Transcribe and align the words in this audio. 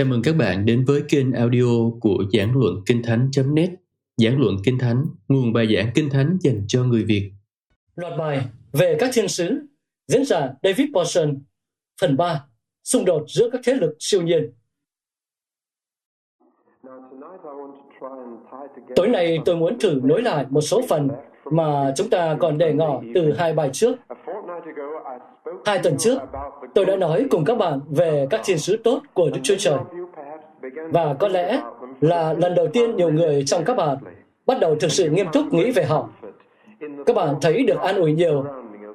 Chào 0.00 0.06
mừng 0.06 0.22
các 0.22 0.36
bạn 0.36 0.66
đến 0.66 0.84
với 0.84 1.02
kênh 1.08 1.32
audio 1.32 1.90
của 2.00 2.24
Giảng 2.32 2.58
Luận 2.58 2.74
Kinh 2.86 3.02
Thánh.net 3.02 3.70
Giảng 4.16 4.40
Luận 4.40 4.56
Kinh 4.64 4.78
Thánh, 4.78 5.04
nguồn 5.28 5.52
bài 5.52 5.74
giảng 5.76 5.90
Kinh 5.94 6.10
Thánh 6.10 6.38
dành 6.40 6.64
cho 6.68 6.84
người 6.84 7.04
Việt. 7.04 7.32
Loạt 7.96 8.12
bài 8.18 8.40
về 8.72 8.96
các 9.00 9.10
thiên 9.12 9.28
sứ 9.28 9.60
diễn 10.08 10.24
giả 10.24 10.52
David 10.62 10.86
Paulson. 10.94 11.42
Phần 12.00 12.16
3 12.16 12.44
Xung 12.84 13.04
đột 13.04 13.24
giữa 13.28 13.50
các 13.52 13.60
thế 13.64 13.74
lực 13.74 13.96
siêu 13.98 14.22
nhiên. 14.22 14.52
Tối 18.96 19.08
nay 19.08 19.38
tôi 19.44 19.56
muốn 19.56 19.78
thử 19.78 20.00
nối 20.04 20.22
lại 20.22 20.46
một 20.50 20.60
số 20.60 20.82
phần 20.88 21.08
mà 21.52 21.92
chúng 21.96 22.10
ta 22.10 22.36
còn 22.40 22.58
để 22.58 22.72
ngỏ 22.72 23.02
từ 23.14 23.32
hai 23.32 23.54
bài 23.54 23.70
trước. 23.72 23.96
Hai 25.64 25.78
tuần 25.78 25.96
trước, 25.98 26.18
tôi 26.74 26.86
đã 26.86 26.96
nói 26.96 27.26
cùng 27.30 27.44
các 27.44 27.58
bạn 27.58 27.80
về 27.90 28.26
các 28.30 28.40
thiên 28.44 28.58
sứ 28.58 28.76
tốt 28.76 29.00
của 29.14 29.30
Đức 29.30 29.40
Chúa 29.42 29.56
Trời. 29.58 29.78
Và 30.90 31.14
có 31.14 31.28
lẽ 31.28 31.60
là 32.00 32.32
lần 32.32 32.54
đầu 32.54 32.66
tiên 32.72 32.96
nhiều 32.96 33.12
người 33.12 33.42
trong 33.46 33.64
các 33.64 33.76
bạn 33.76 33.96
bắt 34.46 34.60
đầu 34.60 34.74
thực 34.80 34.92
sự 34.92 35.10
nghiêm 35.10 35.26
túc 35.32 35.52
nghĩ 35.52 35.70
về 35.70 35.84
họ. 35.84 36.08
Các 37.06 37.16
bạn 37.16 37.34
thấy 37.42 37.62
được 37.62 37.80
an 37.80 37.96
ủi 37.96 38.12
nhiều 38.12 38.44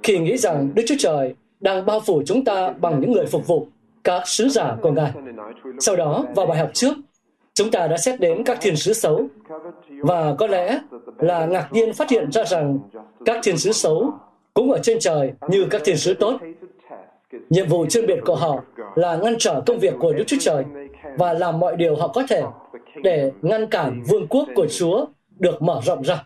khi 0.03 0.19
nghĩ 0.19 0.37
rằng 0.37 0.71
Đức 0.75 0.83
Chúa 0.87 0.95
Trời 0.99 1.35
đang 1.59 1.85
bao 1.85 1.99
phủ 1.99 2.21
chúng 2.25 2.45
ta 2.45 2.69
bằng 2.69 2.99
những 2.99 3.11
người 3.11 3.25
phục 3.25 3.47
vụ, 3.47 3.67
các 4.03 4.21
sứ 4.25 4.49
giả 4.49 4.75
của 4.81 4.91
Ngài. 4.91 5.11
Sau 5.79 5.95
đó, 5.95 6.25
vào 6.35 6.45
bài 6.45 6.57
học 6.57 6.69
trước, 6.73 6.93
chúng 7.53 7.71
ta 7.71 7.87
đã 7.87 7.97
xét 7.97 8.19
đến 8.19 8.43
các 8.43 8.57
thiên 8.61 8.75
sứ 8.75 8.93
xấu 8.93 9.27
và 9.89 10.35
có 10.39 10.47
lẽ 10.47 10.79
là 11.17 11.45
ngạc 11.45 11.67
nhiên 11.71 11.93
phát 11.93 12.09
hiện 12.09 12.31
ra 12.31 12.43
rằng 12.43 12.79
các 13.25 13.39
thiên 13.43 13.57
sứ 13.57 13.71
xấu 13.71 14.13
cũng 14.55 14.71
ở 14.71 14.79
trên 14.83 14.99
trời 14.99 15.33
như 15.49 15.67
các 15.71 15.81
thiên 15.85 15.97
sứ 15.97 16.13
tốt. 16.13 16.39
Nhiệm 17.49 17.67
vụ 17.67 17.85
chuyên 17.85 18.05
biệt 18.05 18.19
của 18.25 18.35
họ 18.35 18.63
là 18.95 19.15
ngăn 19.15 19.35
trở 19.39 19.61
công 19.65 19.79
việc 19.79 19.93
của 19.99 20.13
Đức 20.13 20.23
Chúa 20.27 20.37
Trời 20.39 20.63
và 21.17 21.33
làm 21.33 21.59
mọi 21.59 21.75
điều 21.75 21.95
họ 21.95 22.07
có 22.07 22.23
thể 22.29 22.43
để 23.03 23.31
ngăn 23.41 23.67
cản 23.67 24.03
vương 24.09 24.27
quốc 24.27 24.47
của 24.55 24.67
Chúa 24.67 25.05
được 25.39 25.61
mở 25.61 25.81
rộng 25.83 26.03
ra. 26.03 26.23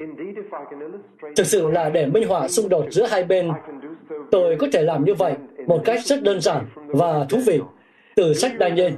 Thực 1.36 1.47
sự 1.47 1.71
là 1.71 1.89
để 1.89 2.05
minh 2.05 2.27
họa 2.27 2.47
xung 2.47 2.69
đột 2.69 2.86
giữa 2.89 3.05
hai 3.05 3.23
bên, 3.23 3.52
tôi 4.31 4.55
có 4.55 4.67
thể 4.73 4.81
làm 4.81 5.05
như 5.05 5.14
vậy 5.14 5.33
một 5.67 5.81
cách 5.86 5.99
rất 6.05 6.23
đơn 6.23 6.41
giản 6.41 6.66
và 6.75 7.25
thú 7.30 7.38
vị 7.45 7.59
từ 8.16 8.33
sách 8.33 8.52
Daniel. 8.59 8.93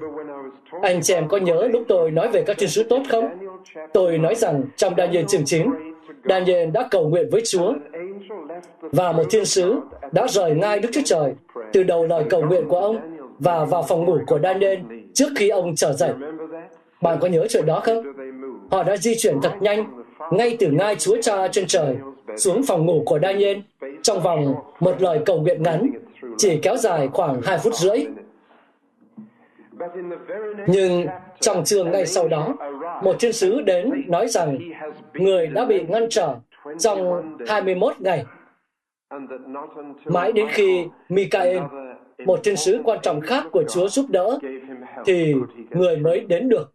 Anh 0.82 1.02
chị 1.02 1.14
em 1.14 1.28
có 1.28 1.38
nhớ 1.38 1.68
lúc 1.74 1.84
tôi 1.88 2.12
nói 2.12 2.28
về 2.28 2.44
các 2.48 2.58
thiên 2.60 2.70
sứ 2.70 2.84
tốt 2.84 3.02
không? 3.10 3.30
Tôi 3.94 4.18
nói 4.18 4.36
rằng 4.36 4.64
trong 4.76 4.94
Daniel 4.98 5.26
chương 5.28 5.46
9, 5.46 5.68
Daniel 6.30 6.70
đã 6.70 6.88
cầu 6.92 7.10
nguyện 7.10 7.30
với 7.32 7.42
Chúa 7.46 7.74
và 8.82 9.12
một 9.12 9.24
thiên 9.30 9.46
sứ 9.46 9.80
đã 10.12 10.28
rời 10.28 10.56
ngai 10.56 10.80
Đức 10.80 10.90
Chúa 10.94 11.02
Trời 11.06 11.34
từ 11.74 11.84
đầu 11.84 12.08
lời 12.08 12.24
cầu 12.30 12.42
nguyện 12.42 12.68
của 12.68 12.80
ông 12.80 13.18
và 13.40 13.66
vào 13.66 13.84
phòng 13.84 14.06
ngủ 14.06 14.20
của 14.28 14.40
Daniel 14.44 14.80
trước 15.14 15.28
khi 15.36 15.50
ông 15.50 15.76
trở 15.76 15.94
dậy. 15.94 16.12
Bạn 17.02 17.18
có 17.22 17.28
nhớ 17.28 17.48
chuyện 17.50 17.66
đó 17.66 17.80
không? 17.80 18.04
Họ 18.72 18.84
đã 18.84 18.98
di 18.98 19.16
chuyển 19.18 19.42
thật 19.44 19.54
nhanh 19.60 20.04
ngay 20.32 20.58
từ 20.60 20.68
ngai 20.68 20.96
Chúa 20.96 21.22
Cha 21.22 21.48
trên 21.48 21.68
trời 21.68 21.96
xuống 22.38 22.64
phòng 22.68 22.86
ngủ 22.86 23.04
của 23.06 23.20
Daniel 23.20 23.58
trong 24.02 24.22
vòng 24.22 24.56
một 24.80 25.02
lời 25.02 25.20
cầu 25.26 25.42
nguyện 25.42 25.64
ngắn 25.64 25.90
chỉ 26.38 26.60
kéo 26.62 26.78
dài 26.78 27.10
khoảng 27.14 27.42
2 27.42 27.58
phút 27.58 27.74
rưỡi. 27.76 28.06
Nhưng 30.68 31.06
trong 31.40 31.64
chương 31.64 31.92
ngay 31.92 32.06
sau 32.06 32.28
đó, 32.28 32.56
một 33.04 33.16
thiên 33.20 33.34
sứ 33.34 33.62
đến 33.62 33.92
nói 34.08 34.28
rằng 34.28 34.60
người 35.14 35.48
đã 35.48 35.66
bị 35.66 35.82
ngăn 35.88 36.08
trở 36.10 36.36
trong 36.80 37.22
21 37.48 37.94
ngày. 38.00 38.26
Mãi 40.06 40.32
đến 40.32 40.48
khi 40.50 40.86
Michael, 41.10 41.58
một 42.26 42.40
thiên 42.44 42.56
sứ 42.56 42.82
quan 42.84 43.00
trọng 43.02 43.22
khác 43.22 43.44
của 43.52 43.64
Chúa 43.70 43.88
giúp 43.88 44.06
đỡ, 44.10 44.40
thì 45.06 45.34
người 45.70 45.98
mới 45.98 46.20
đến 46.20 46.50
được. 46.50 46.74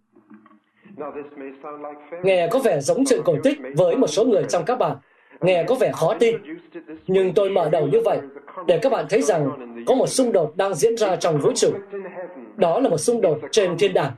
Nghe 2.23 2.49
có 2.51 2.59
vẻ 2.59 2.81
giống 2.81 3.05
chuyện 3.05 3.21
cổ 3.25 3.37
tích 3.43 3.59
với 3.77 3.97
một 3.97 4.07
số 4.07 4.25
người 4.25 4.45
trong 4.49 4.65
các 4.65 4.79
bạn. 4.79 4.97
Nghe 5.41 5.65
có 5.67 5.75
vẻ 5.75 5.93
khó 5.95 6.15
tin. 6.19 6.37
Nhưng 7.07 7.35
tôi 7.35 7.51
mở 7.51 7.69
đầu 7.71 7.87
như 7.87 8.01
vậy 8.05 8.19
để 8.67 8.79
các 8.83 8.93
bạn 8.93 9.07
thấy 9.11 9.23
rằng 9.23 9.51
có 9.87 9.95
một 9.95 10.07
xung 10.07 10.33
đột 10.33 10.57
đang 10.57 10.75
diễn 10.75 10.97
ra 10.97 11.17
trong 11.17 11.39
vũ 11.39 11.53
trụ. 11.53 11.71
Đó 12.57 12.81
là 12.81 12.89
một 12.89 12.99
xung 12.99 13.21
đột 13.21 13.39
trên 13.51 13.79
thiên 13.79 13.95
đàng. 13.95 14.13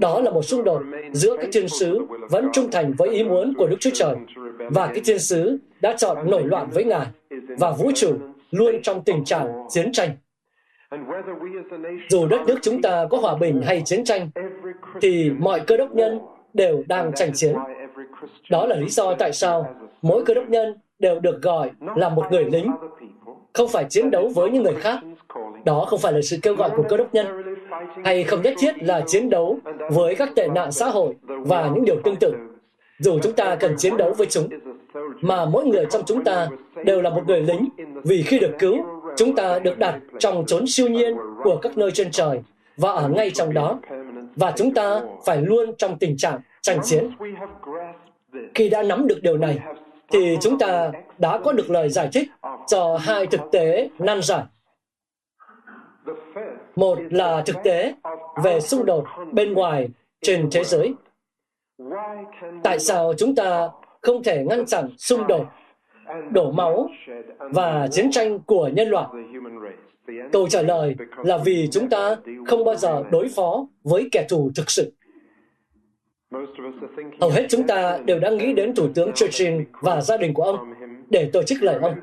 Đó 0.00 0.20
là 0.20 0.30
một 0.30 0.42
xung 0.42 0.64
đột 0.64 0.82
giữa 1.12 1.36
các 1.36 1.48
thiên 1.52 1.68
sứ 1.68 2.06
vẫn 2.30 2.48
trung 2.52 2.70
thành 2.70 2.92
với 2.98 3.08
ý 3.08 3.24
muốn 3.24 3.54
của 3.58 3.66
Đức 3.66 3.76
Chúa 3.80 3.90
Trời 3.94 4.16
và 4.58 4.86
cái 4.86 5.00
thiên 5.04 5.18
sứ 5.18 5.58
đã 5.80 5.94
chọn 5.98 6.30
nổi 6.30 6.42
loạn 6.44 6.68
với 6.70 6.84
Ngài 6.84 7.06
và 7.58 7.70
vũ 7.70 7.90
trụ 7.94 8.14
luôn 8.50 8.82
trong 8.82 9.02
tình 9.04 9.24
trạng 9.24 9.46
chiến 9.68 9.92
tranh. 9.92 10.10
Dù 12.08 12.26
đất 12.26 12.40
nước 12.46 12.58
chúng 12.62 12.82
ta 12.82 13.06
có 13.10 13.18
hòa 13.18 13.36
bình 13.36 13.62
hay 13.64 13.82
chiến 13.84 14.04
tranh, 14.04 14.30
thì 15.00 15.30
mọi 15.38 15.60
cơ 15.60 15.76
đốc 15.76 15.94
nhân 15.94 16.18
đều 16.54 16.84
đang 16.88 17.12
tranh 17.12 17.32
chiến. 17.34 17.56
Đó 18.50 18.66
là 18.66 18.76
lý 18.76 18.88
do 18.88 19.14
tại 19.14 19.32
sao 19.32 19.74
mỗi 20.02 20.24
cơ 20.24 20.34
đốc 20.34 20.48
nhân 20.48 20.74
đều 20.98 21.20
được 21.20 21.42
gọi 21.42 21.70
là 21.96 22.08
một 22.08 22.26
người 22.30 22.44
lính, 22.44 22.72
không 23.52 23.68
phải 23.68 23.84
chiến 23.88 24.10
đấu 24.10 24.30
với 24.34 24.50
những 24.50 24.62
người 24.62 24.74
khác. 24.74 24.98
Đó 25.64 25.84
không 25.88 25.98
phải 25.98 26.12
là 26.12 26.20
sự 26.22 26.36
kêu 26.42 26.54
gọi 26.54 26.70
của 26.76 26.82
cơ 26.88 26.96
đốc 26.96 27.14
nhân, 27.14 27.26
hay 28.04 28.24
không 28.24 28.42
nhất 28.42 28.54
thiết 28.58 28.82
là 28.82 29.00
chiến 29.06 29.30
đấu 29.30 29.58
với 29.90 30.14
các 30.14 30.28
tệ 30.36 30.48
nạn 30.48 30.72
xã 30.72 30.88
hội 30.88 31.14
và 31.26 31.70
những 31.74 31.84
điều 31.84 32.00
tương 32.04 32.16
tự, 32.16 32.32
dù 32.98 33.18
chúng 33.22 33.32
ta 33.32 33.56
cần 33.56 33.74
chiến 33.78 33.96
đấu 33.96 34.12
với 34.12 34.26
chúng. 34.26 34.48
Mà 35.20 35.44
mỗi 35.44 35.64
người 35.66 35.86
trong 35.90 36.02
chúng 36.06 36.24
ta 36.24 36.48
đều 36.84 37.02
là 37.02 37.10
một 37.10 37.22
người 37.26 37.40
lính, 37.40 37.68
vì 38.04 38.22
khi 38.22 38.38
được 38.38 38.52
cứu, 38.58 38.76
chúng 39.16 39.34
ta 39.34 39.58
được 39.58 39.78
đặt 39.78 40.00
trong 40.18 40.46
chốn 40.46 40.64
siêu 40.66 40.88
nhiên 40.88 41.16
của 41.44 41.56
các 41.56 41.78
nơi 41.78 41.90
trên 41.90 42.10
trời 42.10 42.40
và 42.76 42.92
ở 42.92 43.08
ngay 43.08 43.30
trong 43.30 43.54
đó. 43.54 43.78
Và 44.36 44.52
chúng 44.56 44.74
ta 44.74 45.00
phải 45.24 45.42
luôn 45.42 45.76
trong 45.78 45.98
tình 45.98 46.16
trạng 46.16 46.40
tranh 46.62 46.78
chiến. 46.84 47.10
Khi 48.54 48.68
đã 48.68 48.82
nắm 48.82 49.06
được 49.06 49.18
điều 49.22 49.38
này, 49.38 49.58
thì 50.10 50.36
chúng 50.40 50.58
ta 50.58 50.92
đã 51.18 51.38
có 51.38 51.52
được 51.52 51.70
lời 51.70 51.88
giải 51.88 52.08
thích 52.12 52.28
cho 52.66 52.96
hai 52.96 53.26
thực 53.26 53.40
tế 53.52 53.88
nan 53.98 54.22
giải. 54.22 54.42
Một 56.76 56.98
là 57.10 57.42
thực 57.46 57.56
tế 57.64 57.94
về 58.44 58.60
xung 58.60 58.86
đột 58.86 59.04
bên 59.32 59.52
ngoài 59.52 59.88
trên 60.22 60.48
thế 60.50 60.64
giới. 60.64 60.94
Tại 62.62 62.78
sao 62.78 63.14
chúng 63.18 63.34
ta 63.34 63.68
không 64.00 64.22
thể 64.22 64.44
ngăn 64.44 64.66
chặn 64.66 64.88
xung 64.98 65.26
đột, 65.26 65.46
đổ 66.30 66.50
máu 66.50 66.88
và 67.38 67.88
chiến 67.92 68.10
tranh 68.10 68.38
của 68.38 68.70
nhân 68.74 68.88
loại? 68.88 69.06
Câu 70.32 70.48
trả 70.48 70.62
lời 70.62 70.96
là 71.24 71.38
vì 71.38 71.68
chúng 71.72 71.88
ta 71.88 72.16
không 72.46 72.64
bao 72.64 72.76
giờ 72.76 73.02
đối 73.10 73.28
phó 73.28 73.66
với 73.84 74.08
kẻ 74.12 74.26
thù 74.28 74.50
thực 74.56 74.70
sự. 74.70 74.92
Hầu 77.20 77.30
hết 77.30 77.46
chúng 77.48 77.66
ta 77.66 77.98
đều 78.04 78.18
đã 78.18 78.30
nghĩ 78.30 78.52
đến 78.52 78.74
Thủ 78.74 78.88
tướng 78.94 79.12
Churchill 79.12 79.60
và 79.80 80.00
gia 80.00 80.16
đình 80.16 80.34
của 80.34 80.42
ông 80.42 80.56
để 81.10 81.30
tổ 81.32 81.42
chức 81.42 81.62
lời 81.62 81.78
ông. 81.82 81.94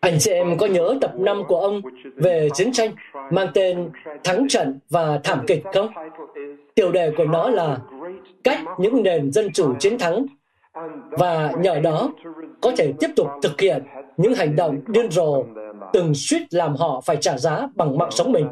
Anh 0.00 0.18
chị 0.18 0.30
em 0.30 0.58
có 0.58 0.66
nhớ 0.66 0.94
tập 1.00 1.12
5 1.18 1.42
của 1.48 1.60
ông 1.60 1.82
về 2.16 2.48
chiến 2.54 2.72
tranh 2.72 2.90
mang 3.30 3.46
tên 3.54 3.90
Thắng 4.24 4.48
trận 4.48 4.78
và 4.90 5.20
thảm 5.24 5.44
kịch 5.46 5.62
không? 5.72 5.88
Tiểu 6.74 6.92
đề 6.92 7.10
của 7.16 7.24
nó 7.24 7.48
là 7.48 7.78
cách 8.44 8.58
những 8.78 9.02
nền 9.02 9.32
dân 9.32 9.52
chủ 9.52 9.74
chiến 9.78 9.98
thắng 9.98 10.26
và 11.10 11.52
nhờ 11.58 11.80
đó 11.80 12.10
có 12.60 12.72
thể 12.76 12.92
tiếp 13.00 13.08
tục 13.16 13.26
thực 13.42 13.60
hiện 13.60 13.82
những 14.16 14.34
hành 14.34 14.56
động 14.56 14.80
điên 14.86 15.10
rồ 15.10 15.44
từng 15.92 16.14
suýt 16.14 16.42
làm 16.50 16.76
họ 16.76 17.00
phải 17.04 17.16
trả 17.16 17.38
giá 17.38 17.68
bằng 17.74 17.98
mạng 17.98 18.10
sống 18.10 18.32
mình. 18.32 18.48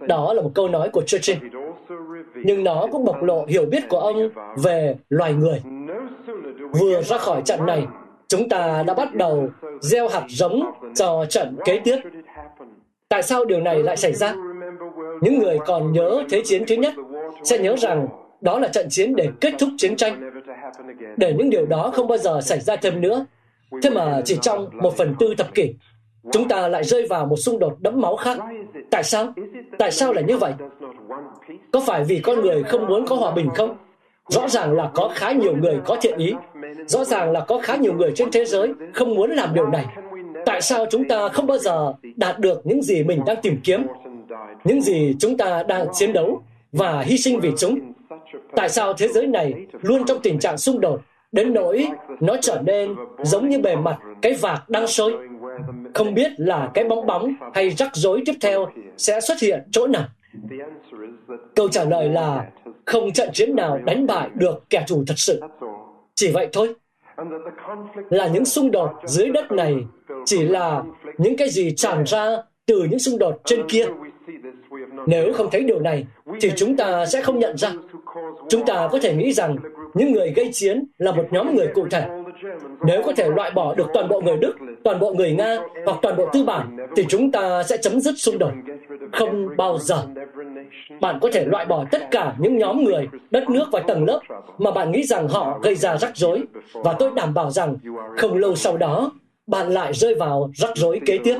Đó 0.00 0.32
là 0.32 0.42
một 0.42 0.50
câu 0.54 0.68
nói 0.68 0.88
của 0.88 1.02
Churchill. 1.02 1.38
Nhưng 2.34 2.64
nó 2.64 2.86
cũng 2.92 3.04
bộc 3.04 3.22
lộ 3.22 3.44
hiểu 3.48 3.66
biết 3.66 3.88
của 3.88 3.98
ông 3.98 4.28
về 4.62 4.96
loài 5.08 5.34
người. 5.34 5.62
Vừa 6.80 7.02
ra 7.02 7.18
khỏi 7.18 7.42
trận 7.44 7.66
này, 7.66 7.86
chúng 8.28 8.48
ta 8.48 8.82
đã 8.86 8.94
bắt 8.94 9.14
đầu 9.14 9.48
gieo 9.80 10.08
hạt 10.08 10.24
giống 10.28 10.72
cho 10.94 11.24
trận 11.28 11.56
kế 11.64 11.80
tiếp. 11.84 11.96
Tại 13.08 13.22
sao 13.22 13.44
điều 13.44 13.60
này 13.60 13.82
lại 13.82 13.96
xảy 13.96 14.12
ra? 14.12 14.34
Những 15.20 15.38
người 15.38 15.58
còn 15.66 15.92
nhớ 15.92 16.22
Thế 16.30 16.42
chiến 16.44 16.64
thứ 16.66 16.74
nhất 16.74 16.94
sẽ 17.44 17.58
nhớ 17.58 17.76
rằng 17.76 18.08
đó 18.40 18.58
là 18.58 18.68
trận 18.68 18.86
chiến 18.90 19.16
để 19.16 19.28
kết 19.40 19.54
thúc 19.58 19.68
chiến 19.78 19.96
tranh, 19.96 20.30
để 21.16 21.32
những 21.32 21.50
điều 21.50 21.66
đó 21.66 21.90
không 21.94 22.08
bao 22.08 22.18
giờ 22.18 22.40
xảy 22.40 22.60
ra 22.60 22.76
thêm 22.76 23.00
nữa. 23.00 23.26
Thế 23.82 23.90
mà 23.90 24.20
chỉ 24.24 24.38
trong 24.42 24.68
một 24.72 24.96
phần 24.96 25.14
tư 25.18 25.34
thập 25.38 25.54
kỷ, 25.54 25.74
chúng 26.32 26.48
ta 26.48 26.68
lại 26.68 26.84
rơi 26.84 27.06
vào 27.06 27.26
một 27.26 27.36
xung 27.36 27.58
đột 27.58 27.76
đẫm 27.80 28.00
máu 28.00 28.16
khác. 28.16 28.38
Tại 28.90 29.02
sao? 29.02 29.32
Tại 29.78 29.90
sao 29.90 30.12
lại 30.12 30.24
như 30.24 30.36
vậy? 30.38 30.52
Có 31.72 31.80
phải 31.86 32.04
vì 32.04 32.18
con 32.18 32.40
người 32.40 32.62
không 32.62 32.86
muốn 32.86 33.06
có 33.06 33.16
hòa 33.16 33.30
bình 33.30 33.48
không? 33.54 33.76
Rõ 34.28 34.48
ràng 34.48 34.72
là 34.72 34.90
có 34.94 35.10
khá 35.14 35.32
nhiều 35.32 35.56
người 35.56 35.80
có 35.84 35.96
thiện 36.00 36.18
ý. 36.18 36.32
Rõ 36.86 37.04
ràng 37.04 37.32
là 37.32 37.40
có 37.40 37.58
khá 37.62 37.76
nhiều 37.76 37.94
người 37.94 38.12
trên 38.14 38.30
thế 38.32 38.44
giới 38.44 38.72
không 38.94 39.14
muốn 39.14 39.30
làm 39.30 39.54
điều 39.54 39.66
này. 39.66 39.86
Tại 40.46 40.60
sao 40.60 40.86
chúng 40.90 41.08
ta 41.08 41.28
không 41.28 41.46
bao 41.46 41.58
giờ 41.58 41.92
đạt 42.16 42.38
được 42.38 42.66
những 42.66 42.82
gì 42.82 43.02
mình 43.02 43.20
đang 43.26 43.36
tìm 43.42 43.60
kiếm? 43.64 43.86
Những 44.64 44.82
gì 44.82 45.14
chúng 45.18 45.36
ta 45.36 45.62
đang 45.62 45.86
chiến 45.92 46.12
đấu 46.12 46.42
và 46.72 47.00
hy 47.00 47.18
sinh 47.18 47.40
vì 47.40 47.50
chúng? 47.58 47.78
Tại 48.56 48.68
sao 48.68 48.92
thế 48.92 49.08
giới 49.08 49.26
này 49.26 49.54
luôn 49.82 50.04
trong 50.06 50.18
tình 50.22 50.38
trạng 50.38 50.58
xung 50.58 50.80
đột 50.80 51.00
đến 51.32 51.54
nỗi 51.54 51.88
nó 52.20 52.36
trở 52.40 52.60
nên 52.64 52.94
giống 53.22 53.48
như 53.48 53.58
bề 53.58 53.76
mặt 53.76 53.98
cái 54.22 54.34
vạc 54.34 54.68
đang 54.68 54.86
sôi 54.86 55.12
không 55.94 56.14
biết 56.14 56.32
là 56.36 56.70
cái 56.74 56.84
bóng 56.84 57.06
bóng 57.06 57.34
hay 57.54 57.70
rắc 57.70 57.90
rối 57.96 58.22
tiếp 58.26 58.34
theo 58.40 58.66
sẽ 58.96 59.20
xuất 59.20 59.40
hiện 59.40 59.62
chỗ 59.70 59.86
nào 59.86 60.04
Câu 61.54 61.68
trả 61.68 61.84
lời 61.84 62.08
là 62.08 62.46
không 62.84 63.12
trận 63.12 63.28
chiến 63.32 63.56
nào 63.56 63.78
đánh 63.84 64.06
bại 64.06 64.30
được 64.34 64.64
kẻ 64.70 64.84
thù 64.88 65.04
thật 65.06 65.18
sự. 65.18 65.40
Chỉ 66.14 66.32
vậy 66.32 66.48
thôi. 66.52 66.74
Là 68.10 68.28
những 68.28 68.44
xung 68.44 68.70
đột 68.70 68.90
dưới 69.04 69.28
đất 69.28 69.52
này 69.52 69.74
chỉ 70.24 70.44
là 70.44 70.82
những 71.18 71.36
cái 71.36 71.48
gì 71.48 71.74
tràn 71.76 72.04
ra 72.06 72.36
từ 72.66 72.86
những 72.90 72.98
xung 72.98 73.18
đột 73.18 73.40
trên 73.44 73.68
kia. 73.68 73.86
Nếu 75.06 75.32
không 75.32 75.48
thấy 75.52 75.60
điều 75.60 75.80
này, 75.80 76.06
thì 76.40 76.52
chúng 76.56 76.76
ta 76.76 77.06
sẽ 77.06 77.22
không 77.22 77.38
nhận 77.38 77.56
ra. 77.56 77.72
Chúng 78.48 78.66
ta 78.66 78.88
có 78.92 78.98
thể 79.02 79.14
nghĩ 79.14 79.32
rằng 79.32 79.56
những 79.94 80.12
người 80.12 80.32
gây 80.36 80.50
chiến 80.52 80.84
là 80.98 81.12
một 81.12 81.24
nhóm 81.30 81.56
người 81.56 81.68
cụ 81.74 81.86
thể. 81.90 82.08
Nếu 82.86 83.02
có 83.02 83.12
thể 83.16 83.30
loại 83.30 83.50
bỏ 83.50 83.74
được 83.74 83.86
toàn 83.94 84.08
bộ 84.08 84.20
người 84.20 84.36
Đức, 84.36 84.54
toàn 84.84 85.00
bộ 85.00 85.14
người 85.14 85.32
Nga 85.32 85.58
hoặc 85.84 85.98
toàn 86.02 86.16
bộ 86.16 86.28
tư 86.32 86.44
bản, 86.44 86.76
thì 86.96 87.04
chúng 87.08 87.32
ta 87.32 87.62
sẽ 87.62 87.76
chấm 87.76 88.00
dứt 88.00 88.14
xung 88.18 88.38
đột. 88.38 88.52
Không 89.12 89.48
bao 89.56 89.78
giờ. 89.78 90.06
Bạn 91.00 91.18
có 91.22 91.30
thể 91.32 91.44
loại 91.44 91.66
bỏ 91.66 91.84
tất 91.90 92.10
cả 92.10 92.34
những 92.38 92.58
nhóm 92.58 92.84
người, 92.84 93.08
đất 93.30 93.50
nước 93.50 93.64
và 93.72 93.80
tầng 93.80 94.04
lớp 94.04 94.20
mà 94.58 94.70
bạn 94.70 94.92
nghĩ 94.92 95.02
rằng 95.02 95.28
họ 95.28 95.58
gây 95.62 95.74
ra 95.74 95.96
rắc 95.96 96.16
rối. 96.16 96.42
Và 96.72 96.92
tôi 96.92 97.10
đảm 97.16 97.34
bảo 97.34 97.50
rằng 97.50 97.76
không 98.16 98.34
lâu 98.34 98.56
sau 98.56 98.76
đó, 98.76 99.12
bạn 99.46 99.68
lại 99.70 99.92
rơi 99.92 100.14
vào 100.14 100.50
rắc 100.54 100.70
rối 100.74 101.00
kế 101.06 101.18
tiếp. 101.24 101.38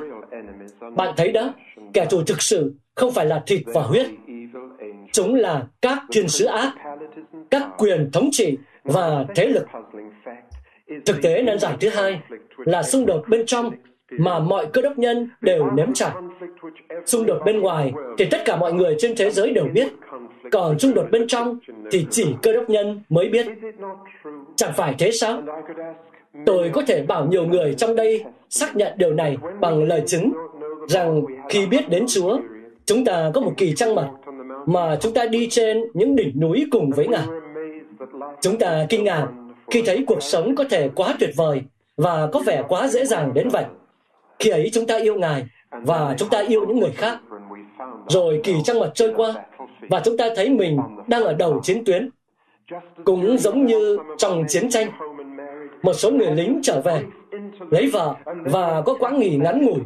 Bạn 0.97 1.15
thấy 1.17 1.33
đó, 1.33 1.55
kẻ 1.93 2.07
thù 2.11 2.23
thực 2.23 2.43
sự 2.43 2.75
không 2.95 3.13
phải 3.13 3.27
là 3.27 3.43
thịt 3.47 3.63
và 3.67 3.83
huyết. 3.83 4.07
Chúng 5.13 5.35
là 5.35 5.63
các 5.83 5.99
thiên 6.13 6.29
sứ 6.29 6.45
ác, 6.45 6.73
các 7.51 7.63
quyền 7.79 8.11
thống 8.13 8.29
trị 8.33 8.59
và 8.85 9.25
thế 9.35 9.47
lực. 9.47 9.67
Thực 11.07 11.23
tế 11.23 11.43
nan 11.43 11.59
giải 11.59 11.77
thứ 11.81 11.89
hai 11.89 12.21
là 12.57 12.83
xung 12.83 13.07
đột 13.07 13.25
bên 13.29 13.47
trong 13.47 13.71
mà 14.11 14.39
mọi 14.39 14.67
cơ 14.73 14.83
đốc 14.83 14.99
nhân 14.99 15.31
đều 15.41 15.71
nếm 15.71 15.93
trải. 15.93 16.11
Xung 17.07 17.27
đột 17.27 17.43
bên 17.45 17.61
ngoài 17.61 17.93
thì 18.19 18.25
tất 18.31 18.39
cả 18.45 18.57
mọi 18.57 18.73
người 18.73 18.97
trên 18.99 19.17
thế 19.17 19.31
giới 19.31 19.53
đều 19.53 19.65
biết, 19.65 19.89
còn 20.53 20.79
xung 20.79 20.95
đột 20.95 21.07
bên 21.11 21.27
trong 21.27 21.59
thì 21.91 22.07
chỉ 22.11 22.35
cơ 22.43 22.53
đốc 22.53 22.71
nhân 22.71 23.01
mới 23.09 23.29
biết. 23.29 23.47
Chẳng 24.57 24.73
phải 24.77 24.95
thế 24.99 25.11
sao? 25.11 25.43
Tôi 26.47 26.71
có 26.73 26.83
thể 26.87 27.03
bảo 27.03 27.27
nhiều 27.27 27.47
người 27.47 27.75
trong 27.75 27.97
đây 27.97 28.25
xác 28.49 28.77
nhận 28.77 28.93
điều 28.97 29.13
này 29.15 29.37
bằng 29.61 29.85
lời 29.85 30.03
chứng 30.07 30.33
rằng 30.89 31.23
khi 31.49 31.67
biết 31.67 31.89
đến 31.89 32.05
Chúa, 32.09 32.39
chúng 32.87 33.05
ta 33.05 33.31
có 33.35 33.41
một 33.41 33.53
kỳ 33.57 33.75
trăng 33.75 33.95
mật 33.95 34.09
mà 34.67 34.97
chúng 35.01 35.15
ta 35.15 35.27
đi 35.27 35.49
trên 35.51 35.85
những 35.95 36.17
đỉnh 36.17 36.41
núi 36.41 36.67
cùng 36.71 36.91
với 36.91 37.09
Ngài. 37.09 37.27
Chúng 38.41 38.59
ta 38.59 38.87
kinh 38.89 39.05
ngạc 39.05 39.29
khi 39.71 39.83
thấy 39.87 40.05
cuộc 40.07 40.23
sống 40.23 40.57
có 40.57 40.65
thể 40.71 40.89
quá 40.95 41.15
tuyệt 41.21 41.31
vời 41.37 41.63
và 41.97 42.29
có 42.33 42.41
vẻ 42.47 42.63
quá 42.69 42.89
dễ 42.89 43.05
dàng 43.05 43.35
đến 43.35 43.49
vậy. 43.49 43.65
Khi 44.39 44.51
ấy 44.51 44.71
chúng 44.73 44.87
ta 44.87 44.99
yêu 44.99 45.15
Ngài 45.15 45.47
và 45.71 46.15
chúng 46.19 46.29
ta 46.29 46.45
yêu 46.49 46.67
những 46.67 46.81
người 46.81 46.93
khác. 46.97 47.19
Rồi 48.09 48.41
kỳ 48.45 48.55
trăng 48.65 48.79
mật 48.79 48.93
trôi 48.95 49.13
qua 49.17 49.35
và 49.81 50.01
chúng 50.05 50.17
ta 50.17 50.29
thấy 50.37 50.49
mình 50.49 50.79
đang 51.07 51.23
ở 51.25 51.35
đầu 51.35 51.61
chiến 51.63 51.85
tuyến. 51.85 52.11
Cũng 53.05 53.39
giống 53.39 53.67
như 53.67 53.99
trong 54.19 54.45
chiến 54.49 54.71
tranh, 54.71 54.91
một 55.83 55.93
số 55.93 56.11
người 56.11 56.31
lính 56.31 56.61
trở 56.63 56.81
về, 56.81 57.03
lấy 57.71 57.91
vợ 57.93 58.15
và 58.25 58.83
có 58.83 58.95
quãng 58.95 59.19
nghỉ 59.19 59.37
ngắn 59.37 59.67
ngủi, 59.67 59.81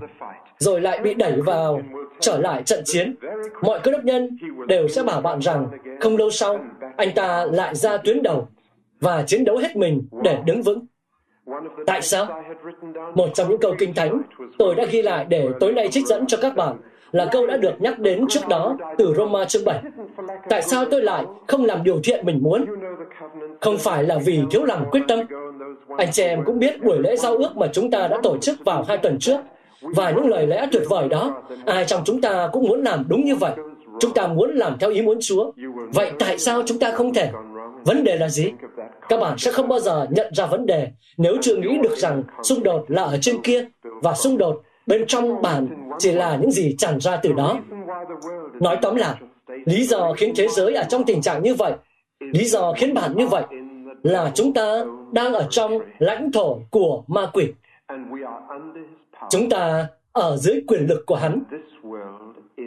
rồi 0.60 0.80
lại 0.80 1.00
bị 1.02 1.14
đẩy 1.14 1.40
vào 1.40 1.80
trở 2.20 2.38
lại 2.38 2.62
trận 2.62 2.80
chiến. 2.84 3.14
Mọi 3.62 3.80
cơ 3.80 3.90
đốc 3.90 4.04
nhân 4.04 4.38
đều 4.68 4.88
sẽ 4.88 5.02
bảo 5.02 5.20
bạn 5.20 5.38
rằng 5.40 5.66
không 6.00 6.16
lâu 6.16 6.30
sau, 6.30 6.58
anh 6.96 7.12
ta 7.14 7.46
lại 7.52 7.74
ra 7.74 7.96
tuyến 7.96 8.22
đầu 8.22 8.48
và 9.00 9.22
chiến 9.22 9.44
đấu 9.44 9.56
hết 9.56 9.76
mình 9.76 10.08
để 10.24 10.38
đứng 10.44 10.62
vững. 10.62 10.86
Tại 11.86 12.02
sao? 12.02 12.42
Một 13.14 13.28
trong 13.34 13.48
những 13.48 13.60
câu 13.60 13.74
kinh 13.78 13.94
thánh 13.94 14.22
tôi 14.58 14.74
đã 14.74 14.84
ghi 14.84 15.02
lại 15.02 15.26
để 15.28 15.48
tối 15.60 15.72
nay 15.72 15.88
trích 15.88 16.06
dẫn 16.06 16.26
cho 16.26 16.38
các 16.42 16.56
bạn 16.56 16.76
là 17.12 17.28
câu 17.32 17.46
đã 17.46 17.56
được 17.56 17.74
nhắc 17.80 17.98
đến 17.98 18.24
trước 18.28 18.48
đó 18.48 18.76
từ 18.98 19.14
Roma 19.16 19.44
chương 19.44 19.64
7. 19.64 19.82
Tại 20.48 20.62
sao 20.62 20.84
tôi 20.84 21.02
lại 21.02 21.24
không 21.46 21.64
làm 21.64 21.84
điều 21.84 22.00
thiện 22.04 22.26
mình 22.26 22.38
muốn? 22.42 22.64
Không 23.60 23.78
phải 23.78 24.04
là 24.04 24.18
vì 24.24 24.40
thiếu 24.50 24.64
lòng 24.64 24.84
quyết 24.90 25.00
tâm. 25.08 25.18
Anh 25.98 26.08
chị 26.12 26.22
em 26.22 26.42
cũng 26.46 26.58
biết 26.58 26.82
buổi 26.82 26.98
lễ 26.98 27.16
giao 27.16 27.36
ước 27.36 27.56
mà 27.56 27.66
chúng 27.72 27.90
ta 27.90 28.08
đã 28.08 28.18
tổ 28.22 28.38
chức 28.38 28.64
vào 28.64 28.84
hai 28.88 28.98
tuần 28.98 29.18
trước 29.18 29.40
và 29.82 30.10
những 30.10 30.28
lời 30.28 30.46
lẽ 30.46 30.66
tuyệt 30.72 30.82
vời 30.88 31.08
đó, 31.08 31.42
ai 31.66 31.84
trong 31.84 32.02
chúng 32.04 32.20
ta 32.20 32.48
cũng 32.52 32.68
muốn 32.68 32.82
làm 32.82 33.04
đúng 33.08 33.24
như 33.24 33.36
vậy. 33.36 33.52
Chúng 34.00 34.12
ta 34.14 34.26
muốn 34.26 34.50
làm 34.54 34.78
theo 34.78 34.90
ý 34.90 35.02
muốn 35.02 35.18
Chúa. 35.20 35.52
Vậy 35.94 36.12
tại 36.18 36.38
sao 36.38 36.62
chúng 36.66 36.78
ta 36.78 36.92
không 36.92 37.14
thể? 37.14 37.30
Vấn 37.84 38.04
đề 38.04 38.16
là 38.16 38.28
gì? 38.28 38.52
Các 39.08 39.20
bạn 39.20 39.38
sẽ 39.38 39.52
không 39.52 39.68
bao 39.68 39.80
giờ 39.80 40.06
nhận 40.10 40.34
ra 40.34 40.46
vấn 40.46 40.66
đề 40.66 40.88
nếu 41.16 41.36
chưa 41.42 41.56
nghĩ 41.56 41.78
được 41.82 41.96
rằng 41.96 42.22
xung 42.42 42.62
đột 42.62 42.84
là 42.88 43.02
ở 43.02 43.18
trên 43.20 43.42
kia 43.42 43.66
và 43.82 44.14
xung 44.14 44.38
đột 44.38 44.62
bên 44.86 45.04
trong 45.06 45.42
bạn 45.42 45.68
chỉ 45.98 46.12
là 46.12 46.36
những 46.36 46.50
gì 46.50 46.74
tràn 46.78 47.00
ra 47.00 47.16
từ 47.16 47.32
đó. 47.32 47.58
Nói 48.60 48.78
tóm 48.82 48.96
lại, 48.96 49.14
lý 49.64 49.84
do 49.84 50.12
khiến 50.16 50.32
thế 50.36 50.48
giới 50.48 50.74
ở 50.74 50.84
trong 50.88 51.04
tình 51.04 51.22
trạng 51.22 51.42
như 51.42 51.54
vậy, 51.54 51.72
lý 52.20 52.44
do 52.44 52.72
khiến 52.72 52.94
bạn 52.94 53.16
như 53.16 53.26
vậy 53.26 53.42
là 54.02 54.30
chúng 54.34 54.52
ta 54.52 54.84
đang 55.12 55.32
ở 55.32 55.46
trong 55.50 55.78
lãnh 55.98 56.32
thổ 56.32 56.58
của 56.70 57.02
ma 57.06 57.26
quỷ. 57.32 57.52
Chúng 59.30 59.48
ta 59.50 59.86
ở 60.12 60.36
dưới 60.36 60.62
quyền 60.66 60.86
lực 60.86 61.06
của 61.06 61.16
hắn. 61.16 61.42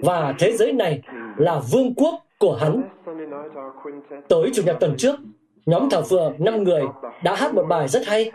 Và 0.04 0.34
thế 0.40 0.52
giới 0.52 0.74
này 0.74 1.02
là 1.38 1.62
vương 1.72 1.94
quốc 1.96 2.16
của 2.40 2.56
hắn. 2.56 2.84
Tối 4.30 4.52
Chủ 4.54 4.64
nhật 4.66 4.78
tuần 4.80 4.96
trước, 4.98 5.16
nhóm 5.66 5.90
thảo 5.90 6.02
phượng 6.02 6.34
năm 6.38 6.64
người 6.64 6.84
đã 7.24 7.36
hát 7.36 7.54
một 7.54 7.64
bài 7.70 7.88
rất 7.88 8.08
hay. 8.08 8.32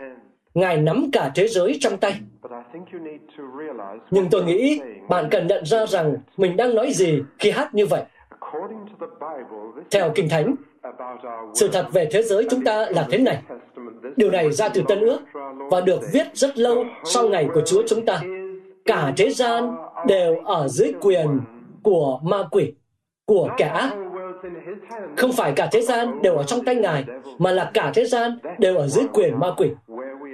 Ngài 0.53 0.77
nắm 0.77 1.09
cả 1.11 1.31
thế 1.35 1.47
giới 1.47 1.77
trong 1.79 1.97
tay. 1.97 2.21
Nhưng 4.11 4.29
tôi 4.31 4.43
nghĩ 4.43 4.81
bạn 5.09 5.27
cần 5.31 5.47
nhận 5.47 5.65
ra 5.65 5.85
rằng 5.85 6.15
mình 6.37 6.57
đang 6.57 6.75
nói 6.75 6.91
gì 6.93 7.21
khi 7.39 7.51
hát 7.51 7.75
như 7.75 7.85
vậy. 7.85 8.03
Theo 9.91 10.11
Kinh 10.15 10.29
Thánh, 10.29 10.55
sự 11.53 11.69
thật 11.73 11.87
về 11.93 12.09
thế 12.11 12.21
giới 12.21 12.47
chúng 12.49 12.63
ta 12.63 12.85
là 12.89 13.07
thế 13.11 13.17
này. 13.17 13.41
Điều 14.19 14.31
này 14.31 14.51
ra 14.51 14.69
từ 14.69 14.83
Tân 14.87 14.99
Ước 14.99 15.19
và 15.71 15.81
được 15.81 15.99
viết 16.13 16.27
rất 16.33 16.57
lâu 16.57 16.85
sau 17.03 17.29
ngày 17.29 17.47
của 17.53 17.61
Chúa 17.65 17.83
chúng 17.87 18.05
ta. 18.05 18.21
Cả 18.85 19.13
thế 19.17 19.29
gian 19.29 19.75
đều 20.07 20.35
ở 20.45 20.67
dưới 20.67 20.93
quyền 21.01 21.39
của 21.83 22.19
ma 22.23 22.43
quỷ, 22.51 22.73
của 23.25 23.49
kẻ 23.57 23.65
ác. 23.65 23.89
Không 25.17 25.31
phải 25.31 25.51
cả 25.51 25.69
thế 25.71 25.81
gian 25.81 26.21
đều 26.21 26.35
ở 26.35 26.43
trong 26.43 26.65
tay 26.65 26.75
Ngài, 26.75 27.05
mà 27.37 27.51
là 27.51 27.71
cả 27.73 27.91
thế 27.95 28.05
gian 28.05 28.37
đều 28.57 28.77
ở 28.77 28.87
dưới 28.87 29.05
quyền 29.13 29.39
ma 29.39 29.47
quỷ. 29.57 29.69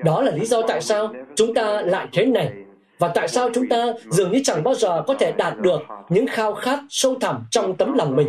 Đó 0.03 0.21
là 0.21 0.31
lý 0.31 0.45
do 0.45 0.61
tại 0.61 0.81
sao 0.81 1.13
chúng 1.35 1.53
ta 1.53 1.81
lại 1.81 2.07
thế 2.13 2.25
này 2.25 2.53
và 2.99 3.07
tại 3.07 3.27
sao 3.27 3.49
chúng 3.53 3.67
ta 3.69 3.85
dường 4.09 4.31
như 4.31 4.41
chẳng 4.43 4.63
bao 4.63 4.75
giờ 4.75 5.03
có 5.07 5.13
thể 5.13 5.31
đạt 5.31 5.59
được 5.59 5.81
những 6.09 6.27
khao 6.27 6.53
khát 6.53 6.79
sâu 6.89 7.15
thẳm 7.21 7.43
trong 7.51 7.75
tấm 7.75 7.93
lòng 7.93 8.15
mình. 8.15 8.27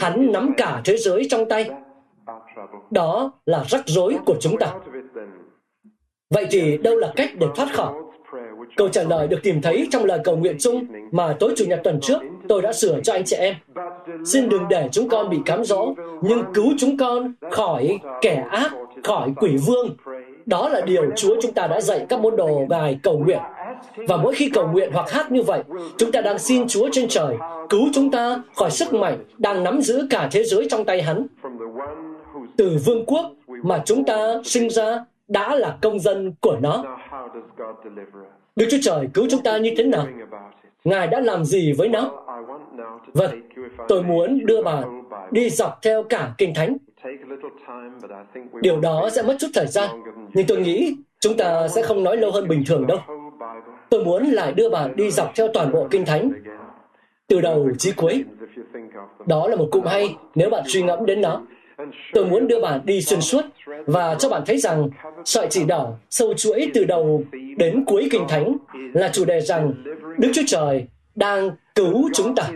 Hắn 0.00 0.32
nắm 0.32 0.54
cả 0.56 0.80
thế 0.84 0.96
giới 0.96 1.26
trong 1.30 1.48
tay. 1.48 1.70
Đó 2.94 3.32
là 3.46 3.64
rắc 3.68 3.82
rối 3.86 4.16
của 4.26 4.34
chúng 4.40 4.56
ta. 4.58 4.74
Vậy 6.34 6.46
thì 6.50 6.78
đâu 6.78 6.96
là 6.96 7.12
cách 7.16 7.30
để 7.38 7.46
thoát 7.56 7.72
khỏi? 7.72 7.92
Câu 8.76 8.88
trả 8.88 9.02
lời 9.02 9.28
được 9.28 9.38
tìm 9.42 9.62
thấy 9.62 9.88
trong 9.90 10.04
lời 10.04 10.18
cầu 10.24 10.36
nguyện 10.36 10.56
chung 10.60 10.86
mà 11.12 11.36
tối 11.40 11.54
Chủ 11.56 11.64
nhật 11.64 11.80
tuần 11.84 12.00
trước 12.00 12.22
tôi 12.48 12.62
đã 12.62 12.72
sửa 12.72 13.00
cho 13.00 13.12
anh 13.12 13.24
chị 13.24 13.36
em. 13.36 13.54
Xin 14.24 14.48
đừng 14.48 14.62
để 14.70 14.88
chúng 14.92 15.08
con 15.08 15.30
bị 15.30 15.38
cám 15.46 15.64
dỗ, 15.64 15.94
nhưng 16.22 16.42
cứu 16.54 16.66
chúng 16.78 16.96
con 16.96 17.32
khỏi 17.50 17.98
kẻ 18.20 18.44
ác, 18.50 18.70
khỏi 19.04 19.32
quỷ 19.36 19.56
vương. 19.66 19.96
Đó 20.46 20.68
là 20.68 20.80
điều 20.80 21.10
Chúa 21.16 21.36
chúng 21.42 21.52
ta 21.52 21.66
đã 21.66 21.80
dạy 21.80 22.06
các 22.08 22.20
môn 22.20 22.36
đồ 22.36 22.66
bài 22.68 22.98
cầu 23.02 23.18
nguyện. 23.18 23.40
Và 24.08 24.16
mỗi 24.16 24.34
khi 24.34 24.50
cầu 24.50 24.68
nguyện 24.68 24.90
hoặc 24.92 25.10
hát 25.10 25.32
như 25.32 25.42
vậy, 25.42 25.62
chúng 25.96 26.12
ta 26.12 26.20
đang 26.20 26.38
xin 26.38 26.68
Chúa 26.68 26.88
trên 26.92 27.08
trời 27.08 27.36
cứu 27.70 27.88
chúng 27.92 28.10
ta 28.10 28.42
khỏi 28.56 28.70
sức 28.70 28.94
mạnh 28.94 29.24
đang 29.38 29.64
nắm 29.64 29.80
giữ 29.80 30.06
cả 30.10 30.28
thế 30.32 30.44
giới 30.44 30.66
trong 30.70 30.84
tay 30.84 31.02
Hắn. 31.02 31.26
Từ 32.56 32.78
vương 32.84 33.06
quốc 33.06 33.32
mà 33.46 33.82
chúng 33.84 34.04
ta 34.04 34.40
sinh 34.44 34.70
ra 34.70 35.04
đã 35.28 35.54
là 35.54 35.78
công 35.82 35.98
dân 35.98 36.34
của 36.40 36.56
nó. 36.62 36.84
Đức 38.56 38.66
Chúa 38.70 38.78
Trời 38.82 39.08
cứu 39.14 39.26
chúng 39.30 39.42
ta 39.42 39.58
như 39.58 39.74
thế 39.76 39.84
nào? 39.84 40.06
Ngài 40.84 41.06
đã 41.06 41.20
làm 41.20 41.44
gì 41.44 41.72
với 41.72 41.88
nó? 41.88 42.10
Vâng, 43.14 43.30
tôi 43.88 44.02
muốn 44.02 44.46
đưa 44.46 44.62
bà 44.62 44.82
đi 45.30 45.50
dọc 45.50 45.78
theo 45.82 46.02
cả 46.02 46.34
Kinh 46.38 46.54
Thánh. 46.54 46.76
Điều 48.60 48.80
đó 48.80 49.08
sẽ 49.12 49.22
mất 49.22 49.36
chút 49.40 49.48
thời 49.54 49.66
gian, 49.66 49.90
nhưng 50.34 50.46
tôi 50.46 50.58
nghĩ 50.58 50.96
chúng 51.20 51.36
ta 51.36 51.68
sẽ 51.68 51.82
không 51.82 52.04
nói 52.04 52.16
lâu 52.16 52.30
hơn 52.30 52.48
bình 52.48 52.62
thường 52.66 52.86
đâu. 52.86 52.98
Tôi 53.90 54.04
muốn 54.04 54.24
lại 54.24 54.52
đưa 54.52 54.70
bà 54.70 54.88
đi 54.94 55.10
dọc 55.10 55.32
theo 55.34 55.48
toàn 55.54 55.72
bộ 55.72 55.86
Kinh 55.90 56.04
Thánh, 56.04 56.32
từ 57.26 57.40
đầu 57.40 57.70
chí 57.78 57.92
cuối. 57.92 58.24
Đó 59.26 59.48
là 59.48 59.56
một 59.56 59.68
cụm 59.70 59.84
hay 59.84 60.16
nếu 60.34 60.50
bạn 60.50 60.62
suy 60.66 60.82
ngẫm 60.82 61.06
đến 61.06 61.20
nó. 61.20 61.42
Tôi 62.12 62.26
muốn 62.26 62.46
đưa 62.46 62.60
bạn 62.60 62.80
đi 62.84 63.02
xuyên 63.02 63.20
suốt 63.20 63.42
và 63.86 64.14
cho 64.14 64.28
bạn 64.28 64.42
thấy 64.46 64.58
rằng 64.58 64.88
sợi 65.24 65.46
chỉ 65.50 65.64
đỏ 65.64 65.92
sâu 66.10 66.34
chuỗi 66.34 66.70
từ 66.74 66.84
đầu 66.84 67.22
đến 67.56 67.84
cuối 67.86 68.08
Kinh 68.10 68.24
Thánh 68.28 68.56
là 68.94 69.10
chủ 69.12 69.24
đề 69.24 69.40
rằng 69.40 69.72
Đức 70.18 70.30
Chúa 70.34 70.42
Trời 70.46 70.86
đang 71.14 71.50
cứu 71.74 72.10
chúng 72.14 72.34
ta. 72.34 72.50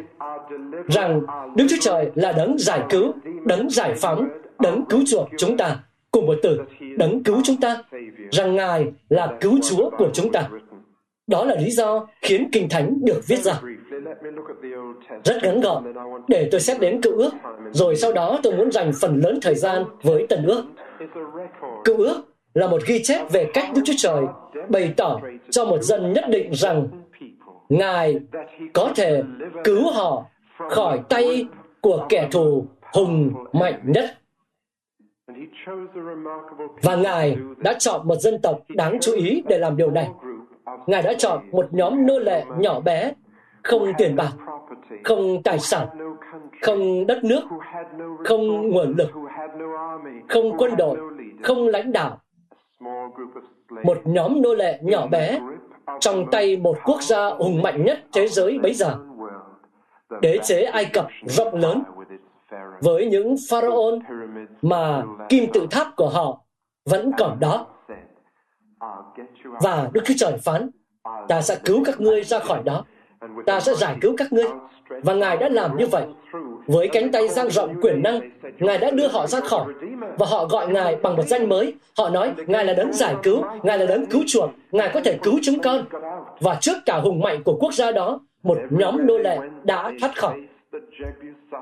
Rằng 0.89 1.21
Đức 1.57 1.67
Chúa 1.71 1.77
Trời 1.81 2.11
là 2.15 2.33
đấng 2.33 2.59
giải 2.59 2.81
cứu, 2.91 3.13
đấng 3.45 3.71
giải 3.71 3.95
phóng, 3.95 4.29
đấng 4.59 4.85
cứu 4.89 5.01
chuộc 5.07 5.29
chúng 5.39 5.57
ta. 5.57 5.77
Cùng 6.11 6.27
một 6.27 6.37
từ, 6.43 6.61
đấng 6.97 7.23
cứu 7.23 7.41
chúng 7.45 7.57
ta. 7.57 7.83
Rằng 8.31 8.57
Ngài 8.57 8.87
là 9.09 9.33
cứu 9.41 9.59
Chúa 9.71 9.91
của 9.91 10.11
chúng 10.15 10.33
ta. 10.33 10.49
Đó 11.27 11.45
là 11.45 11.55
lý 11.55 11.71
do 11.71 12.07
khiến 12.23 12.49
Kinh 12.53 12.69
Thánh 12.69 13.05
được 13.05 13.27
viết 13.27 13.39
ra 13.39 13.61
rất 15.25 15.37
ngắn 15.43 15.61
gọn 15.61 15.85
để 16.29 16.49
tôi 16.51 16.61
xét 16.61 16.81
đến 16.81 17.01
cựu 17.01 17.19
ước, 17.19 17.31
rồi 17.71 17.97
sau 17.97 18.13
đó 18.13 18.39
tôi 18.43 18.57
muốn 18.57 18.73
dành 18.73 18.93
phần 19.01 19.21
lớn 19.25 19.39
thời 19.43 19.55
gian 19.55 19.85
với 20.03 20.27
tần 20.29 20.47
ước. 20.47 20.65
Cựu 21.85 21.97
ước 21.97 22.23
là 22.55 22.67
một 22.67 22.83
ghi 22.87 23.01
chép 23.05 23.31
về 23.31 23.51
cách 23.55 23.71
Đức 23.75 23.83
Chúa 23.85 23.93
Trời 23.97 24.25
bày 24.69 24.95
tỏ 24.97 25.21
cho 25.51 25.65
một 25.65 25.83
dân 25.83 26.13
nhất 26.13 26.25
định 26.29 26.55
rằng 26.55 26.89
Ngài 27.69 28.21
có 28.73 28.93
thể 28.97 29.23
cứu 29.65 29.91
họ 29.93 30.25
khỏi 30.71 31.01
tay 31.09 31.47
của 31.81 32.07
kẻ 32.09 32.29
thù 32.31 32.67
hùng 32.93 33.35
mạnh 33.53 33.81
nhất. 33.85 34.05
Và 36.83 36.97
Ngài 36.97 37.37
đã 37.59 37.75
chọn 37.79 38.09
một 38.09 38.15
dân 38.15 38.41
tộc 38.43 38.61
đáng 38.69 38.99
chú 39.01 39.13
ý 39.13 39.43
để 39.49 39.59
làm 39.59 39.77
điều 39.77 39.91
này. 39.91 40.09
Ngài 40.87 41.03
đã 41.03 41.15
chọn 41.19 41.51
một 41.51 41.67
nhóm 41.71 42.07
nô 42.07 42.19
lệ 42.19 42.45
nhỏ 42.59 42.81
bé, 42.81 43.13
không 43.63 43.93
tiền 43.99 44.17
bạc, 44.17 44.33
không 45.05 45.43
tài 45.43 45.59
sản, 45.59 45.89
không 46.63 47.07
đất 47.07 47.25
nước, 47.25 47.43
không 48.25 48.69
nguồn 48.69 48.95
lực, 48.97 49.11
không 50.29 50.57
quân 50.59 50.77
đội, 50.77 50.99
không 51.43 51.69
lãnh 51.69 51.93
đạo. 51.93 52.21
Một 53.85 53.99
nhóm 54.05 54.43
nô 54.43 54.55
lệ 54.55 54.79
nhỏ 54.83 55.07
bé 55.07 55.41
trong 56.01 56.31
tay 56.31 56.57
một 56.57 56.77
quốc 56.85 57.03
gia 57.03 57.31
hùng 57.31 57.63
mạnh 57.63 57.85
nhất 57.85 57.99
thế 58.13 58.29
giới 58.29 58.59
bấy 58.59 58.75
giờ. 58.75 58.97
Đế 60.21 60.39
chế 60.45 60.63
Ai 60.63 60.85
Cập 60.85 61.07
rộng 61.23 61.55
lớn 61.55 61.83
với 62.81 63.07
những 63.07 63.35
pharaoh 63.51 63.95
mà 64.63 65.03
kim 65.29 65.53
tự 65.53 65.67
tháp 65.71 65.87
của 65.97 66.09
họ 66.09 66.41
vẫn 66.85 67.11
còn 67.19 67.41
đó. 67.41 67.67
Và 69.45 69.89
Đức 69.93 70.01
Chúa 70.05 70.15
Trời 70.17 70.39
phán, 70.45 70.71
ta 71.29 71.43
sẽ 71.43 71.59
cứu 71.65 71.83
các 71.85 72.01
ngươi 72.01 72.25
ra 72.25 72.39
khỏi 72.39 72.63
đó. 72.65 72.85
Ta 73.47 73.61
sẽ 73.61 73.75
giải 73.75 73.97
cứu 74.01 74.15
các 74.17 74.33
ngươi. 74.33 74.47
Và 75.03 75.15
Ngài 75.15 75.37
đã 75.37 75.49
làm 75.49 75.77
như 75.77 75.87
vậy. 75.87 76.03
Với 76.67 76.89
cánh 76.89 77.13
tay 77.13 77.29
giang 77.29 77.51
rộng 77.51 77.75
quyền 77.83 78.03
năng, 78.03 78.21
Ngài 78.59 78.79
đã 78.79 78.91
đưa 78.91 79.09
họ 79.09 79.27
ra 79.27 79.41
khỏi. 79.41 79.73
Và 80.19 80.27
họ 80.27 80.47
gọi 80.47 80.69
Ngài 80.69 80.97
bằng 80.97 81.17
một 81.17 81.27
danh 81.27 81.49
mới. 81.49 81.75
Họ 81.97 82.09
nói, 82.09 82.33
Ngài 82.47 82.65
là 82.65 82.75
đấng 82.75 82.93
giải 82.93 83.15
cứu, 83.23 83.43
Ngài 83.63 83.79
là 83.79 83.87
đấng 83.87 84.07
cứu 84.07 84.23
chuộc, 84.27 84.51
Ngài 84.73 84.91
có 84.95 85.01
thể 85.01 85.19
cứu 85.23 85.35
chúng 85.43 85.63
con. 85.63 85.85
Và 86.41 86.59
trước 86.61 86.77
cả 86.87 86.97
hùng 86.97 87.21
mạnh 87.21 87.43
của 87.43 87.57
quốc 87.61 87.75
gia 87.75 87.93
đó, 87.93 88.21
một 88.43 88.59
nhóm 88.71 89.07
nô 89.07 89.19
lệ 89.19 89.39
đã 89.65 89.93
thoát 90.01 90.17
khỏi. 90.17 90.41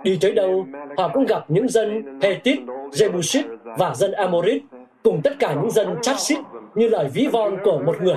Đi 0.05 0.19
tới 0.21 0.33
đâu, 0.33 0.67
họ 0.97 1.09
cũng 1.09 1.27
gặp 1.27 1.45
những 1.49 1.69
dân 1.69 2.19
Hethit, 2.23 2.59
Jebusit 2.91 3.43
và 3.79 3.95
dân 3.95 4.13
Amorit, 4.13 4.63
cùng 5.03 5.21
tất 5.25 5.33
cả 5.39 5.55
những 5.55 5.71
dân 5.71 5.97
Chassit 6.03 6.39
như 6.75 6.89
lời 6.89 7.09
ví 7.15 7.27
von 7.33 7.57
của 7.65 7.79
một 7.87 8.03
người. 8.03 8.17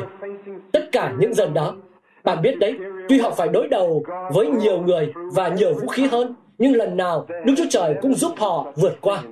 Tất 0.72 0.92
cả 0.92 1.14
những 1.20 1.34
dân 1.34 1.54
đó, 1.54 1.76
bạn 2.24 2.42
biết 2.42 2.60
đấy, 2.60 2.76
tuy 3.10 3.20
họ 3.20 3.32
phải 3.32 3.48
đối 3.48 3.68
đầu 3.68 4.04
với 4.34 4.48
nhiều 4.48 4.82
người 4.82 5.14
và 5.34 5.48
nhiều 5.48 5.74
vũ 5.74 5.88
khí 5.88 6.08
hơn, 6.12 6.36
nhưng 6.58 6.76
lần 6.76 6.98
nào 6.98 7.28
Đức 7.46 7.54
Chúa 7.58 7.66
Trời 7.70 7.96
cũng 8.02 8.14
giúp 8.14 8.32
họ 8.38 8.74
vượt 8.76 8.98
qua. 9.02 9.24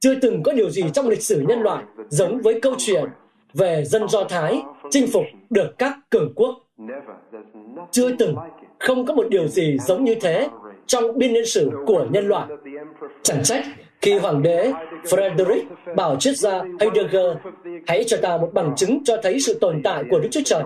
Chưa 0.00 0.14
từng 0.14 0.42
có 0.42 0.52
điều 0.52 0.70
gì 0.70 0.82
trong 0.92 1.08
lịch 1.08 1.22
sử 1.22 1.40
nhân 1.40 1.60
loại 1.60 1.84
giống 2.08 2.40
với 2.40 2.60
câu 2.60 2.74
chuyện 2.78 3.04
về 3.54 3.84
dân 3.84 4.08
Do 4.08 4.24
Thái 4.24 4.62
chinh 4.90 5.06
phục 5.12 5.24
được 5.50 5.78
các 5.78 5.98
cường 6.10 6.32
quốc. 6.34 6.54
Chưa 7.90 8.16
từng, 8.16 8.36
không 8.78 9.06
có 9.06 9.14
một 9.14 9.28
điều 9.28 9.48
gì 9.48 9.78
giống 9.78 10.04
như 10.04 10.14
thế 10.14 10.48
trong 10.86 11.18
biên 11.18 11.32
niên 11.32 11.46
sử 11.46 11.70
của 11.86 12.06
nhân 12.10 12.28
loại. 12.28 12.48
Chẳng 13.22 13.42
trách 13.42 13.64
khi 14.00 14.18
hoàng 14.18 14.42
đế 14.42 14.72
Frederick 15.04 15.64
bảo 15.96 16.16
triết 16.16 16.36
gia 16.36 16.62
Heidegger 16.80 17.36
hãy 17.86 18.04
cho 18.06 18.16
ta 18.22 18.36
một 18.36 18.50
bằng 18.52 18.72
chứng 18.76 19.04
cho 19.04 19.16
thấy 19.22 19.40
sự 19.40 19.58
tồn 19.60 19.80
tại 19.84 20.04
của 20.10 20.20
Đức 20.20 20.28
Chúa 20.30 20.40
Trời. 20.44 20.62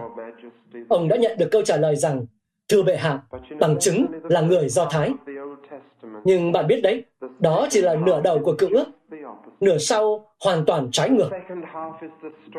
Ông 0.89 1.09
đã 1.09 1.17
nhận 1.17 1.39
được 1.39 1.49
câu 1.51 1.63
trả 1.63 1.77
lời 1.77 1.97
rằng, 1.97 2.27
thưa 2.69 2.83
bệ 2.83 2.97
hạ, 2.97 3.19
bằng 3.61 3.79
chứng 3.79 4.07
là 4.23 4.41
người 4.41 4.69
Do 4.69 4.85
Thái. 4.91 5.11
Nhưng 6.25 6.53
bạn 6.53 6.67
biết 6.67 6.81
đấy, 6.83 7.05
đó 7.39 7.67
chỉ 7.71 7.81
là 7.81 7.95
nửa 7.95 8.21
đầu 8.21 8.39
của 8.45 8.55
cựu 8.59 8.71
ước. 8.71 8.85
Nửa 9.61 9.79
sau 9.79 10.27
hoàn 10.45 10.65
toàn 10.65 10.89
trái 10.93 11.11
ngược. 11.11 11.31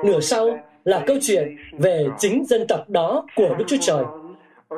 Nửa 0.03 0.19
sau 0.19 0.57
là 0.83 1.03
câu 1.07 1.17
chuyện 1.21 1.55
về 1.79 2.05
chính 2.17 2.45
dân 2.45 2.67
tộc 2.67 2.89
đó 2.89 3.25
của 3.35 3.55
Đức 3.57 3.65
Chúa 3.67 3.77
Trời 3.81 4.03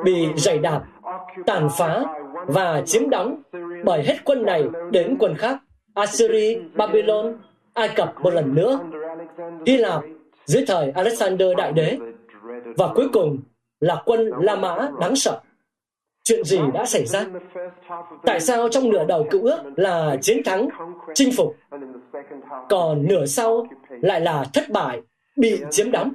bị 0.04 0.26
dày 0.36 0.58
đạp, 0.58 0.82
tàn 1.46 1.68
phá 1.78 2.04
và 2.46 2.82
chiếm 2.86 3.10
đóng 3.10 3.42
bởi 3.84 4.02
hết 4.02 4.16
quân 4.24 4.42
này 4.42 4.64
đến 4.90 5.16
quân 5.18 5.34
khác, 5.34 5.58
Assyria, 5.98 6.58
Babylon, 6.74 7.34
Ai 7.74 7.88
Cập 7.96 8.14
một 8.20 8.34
lần 8.34 8.54
nữa, 8.54 8.80
Hy 9.66 9.76
Lạp 9.76 10.02
dưới 10.44 10.64
thời 10.66 10.90
Alexander 10.90 11.48
Đại 11.56 11.72
Đế, 11.72 11.98
và 12.76 12.88
cuối 12.94 13.08
cùng 13.12 13.38
là 13.80 14.02
quân 14.04 14.30
La 14.40 14.56
Mã 14.56 14.90
đáng 15.00 15.16
sợ. 15.16 15.40
Chuyện 16.24 16.44
gì 16.44 16.58
đã 16.74 16.84
xảy 16.84 17.06
ra? 17.06 17.24
Tại 18.24 18.40
sao 18.40 18.68
trong 18.68 18.90
nửa 18.90 19.04
đầu 19.04 19.26
cựu 19.30 19.44
ước 19.44 19.58
là 19.76 20.16
chiến 20.22 20.42
thắng, 20.44 20.68
chinh 21.14 21.30
phục, 21.36 21.56
còn 22.68 23.06
nửa 23.06 23.26
sau 23.26 23.66
lại 23.88 24.20
là 24.20 24.44
thất 24.54 24.64
bại, 24.70 25.00
bị 25.36 25.60
chiếm 25.70 25.90
đóng? 25.90 26.12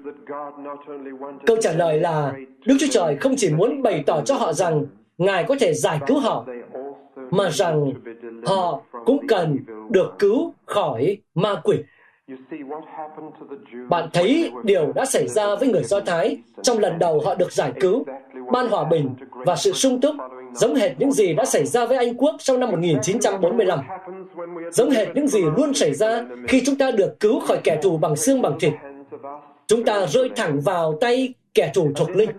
Câu 1.46 1.58
trả 1.62 1.72
lời 1.74 2.00
là 2.00 2.34
Đức 2.66 2.76
Chúa 2.80 2.88
Trời 2.92 3.16
không 3.16 3.34
chỉ 3.38 3.54
muốn 3.54 3.82
bày 3.82 4.04
tỏ 4.06 4.22
cho 4.26 4.36
họ 4.36 4.54
rằng 4.54 4.86
Ngài 5.18 5.44
có 5.44 5.56
thể 5.60 5.74
giải 5.74 6.00
cứu 6.08 6.20
họ, 6.20 6.46
mà 7.34 7.50
rằng 7.50 7.92
họ 8.46 8.82
cũng 9.06 9.28
cần 9.28 9.58
được 9.90 10.14
cứu 10.20 10.54
khỏi 10.66 11.18
ma 11.36 11.62
quỷ. 11.64 11.78
Bạn 13.90 14.10
thấy 14.14 14.52
điều 14.64 14.92
đã 14.96 15.06
xảy 15.06 15.28
ra 15.28 15.56
với 15.56 15.68
người 15.68 15.84
Do 15.84 16.00
Thái 16.00 16.38
trong 16.62 16.80
lần 16.80 17.00
đầu 17.00 17.22
họ 17.26 17.36
được 17.36 17.52
giải 17.52 17.72
cứu, 17.80 18.06
ban 18.52 18.68
hòa 18.68 18.84
bình 18.84 19.10
và 19.32 19.56
sự 19.56 19.72
sung 19.74 20.02
túc, 20.02 20.16
giống 20.54 20.76
hệt 20.76 20.92
những 21.00 21.12
gì 21.12 21.34
đã 21.34 21.46
xảy 21.46 21.66
ra 21.66 21.86
với 21.86 21.98
Anh 21.98 22.18
Quốc 22.18 22.36
trong 22.40 22.60
năm 22.60 22.72
1945. 22.72 23.80
Giống 24.72 24.90
hệt 24.90 25.08
những 25.16 25.28
gì 25.28 25.42
luôn 25.58 25.74
xảy 25.74 25.94
ra 25.94 26.26
khi 26.48 26.62
chúng 26.66 26.76
ta 26.76 26.92
được 26.92 27.20
cứu 27.20 27.40
khỏi 27.40 27.58
kẻ 27.64 27.80
thù 27.82 27.98
bằng 27.98 28.16
xương 28.16 28.42
bằng 28.42 28.60
thịt. 28.60 28.74
Chúng 29.68 29.84
ta 29.84 30.06
rơi 30.06 30.30
thẳng 30.36 30.60
vào 30.62 30.98
tay 31.02 31.34
kẻ 31.54 31.72
thù 31.74 31.92
thuộc 31.96 32.10
linh. 32.10 32.30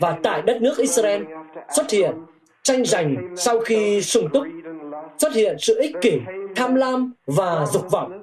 Và 0.00 0.18
tại 0.22 0.42
đất 0.42 0.62
nước 0.62 0.78
Israel 0.78 1.22
xuất 1.76 1.90
hiện 1.90 2.12
tranh 2.64 2.84
giành 2.84 3.34
sau 3.36 3.60
khi 3.60 4.02
sung 4.02 4.28
túc, 4.32 4.44
xuất 5.18 5.34
hiện 5.34 5.56
sự 5.58 5.80
ích 5.80 5.96
kỷ, 6.00 6.18
tham 6.56 6.74
lam 6.74 7.12
và 7.26 7.66
dục 7.72 7.90
vọng. 7.90 8.22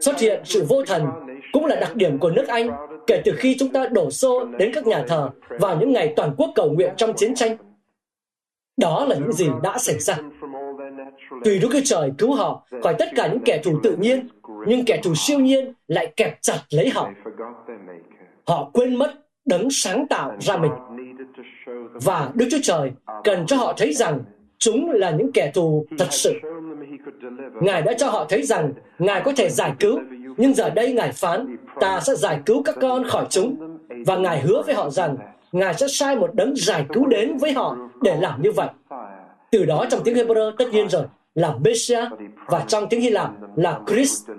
Xuất 0.00 0.20
hiện 0.20 0.40
sự 0.44 0.64
vô 0.68 0.82
thần 0.86 1.06
cũng 1.52 1.66
là 1.66 1.76
đặc 1.80 1.96
điểm 1.96 2.18
của 2.18 2.30
nước 2.30 2.48
Anh 2.48 2.70
kể 3.06 3.22
từ 3.24 3.32
khi 3.38 3.56
chúng 3.58 3.68
ta 3.68 3.86
đổ 3.86 4.10
xô 4.10 4.44
đến 4.44 4.70
các 4.74 4.86
nhà 4.86 5.04
thờ 5.08 5.30
vào 5.48 5.76
những 5.76 5.92
ngày 5.92 6.12
toàn 6.16 6.34
quốc 6.36 6.50
cầu 6.54 6.70
nguyện 6.70 6.94
trong 6.96 7.12
chiến 7.16 7.34
tranh. 7.34 7.56
Đó 8.76 9.04
là 9.08 9.16
những 9.16 9.32
gì 9.32 9.48
đã 9.62 9.78
xảy 9.78 9.98
ra. 9.98 10.18
Tuy 11.44 11.58
Đức 11.58 11.68
Chúa 11.72 11.80
Trời 11.84 12.12
cứu 12.18 12.34
họ 12.34 12.66
khỏi 12.82 12.94
tất 12.98 13.08
cả 13.16 13.26
những 13.26 13.40
kẻ 13.44 13.60
thù 13.64 13.80
tự 13.82 13.96
nhiên, 13.96 14.28
nhưng 14.66 14.84
kẻ 14.84 15.00
thù 15.02 15.14
siêu 15.14 15.38
nhiên 15.38 15.72
lại 15.88 16.12
kẹp 16.16 16.42
chặt 16.42 16.60
lấy 16.70 16.88
họ. 16.88 17.10
Họ 18.46 18.70
quên 18.72 18.96
mất 18.96 19.14
đấng 19.44 19.70
sáng 19.70 20.06
tạo 20.06 20.36
ra 20.40 20.56
mình. 20.56 20.72
Và 22.04 22.30
Đức 22.34 22.46
Chúa 22.50 22.58
Trời 22.62 22.92
cần 23.24 23.46
cho 23.46 23.56
họ 23.56 23.74
thấy 23.76 23.92
rằng 23.92 24.18
chúng 24.58 24.90
là 24.90 25.10
những 25.10 25.32
kẻ 25.32 25.50
thù 25.54 25.86
thật 25.98 26.06
sự. 26.10 26.32
Ngài 27.60 27.82
đã 27.82 27.92
cho 27.92 28.10
họ 28.10 28.24
thấy 28.28 28.42
rằng 28.42 28.72
Ngài 28.98 29.22
có 29.24 29.32
thể 29.36 29.48
giải 29.50 29.72
cứu, 29.80 30.00
nhưng 30.36 30.54
giờ 30.54 30.70
đây 30.70 30.92
Ngài 30.92 31.12
phán, 31.12 31.56
ta 31.80 32.00
sẽ 32.00 32.14
giải 32.14 32.40
cứu 32.46 32.62
các 32.62 32.76
con 32.80 33.04
khỏi 33.04 33.26
chúng. 33.30 33.78
Và 34.06 34.16
Ngài 34.16 34.40
hứa 34.40 34.62
với 34.66 34.74
họ 34.74 34.90
rằng, 34.90 35.16
Ngài 35.52 35.74
sẽ 35.74 35.88
sai 35.88 36.16
một 36.16 36.34
đấng 36.34 36.56
giải 36.56 36.84
cứu 36.92 37.06
đến 37.06 37.36
với 37.36 37.52
họ 37.52 37.76
để 38.02 38.16
làm 38.20 38.42
như 38.42 38.52
vậy. 38.52 38.68
Từ 39.50 39.64
đó 39.64 39.84
trong 39.90 40.00
tiếng 40.04 40.14
Hebrew 40.14 40.52
tất 40.58 40.64
nhiên 40.72 40.88
rồi, 40.88 41.02
là 41.34 41.54
Messiah 41.64 42.08
và 42.46 42.64
trong 42.66 42.88
tiếng 42.90 43.00
Hy 43.00 43.10
Lạp 43.10 43.30
là 43.56 43.80
Christ. 43.86 44.30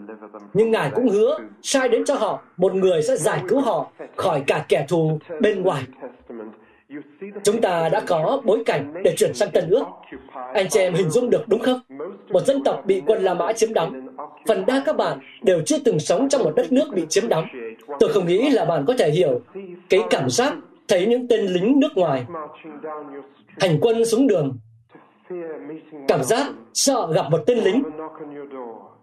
Nhưng 0.53 0.71
Ngài 0.71 0.91
cũng 0.95 1.09
hứa 1.09 1.37
sai 1.61 1.89
đến 1.89 2.05
cho 2.05 2.15
họ 2.15 2.41
một 2.57 2.73
người 2.75 3.01
sẽ 3.01 3.17
giải 3.17 3.41
cứu 3.47 3.61
họ 3.61 3.91
khỏi 4.15 4.43
cả 4.47 4.65
kẻ 4.69 4.85
thù 4.89 5.19
bên 5.41 5.61
ngoài. 5.61 5.83
Chúng 7.43 7.61
ta 7.61 7.89
đã 7.89 8.01
có 8.07 8.41
bối 8.45 8.63
cảnh 8.65 8.93
để 9.03 9.15
chuyển 9.17 9.33
sang 9.33 9.51
Tân 9.51 9.69
Ước. 9.69 9.83
Anh 10.53 10.69
chị 10.69 10.79
em 10.79 10.93
hình 10.93 11.09
dung 11.09 11.29
được 11.29 11.43
đúng 11.47 11.59
không? 11.59 11.79
Một 12.29 12.45
dân 12.45 12.63
tộc 12.63 12.83
bị 12.85 13.01
quân 13.05 13.23
La 13.23 13.33
Mã 13.33 13.53
chiếm 13.53 13.73
đóng. 13.73 14.07
Phần 14.47 14.65
đa 14.65 14.83
các 14.85 14.97
bạn 14.97 15.19
đều 15.41 15.61
chưa 15.65 15.77
từng 15.85 15.99
sống 15.99 16.29
trong 16.29 16.43
một 16.43 16.53
đất 16.55 16.71
nước 16.71 16.85
bị 16.93 17.05
chiếm 17.09 17.27
đóng. 17.27 17.45
Tôi 17.99 18.13
không 18.13 18.27
nghĩ 18.27 18.49
là 18.49 18.65
bạn 18.65 18.85
có 18.87 18.93
thể 18.99 19.11
hiểu 19.11 19.41
cái 19.89 19.99
cảm 20.09 20.29
giác 20.29 20.53
thấy 20.91 21.05
những 21.05 21.27
tên 21.27 21.45
lính 21.45 21.79
nước 21.79 21.89
ngoài 21.95 22.25
hành 23.59 23.77
quân 23.81 24.05
xuống 24.05 24.27
đường 24.27 24.57
cảm 26.07 26.23
giác 26.23 26.51
sợ 26.73 27.07
gặp 27.13 27.25
một 27.31 27.43
tên 27.45 27.57
lính 27.57 27.83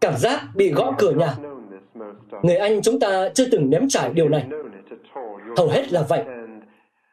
cảm 0.00 0.16
giác 0.16 0.40
bị 0.54 0.72
gõ 0.72 0.92
cửa 0.98 1.10
nhà 1.10 1.36
người 2.42 2.56
anh 2.56 2.82
chúng 2.82 3.00
ta 3.00 3.28
chưa 3.34 3.44
từng 3.52 3.70
nếm 3.70 3.88
trải 3.88 4.10
điều 4.12 4.28
này 4.28 4.46
hầu 5.56 5.68
hết 5.68 5.92
là 5.92 6.02
vậy 6.08 6.24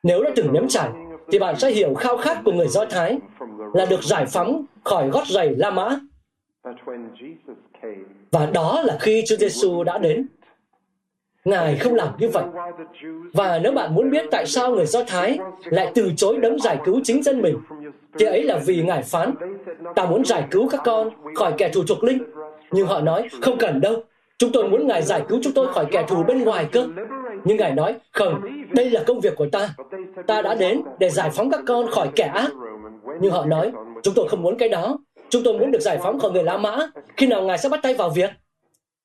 nếu 0.05 0.23
đã 0.23 0.29
từng 0.35 0.53
nếm 0.53 0.67
trải 0.67 0.89
thì 1.31 1.39
bạn 1.39 1.59
sẽ 1.59 1.71
hiểu 1.71 1.93
khao 1.93 2.17
khát 2.17 2.41
của 2.45 2.51
người 2.51 2.67
do 2.67 2.85
thái 2.85 3.17
là 3.73 3.85
được 3.85 4.03
giải 4.03 4.25
phóng 4.25 4.65
khỏi 4.83 5.09
gót 5.09 5.27
giày 5.27 5.55
la 5.55 5.71
mã 5.71 5.99
và 8.31 8.45
đó 8.53 8.81
là 8.85 8.97
khi 8.99 9.23
chúa 9.27 9.35
giêsu 9.35 9.83
đã 9.83 9.97
đến 9.97 10.27
Ngài 11.45 11.75
không 11.75 11.95
làm 11.95 12.09
như 12.19 12.29
vậy. 12.29 12.43
Và 13.33 13.59
nếu 13.63 13.71
bạn 13.71 13.95
muốn 13.95 14.09
biết 14.09 14.25
tại 14.31 14.45
sao 14.45 14.71
người 14.71 14.85
Do 14.85 15.03
Thái 15.03 15.39
lại 15.63 15.91
từ 15.95 16.11
chối 16.17 16.37
đấng 16.37 16.59
giải 16.59 16.77
cứu 16.85 17.01
chính 17.03 17.23
dân 17.23 17.41
mình, 17.41 17.57
thì 18.19 18.25
ấy 18.25 18.43
là 18.43 18.59
vì 18.65 18.83
Ngài 18.83 19.01
phán, 19.01 19.33
ta 19.95 20.05
muốn 20.05 20.25
giải 20.25 20.43
cứu 20.51 20.67
các 20.69 20.81
con 20.85 21.09
khỏi 21.35 21.53
kẻ 21.57 21.69
thù 21.69 21.83
trục 21.83 22.03
linh. 22.03 22.23
Nhưng 22.71 22.87
họ 22.87 23.01
nói, 23.01 23.27
không 23.41 23.57
cần 23.57 23.81
đâu, 23.81 24.03
chúng 24.37 24.51
tôi 24.51 24.69
muốn 24.69 24.87
Ngài 24.87 25.01
giải 25.01 25.21
cứu 25.29 25.39
chúng 25.43 25.53
tôi 25.53 25.73
khỏi 25.73 25.85
kẻ 25.91 26.05
thù 26.07 26.23
bên 26.23 26.43
ngoài 26.43 26.65
cơ. 26.71 26.87
Nhưng 27.43 27.57
Ngài 27.57 27.73
nói, 27.73 27.95
không, 28.11 28.41
đây 28.75 28.89
là 28.89 29.03
công 29.07 29.19
việc 29.19 29.35
của 29.35 29.47
ta. 29.51 29.69
Ta 30.27 30.41
đã 30.41 30.55
đến 30.55 30.81
để 30.99 31.09
giải 31.09 31.29
phóng 31.29 31.49
các 31.51 31.61
con 31.67 31.87
khỏi 31.91 32.09
kẻ 32.15 32.23
ác. 32.23 32.51
Nhưng 33.21 33.31
họ 33.31 33.45
nói, 33.45 33.71
chúng 34.03 34.13
tôi 34.13 34.27
không 34.29 34.41
muốn 34.41 34.57
cái 34.57 34.69
đó. 34.69 34.97
Chúng 35.29 35.43
tôi 35.43 35.59
muốn 35.59 35.71
được 35.71 35.81
giải 35.81 35.97
phóng 36.03 36.19
khỏi 36.19 36.31
người 36.31 36.43
La 36.43 36.57
Mã. 36.57 36.77
Khi 37.17 37.27
nào 37.27 37.41
Ngài 37.41 37.57
sẽ 37.57 37.69
bắt 37.69 37.79
tay 37.83 37.93
vào 37.93 38.09
việc? 38.09 38.29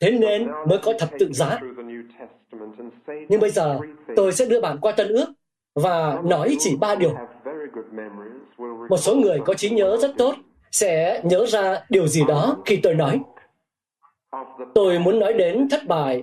Thế 0.00 0.10
nên 0.10 0.48
mới 0.68 0.78
có 0.78 0.92
thập 0.98 1.08
tự 1.18 1.32
giá. 1.32 1.58
Nhưng 3.28 3.40
bây 3.40 3.50
giờ, 3.50 3.78
tôi 4.16 4.32
sẽ 4.32 4.44
đưa 4.44 4.60
bạn 4.60 4.78
qua 4.80 4.92
Tân 4.92 5.08
ước 5.08 5.26
và 5.74 6.20
nói 6.24 6.56
chỉ 6.58 6.76
ba 6.80 6.94
điều. 6.94 7.14
Một 8.88 8.96
số 8.96 9.14
người 9.14 9.38
có 9.44 9.54
trí 9.54 9.70
nhớ 9.70 9.96
rất 10.00 10.10
tốt 10.18 10.34
sẽ 10.72 11.20
nhớ 11.24 11.46
ra 11.46 11.84
điều 11.88 12.06
gì 12.06 12.22
đó 12.28 12.56
khi 12.66 12.76
tôi 12.76 12.94
nói. 12.94 13.20
Tôi 14.74 14.98
muốn 14.98 15.18
nói 15.18 15.32
đến 15.32 15.68
thất 15.70 15.86
bại 15.86 16.22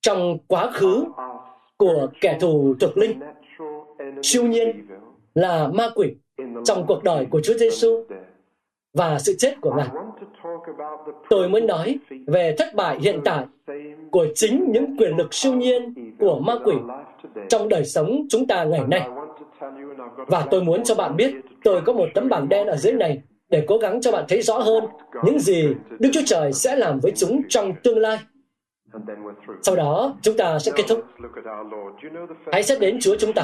trong 0.00 0.38
quá 0.48 0.70
khứ 0.72 1.04
của 1.78 2.08
kẻ 2.20 2.36
thù 2.40 2.74
thuộc 2.80 2.96
linh. 2.96 3.20
Siêu 4.22 4.46
nhiên 4.46 4.86
là 5.34 5.68
ma 5.68 5.88
quỷ 5.94 6.14
trong 6.64 6.86
cuộc 6.86 7.04
đời 7.04 7.26
của 7.30 7.40
Chúa 7.40 7.54
Giêsu 7.54 8.04
và 8.94 9.18
sự 9.18 9.34
chết 9.38 9.54
của 9.60 9.74
Ngài. 9.76 9.88
Tôi 11.30 11.48
muốn 11.48 11.66
nói 11.66 11.98
về 12.26 12.54
thất 12.58 12.74
bại 12.74 12.98
hiện 13.00 13.20
tại 13.24 13.44
của 14.10 14.26
chính 14.34 14.72
những 14.72 14.96
quyền 14.96 15.16
lực 15.16 15.34
siêu 15.34 15.52
nhiên 15.52 15.94
của 16.18 16.38
ma 16.38 16.54
quỷ 16.64 16.74
trong 17.48 17.68
đời 17.68 17.84
sống 17.84 18.26
chúng 18.30 18.46
ta 18.46 18.64
ngày 18.64 18.82
nay. 18.88 19.08
Và 20.16 20.46
tôi 20.50 20.64
muốn 20.64 20.84
cho 20.84 20.94
bạn 20.94 21.16
biết, 21.16 21.34
tôi 21.64 21.80
có 21.80 21.92
một 21.92 22.06
tấm 22.14 22.28
bảng 22.28 22.48
đen 22.48 22.66
ở 22.66 22.76
dưới 22.76 22.92
này 22.92 23.22
để 23.48 23.64
cố 23.66 23.78
gắng 23.78 24.00
cho 24.00 24.12
bạn 24.12 24.24
thấy 24.28 24.42
rõ 24.42 24.58
hơn 24.58 24.84
những 25.24 25.38
gì 25.38 25.68
Đức 25.98 26.10
Chúa 26.12 26.20
Trời 26.26 26.52
sẽ 26.52 26.76
làm 26.76 27.00
với 27.00 27.12
chúng 27.16 27.42
trong 27.48 27.72
tương 27.82 27.98
lai. 27.98 28.18
Sau 29.62 29.76
đó, 29.76 30.14
chúng 30.22 30.36
ta 30.36 30.58
sẽ 30.58 30.72
kết 30.76 30.84
thúc. 30.88 31.04
Hãy 32.52 32.62
xét 32.62 32.80
đến 32.80 32.98
Chúa 33.00 33.16
chúng 33.18 33.32
ta. 33.32 33.42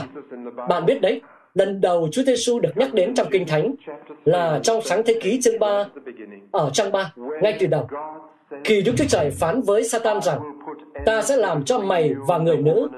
Bạn 0.68 0.86
biết 0.86 1.00
đấy, 1.00 1.20
lần 1.54 1.80
đầu 1.80 2.08
Chúa 2.12 2.22
Giêsu 2.22 2.60
được 2.60 2.76
nhắc 2.76 2.94
đến 2.94 3.14
trong 3.14 3.26
Kinh 3.30 3.46
Thánh 3.46 3.74
là 4.24 4.60
trong 4.62 4.82
sáng 4.82 5.02
thế 5.06 5.18
ký 5.22 5.40
chương 5.42 5.58
3, 5.58 5.84
ở 6.50 6.70
trang 6.72 6.92
3, 6.92 7.12
ngay 7.42 7.56
từ 7.58 7.66
đầu. 7.66 7.88
Khi 8.64 8.82
Đức 8.82 8.92
Chúa 8.96 9.04
Trời 9.08 9.30
phán 9.30 9.62
với 9.62 9.84
Satan 9.84 10.20
rằng, 10.20 10.40
ta 11.06 11.22
sẽ 11.22 11.36
làm 11.36 11.64
cho 11.64 11.78
mày 11.78 12.14
và 12.26 12.38
người 12.38 12.56
nữ, 12.56 12.88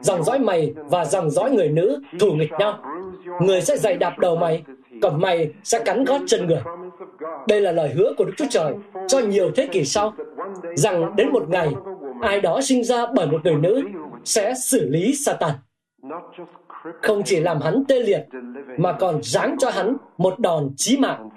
dòng 0.00 0.24
dõi 0.24 0.38
mày 0.38 0.74
và 0.76 1.04
dòng 1.04 1.30
dõi 1.30 1.50
người 1.50 1.68
nữ 1.68 2.02
thù 2.20 2.32
nghịch 2.32 2.52
nhau. 2.58 2.78
Người 3.40 3.60
sẽ 3.60 3.76
dày 3.76 3.96
đạp 3.96 4.18
đầu 4.18 4.36
mày, 4.36 4.62
còn 5.02 5.20
mày 5.20 5.50
sẽ 5.64 5.78
cắn 5.84 6.04
gót 6.04 6.18
chân 6.26 6.46
người. 6.46 6.62
Đây 7.48 7.60
là 7.60 7.72
lời 7.72 7.88
hứa 7.88 8.12
của 8.18 8.24
Đức 8.24 8.32
Chúa 8.36 8.46
Trời 8.50 8.74
cho 9.08 9.18
nhiều 9.18 9.50
thế 9.56 9.66
kỷ 9.66 9.84
sau, 9.84 10.12
rằng 10.74 11.16
đến 11.16 11.32
một 11.32 11.48
ngày, 11.48 11.68
ai 12.24 12.40
đó 12.40 12.60
sinh 12.60 12.84
ra 12.84 13.06
bởi 13.14 13.26
một 13.26 13.44
người 13.44 13.54
nữ 13.54 13.82
sẽ 14.24 14.54
xử 14.54 14.88
lý 14.88 15.14
Satan. 15.14 15.50
Không 17.02 17.22
chỉ 17.24 17.40
làm 17.40 17.60
hắn 17.60 17.84
tê 17.88 18.00
liệt, 18.00 18.26
mà 18.78 18.92
còn 18.92 19.22
giáng 19.22 19.56
cho 19.58 19.70
hắn 19.70 19.96
một 20.18 20.38
đòn 20.38 20.70
chí 20.76 20.96
mạng. 20.96 21.30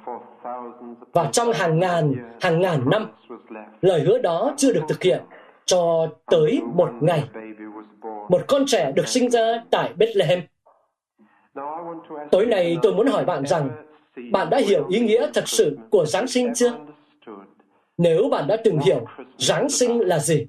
Và 1.14 1.30
trong 1.32 1.52
hàng 1.54 1.80
ngàn, 1.80 2.14
hàng 2.42 2.62
ngàn 2.62 2.90
năm, 2.90 3.12
lời 3.82 4.02
hứa 4.02 4.18
đó 4.18 4.54
chưa 4.58 4.74
được 4.74 4.84
thực 4.90 5.04
hiện 5.04 5.22
cho 5.66 6.08
tới 6.26 6.62
một 6.74 6.90
ngày. 7.02 7.24
Một 8.30 8.42
con 8.48 8.64
trẻ 8.68 8.92
được 8.96 9.08
sinh 9.08 9.30
ra 9.30 9.64
tại 9.72 9.94
Bethlehem. 9.98 10.42
Tối 12.32 12.46
nay 12.46 12.78
tôi 12.82 12.94
muốn 12.94 13.08
hỏi 13.08 13.26
bạn 13.26 13.46
rằng, 13.46 13.70
bạn 14.32 14.50
đã 14.50 14.58
hiểu 14.58 14.88
ý 14.90 15.00
nghĩa 15.00 15.30
thật 15.34 15.48
sự 15.48 15.78
của 15.90 16.06
Giáng 16.06 16.28
sinh 16.28 16.54
chưa? 16.54 16.74
Nếu 17.98 18.30
bạn 18.32 18.48
đã 18.48 18.58
từng 18.64 18.80
hiểu 18.80 19.06
Giáng 19.38 19.70
sinh 19.70 20.00
là 20.00 20.20
gì, 20.20 20.48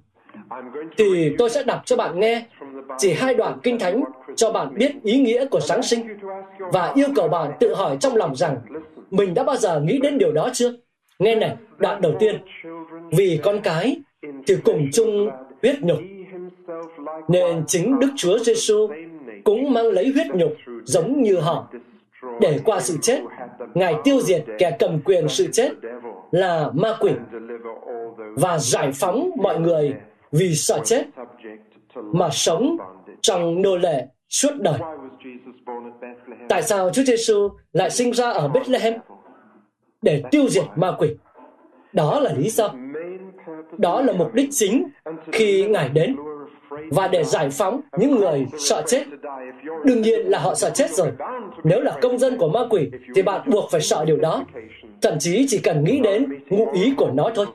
thì 0.96 1.34
tôi 1.38 1.50
sẽ 1.50 1.62
đọc 1.62 1.82
cho 1.84 1.96
bạn 1.96 2.20
nghe 2.20 2.44
chỉ 2.98 3.12
hai 3.12 3.34
đoạn 3.34 3.58
kinh 3.62 3.78
thánh 3.78 4.04
cho 4.36 4.52
bạn 4.52 4.74
biết 4.74 4.92
ý 5.02 5.20
nghĩa 5.20 5.46
của 5.46 5.60
Giáng 5.60 5.82
sinh 5.82 6.06
và 6.58 6.92
yêu 6.94 7.08
cầu 7.16 7.28
bạn 7.28 7.52
tự 7.60 7.74
hỏi 7.74 7.96
trong 8.00 8.16
lòng 8.16 8.36
rằng 8.36 8.56
mình 9.10 9.34
đã 9.34 9.44
bao 9.44 9.56
giờ 9.56 9.80
nghĩ 9.80 9.98
đến 10.02 10.18
điều 10.18 10.32
đó 10.32 10.50
chưa? 10.52 10.72
Nghe 11.18 11.34
này, 11.34 11.56
đoạn 11.78 12.00
đầu 12.00 12.14
tiên. 12.18 12.38
Vì 13.10 13.40
con 13.42 13.60
cái 13.60 13.96
thì 14.46 14.56
cùng 14.64 14.88
chung 14.92 15.28
huyết 15.62 15.80
nhục. 15.80 15.98
Nên 17.28 17.64
chính 17.66 17.98
Đức 17.98 18.08
Chúa 18.16 18.38
Giêsu 18.38 18.88
cũng 19.44 19.72
mang 19.72 19.86
lấy 19.86 20.12
huyết 20.14 20.26
nhục 20.26 20.52
giống 20.84 21.22
như 21.22 21.36
họ 21.36 21.68
để 22.40 22.60
qua 22.64 22.80
sự 22.80 22.96
chết, 23.02 23.20
Ngài 23.74 23.94
tiêu 24.04 24.20
diệt 24.20 24.44
kẻ 24.58 24.76
cầm 24.78 25.00
quyền 25.04 25.28
sự 25.28 25.46
chết 25.52 25.70
là 26.30 26.70
ma 26.74 26.96
quỷ 27.00 27.10
và 28.18 28.58
giải 28.58 28.90
phóng 28.94 29.30
mọi 29.42 29.60
người 29.60 29.94
vì 30.32 30.54
sợ 30.54 30.80
chết 30.84 31.04
mà 31.94 32.28
sống 32.32 32.76
trong 33.20 33.62
nô 33.62 33.76
lệ 33.76 34.06
suốt 34.28 34.50
đời. 34.60 34.78
Tại 36.48 36.62
sao 36.62 36.90
Chúa 36.90 37.02
Giêsu 37.02 37.48
lại 37.72 37.90
sinh 37.90 38.12
ra 38.12 38.30
ở 38.30 38.48
Bethlehem? 38.48 38.94
Để 40.02 40.22
tiêu 40.30 40.48
diệt 40.48 40.64
ma 40.76 40.92
quỷ. 40.98 41.08
Đó 41.92 42.20
là 42.20 42.32
lý 42.32 42.48
do. 42.50 42.74
Đó 43.78 44.00
là 44.00 44.12
mục 44.12 44.34
đích 44.34 44.48
chính 44.50 44.88
khi 45.32 45.66
Ngài 45.68 45.88
đến 45.88 46.16
và 46.90 47.08
để 47.08 47.24
giải 47.24 47.50
phóng 47.50 47.80
những 47.98 48.16
người 48.16 48.46
sợ 48.58 48.82
chết. 48.86 49.04
Đương 49.84 50.02
nhiên 50.02 50.26
là 50.26 50.38
họ 50.38 50.54
sợ 50.54 50.70
chết 50.70 50.90
rồi. 50.90 51.12
Nếu 51.64 51.80
là 51.80 51.98
công 52.02 52.18
dân 52.18 52.36
của 52.36 52.48
ma 52.48 52.60
quỷ 52.70 52.90
thì 53.14 53.22
bạn 53.22 53.50
buộc 53.50 53.70
phải 53.70 53.80
sợ 53.80 54.04
điều 54.04 54.16
đó. 54.16 54.44
Thậm 55.02 55.18
chí 55.18 55.46
chỉ 55.48 55.58
cần 55.58 55.84
nghĩ 55.84 56.00
đến 56.00 56.26
ngụ 56.50 56.70
ý 56.72 56.94
của 56.96 57.10
nó 57.14 57.30
thôi. 57.34 57.46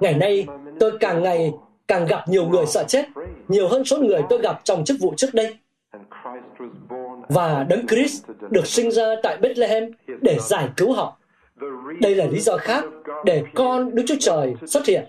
Ngày 0.00 0.14
nay, 0.14 0.46
tôi 0.80 0.92
càng 1.00 1.22
ngày 1.22 1.52
càng 1.88 2.06
gặp 2.06 2.24
nhiều 2.28 2.46
người 2.46 2.66
sợ 2.66 2.84
chết, 2.88 3.04
nhiều 3.48 3.68
hơn 3.68 3.84
số 3.84 3.98
người 3.98 4.22
tôi 4.28 4.38
gặp 4.42 4.60
trong 4.64 4.84
chức 4.84 4.96
vụ 5.00 5.14
trước 5.16 5.34
đây. 5.34 5.58
Và 7.28 7.66
Đấng 7.68 7.86
Christ 7.86 8.24
được 8.50 8.66
sinh 8.66 8.90
ra 8.90 9.14
tại 9.22 9.36
Bethlehem 9.36 9.90
để 10.20 10.38
giải 10.40 10.68
cứu 10.76 10.92
họ. 10.92 11.16
Đây 12.00 12.14
là 12.14 12.26
lý 12.26 12.40
do 12.40 12.56
khác 12.56 12.84
để 13.24 13.42
con 13.54 13.94
Đức 13.94 14.02
Chúa 14.06 14.14
Trời 14.20 14.54
xuất 14.66 14.86
hiện, 14.86 15.04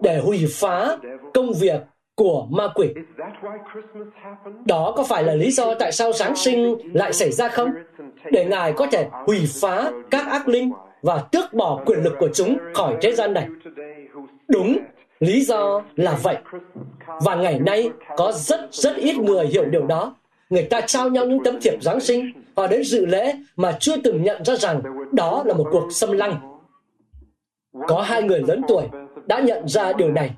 để 0.00 0.18
hủy 0.18 0.46
phá 0.50 0.96
công 1.34 1.52
việc 1.60 1.80
của 2.14 2.46
ma 2.50 2.68
quỷ. 2.74 2.88
Đó 4.64 4.92
có 4.96 5.02
phải 5.02 5.22
là 5.22 5.34
lý 5.34 5.50
do 5.50 5.74
tại 5.74 5.92
sao 5.92 6.12
Giáng 6.12 6.36
sinh 6.36 6.76
lại 6.94 7.12
xảy 7.12 7.32
ra 7.32 7.48
không? 7.48 7.70
Để 8.32 8.44
Ngài 8.44 8.72
có 8.72 8.86
thể 8.86 9.06
hủy 9.26 9.48
phá 9.60 9.92
các 10.10 10.26
ác 10.26 10.48
linh 10.48 10.72
và 11.02 11.24
tước 11.32 11.52
bỏ 11.52 11.80
quyền 11.86 12.02
lực 12.02 12.12
của 12.18 12.28
chúng 12.34 12.58
khỏi 12.74 12.96
thế 13.00 13.12
gian 13.12 13.32
này. 13.32 13.48
Đúng, 14.48 14.78
lý 15.20 15.40
do 15.40 15.82
là 15.96 16.18
vậy. 16.22 16.36
Và 17.24 17.34
ngày 17.34 17.58
nay 17.58 17.90
có 18.16 18.32
rất 18.32 18.60
rất 18.70 18.96
ít 18.96 19.16
người 19.16 19.46
hiểu 19.46 19.64
điều 19.64 19.86
đó. 19.86 20.14
Người 20.50 20.62
ta 20.62 20.80
trao 20.80 21.10
nhau 21.10 21.26
những 21.26 21.44
tấm 21.44 21.60
thiệp 21.60 21.82
Giáng 21.82 22.00
sinh 22.00 22.32
và 22.54 22.66
đến 22.66 22.84
dự 22.84 23.06
lễ 23.06 23.34
mà 23.56 23.76
chưa 23.80 23.96
từng 23.96 24.22
nhận 24.22 24.44
ra 24.44 24.56
rằng 24.56 24.82
đó 25.12 25.42
là 25.46 25.54
một 25.54 25.68
cuộc 25.70 25.88
xâm 25.90 26.12
lăng. 26.12 26.60
Có 27.88 28.00
hai 28.00 28.22
người 28.22 28.42
lớn 28.48 28.62
tuổi 28.68 28.84
đã 29.26 29.40
nhận 29.40 29.68
ra 29.68 29.92
điều 29.92 30.12
này. 30.12 30.30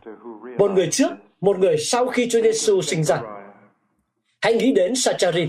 Một 0.59 0.71
người 0.71 0.89
trước 0.91 1.11
một 1.41 1.59
người 1.59 1.77
sau 1.79 2.07
khi 2.07 2.29
Chúa 2.31 2.43
Giêsu 2.43 2.83
sinh 2.83 3.05
ra. 3.05 3.21
Hãy 4.41 4.55
nghĩ 4.55 4.73
đến 4.73 4.97
Sachari. 4.97 5.49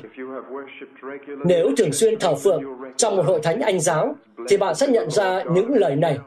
Nếu 1.45 1.71
thường 1.77 1.91
xuyên 1.91 2.19
thờ 2.19 2.35
phượng 2.35 2.63
trong 2.97 3.15
một 3.15 3.25
hội 3.25 3.39
thánh 3.43 3.61
Anh 3.61 3.79
giáo, 3.79 4.15
thì 4.49 4.57
bạn 4.57 4.75
sẽ 4.75 4.87
nhận 4.87 5.09
ra 5.09 5.43
những 5.43 5.73
lời 5.75 5.95
này. 5.95 6.17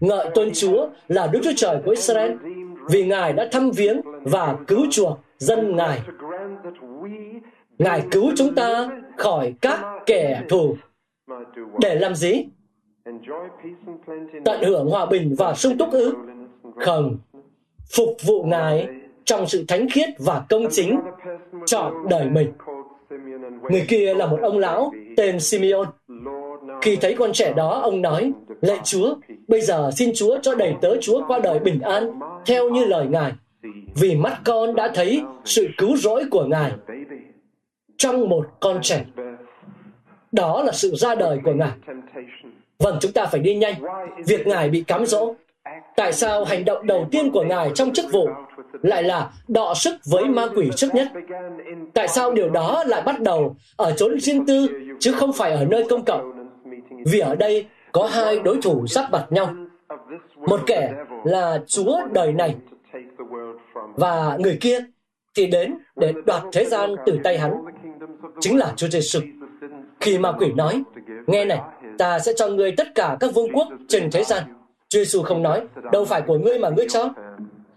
Ngợi 0.00 0.30
tôn 0.34 0.48
Chúa 0.54 0.88
là 1.08 1.26
Đức 1.26 1.40
Chúa 1.44 1.52
Trời 1.56 1.78
của 1.84 1.90
Israel, 1.90 2.32
vì 2.90 3.06
Ngài 3.06 3.32
đã 3.32 3.48
thăm 3.52 3.70
viếng 3.70 4.00
và 4.22 4.56
cứu 4.66 4.86
chuộc 4.90 5.18
dân 5.38 5.76
Ngài. 5.76 6.00
Ngài 7.78 8.02
cứu 8.10 8.32
chúng 8.36 8.54
ta 8.54 8.88
khỏi 9.16 9.54
các 9.60 9.80
kẻ 10.06 10.42
thù. 10.48 10.76
Để 11.80 11.94
làm 11.94 12.14
gì? 12.14 12.44
Tận 14.44 14.62
hưởng 14.62 14.90
hòa 14.90 15.06
bình 15.06 15.34
và 15.38 15.54
sung 15.54 15.78
túc 15.78 15.90
ư? 15.90 16.14
Không. 16.76 17.18
Phục 17.96 18.16
vụ 18.26 18.44
Ngài 18.44 18.88
trong 19.24 19.46
sự 19.46 19.64
thánh 19.68 19.86
khiết 19.92 20.08
và 20.18 20.44
công 20.48 20.66
chính 20.70 21.00
chọn 21.66 22.08
đời 22.10 22.24
mình. 22.30 22.52
Người 23.70 23.84
kia 23.88 24.14
là 24.14 24.26
một 24.26 24.38
ông 24.42 24.58
lão 24.58 24.92
tên 25.16 25.40
Simeon. 25.40 25.84
Khi 26.82 26.96
thấy 26.96 27.14
con 27.18 27.32
trẻ 27.32 27.52
đó, 27.56 27.80
ông 27.82 28.02
nói, 28.02 28.32
Lạy 28.60 28.78
Chúa, 28.84 29.14
bây 29.48 29.60
giờ 29.60 29.90
xin 29.96 30.10
Chúa 30.14 30.38
cho 30.42 30.54
đầy 30.54 30.74
tớ 30.80 30.96
Chúa 31.00 31.26
qua 31.26 31.38
đời 31.38 31.58
bình 31.58 31.80
an, 31.80 32.18
theo 32.46 32.70
như 32.70 32.84
lời 32.84 33.06
Ngài. 33.06 33.32
Vì 33.94 34.14
mắt 34.14 34.40
con 34.44 34.74
đã 34.74 34.90
thấy 34.94 35.22
sự 35.44 35.68
cứu 35.78 35.96
rỗi 35.96 36.24
của 36.30 36.44
Ngài 36.44 36.72
trong 37.96 38.28
một 38.28 38.46
con 38.60 38.78
trẻ. 38.82 39.04
Đó 40.32 40.62
là 40.62 40.72
sự 40.72 40.94
ra 40.94 41.14
đời 41.14 41.38
của 41.44 41.52
Ngài. 41.52 41.70
Vâng, 42.78 42.98
chúng 43.00 43.12
ta 43.12 43.26
phải 43.26 43.40
đi 43.40 43.54
nhanh. 43.54 43.74
Việc 44.26 44.46
Ngài 44.46 44.68
bị 44.70 44.82
cám 44.82 45.06
dỗ. 45.06 45.34
Tại 45.96 46.12
sao 46.12 46.44
hành 46.44 46.64
động 46.64 46.86
đầu 46.86 47.08
tiên 47.10 47.30
của 47.30 47.42
Ngài 47.42 47.70
trong 47.74 47.92
chức 47.92 48.12
vụ 48.12 48.28
lại 48.82 49.02
là 49.02 49.30
đọ 49.48 49.74
sức 49.74 49.94
với 50.10 50.24
ma 50.24 50.46
quỷ 50.56 50.70
trước 50.76 50.94
nhất. 50.94 51.08
Tại 51.94 52.08
sao 52.08 52.32
điều 52.32 52.50
đó 52.50 52.84
lại 52.86 53.02
bắt 53.02 53.20
đầu 53.20 53.56
ở 53.76 53.92
chốn 53.96 54.20
riêng 54.20 54.46
tư 54.46 54.68
chứ 55.00 55.12
không 55.12 55.32
phải 55.32 55.52
ở 55.52 55.64
nơi 55.64 55.84
công 55.88 56.04
cộng? 56.04 56.37
Vì 57.06 57.18
ở 57.18 57.34
đây 57.34 57.66
có 57.92 58.06
hai 58.06 58.38
đối 58.38 58.58
thủ 58.62 58.86
sắp 58.86 59.04
mặt 59.12 59.26
nhau. 59.30 59.54
Một 60.36 60.60
kẻ 60.66 60.94
là 61.24 61.58
Chúa 61.66 61.98
đời 62.12 62.32
này 62.32 62.56
và 63.96 64.36
người 64.40 64.58
kia 64.60 64.78
thì 65.36 65.46
đến 65.46 65.74
để 65.96 66.12
đoạt 66.26 66.42
thế 66.52 66.64
gian 66.64 66.94
từ 67.06 67.18
tay 67.24 67.38
hắn. 67.38 67.52
Chính 68.40 68.58
là 68.58 68.72
Chúa 68.76 68.88
Giêsu. 68.88 69.20
Khi 70.00 70.18
ma 70.18 70.32
quỷ 70.32 70.52
nói, 70.56 70.82
nghe 71.26 71.44
này, 71.44 71.60
ta 71.98 72.18
sẽ 72.18 72.32
cho 72.36 72.48
ngươi 72.48 72.72
tất 72.76 72.86
cả 72.94 73.16
các 73.20 73.34
vương 73.34 73.52
quốc 73.52 73.68
trên 73.88 74.10
thế 74.10 74.24
gian. 74.24 74.42
Chúa 74.88 74.98
Giêsu 74.98 75.22
không 75.22 75.42
nói, 75.42 75.66
đâu 75.92 76.04
phải 76.04 76.22
của 76.22 76.38
ngươi 76.38 76.58
mà 76.58 76.68
ngươi 76.68 76.86
cho. 76.88 77.08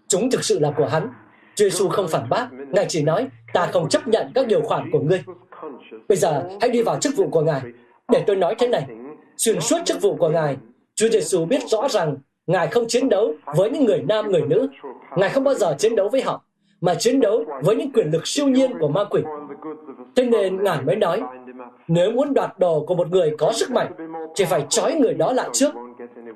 Chúng 0.07 0.31
thực 0.31 0.43
sự 0.43 0.59
là 0.59 0.71
của 0.77 0.85
hắn. 0.85 1.09
Chúa 1.55 1.69
Giêsu 1.69 1.89
không 1.89 2.07
phản 2.07 2.29
bác, 2.29 2.47
Ngài 2.71 2.85
chỉ 2.89 3.03
nói, 3.03 3.27
ta 3.53 3.67
không 3.67 3.89
chấp 3.89 4.07
nhận 4.07 4.31
các 4.35 4.47
điều 4.47 4.61
khoản 4.61 4.91
của 4.91 4.99
ngươi. 4.99 5.23
Bây 6.09 6.17
giờ, 6.17 6.43
hãy 6.61 6.69
đi 6.69 6.81
vào 6.81 6.99
chức 6.99 7.13
vụ 7.15 7.29
của 7.29 7.41
Ngài. 7.41 7.61
Để 8.11 8.23
tôi 8.27 8.35
nói 8.35 8.55
thế 8.59 8.67
này, 8.67 8.85
xuyên 9.41 9.61
suốt 9.61 9.77
chức 9.85 10.01
vụ 10.01 10.15
của 10.15 10.29
Ngài, 10.29 10.57
Chúa 10.95 11.09
Giêsu 11.09 11.45
biết 11.45 11.61
rõ 11.67 11.87
rằng 11.87 12.17
Ngài 12.47 12.67
không 12.67 12.87
chiến 12.87 13.09
đấu 13.09 13.33
với 13.55 13.69
những 13.69 13.85
người 13.85 14.01
nam, 14.07 14.31
người 14.31 14.41
nữ. 14.41 14.67
Ngài 15.15 15.29
không 15.29 15.43
bao 15.43 15.53
giờ 15.53 15.75
chiến 15.77 15.95
đấu 15.95 16.09
với 16.09 16.21
họ, 16.21 16.43
mà 16.81 16.95
chiến 16.95 17.19
đấu 17.19 17.43
với 17.63 17.75
những 17.75 17.91
quyền 17.91 18.11
lực 18.11 18.27
siêu 18.27 18.47
nhiên 18.47 18.71
của 18.79 18.87
ma 18.87 19.03
quỷ. 19.03 19.21
Thế 20.15 20.25
nên 20.25 20.63
Ngài 20.63 20.81
mới 20.81 20.95
nói, 20.95 21.21
nếu 21.87 22.11
muốn 22.11 22.33
đoạt 22.33 22.59
đồ 22.59 22.85
của 22.87 22.95
một 22.95 23.07
người 23.11 23.35
có 23.37 23.51
sức 23.51 23.71
mạnh, 23.71 23.91
thì 24.35 24.45
phải 24.45 24.65
trói 24.69 24.95
người 24.95 25.13
đó 25.13 25.33
lại 25.33 25.49
trước, 25.53 25.73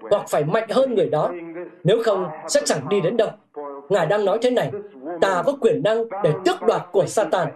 hoặc 0.10 0.30
phải 0.30 0.44
mạnh 0.44 0.70
hơn 0.70 0.96
người 0.96 1.10
đó. 1.10 1.32
Nếu 1.84 2.04
không, 2.04 2.28
sẽ 2.48 2.62
chẳng 2.66 2.90
đi 2.90 3.02
đến 3.02 3.18
đâu. 3.18 3.30
Ngài 3.90 4.06
đang 4.06 4.26
nói 4.26 4.38
thế 4.42 4.52
này, 4.52 4.72
ta 5.22 5.44
có 5.46 5.54
quyền 5.62 5.84
năng 5.84 6.04
để 6.24 6.34
tước 6.46 6.62
đoạt 6.62 6.82
của 6.92 7.06
Satan. 7.06 7.48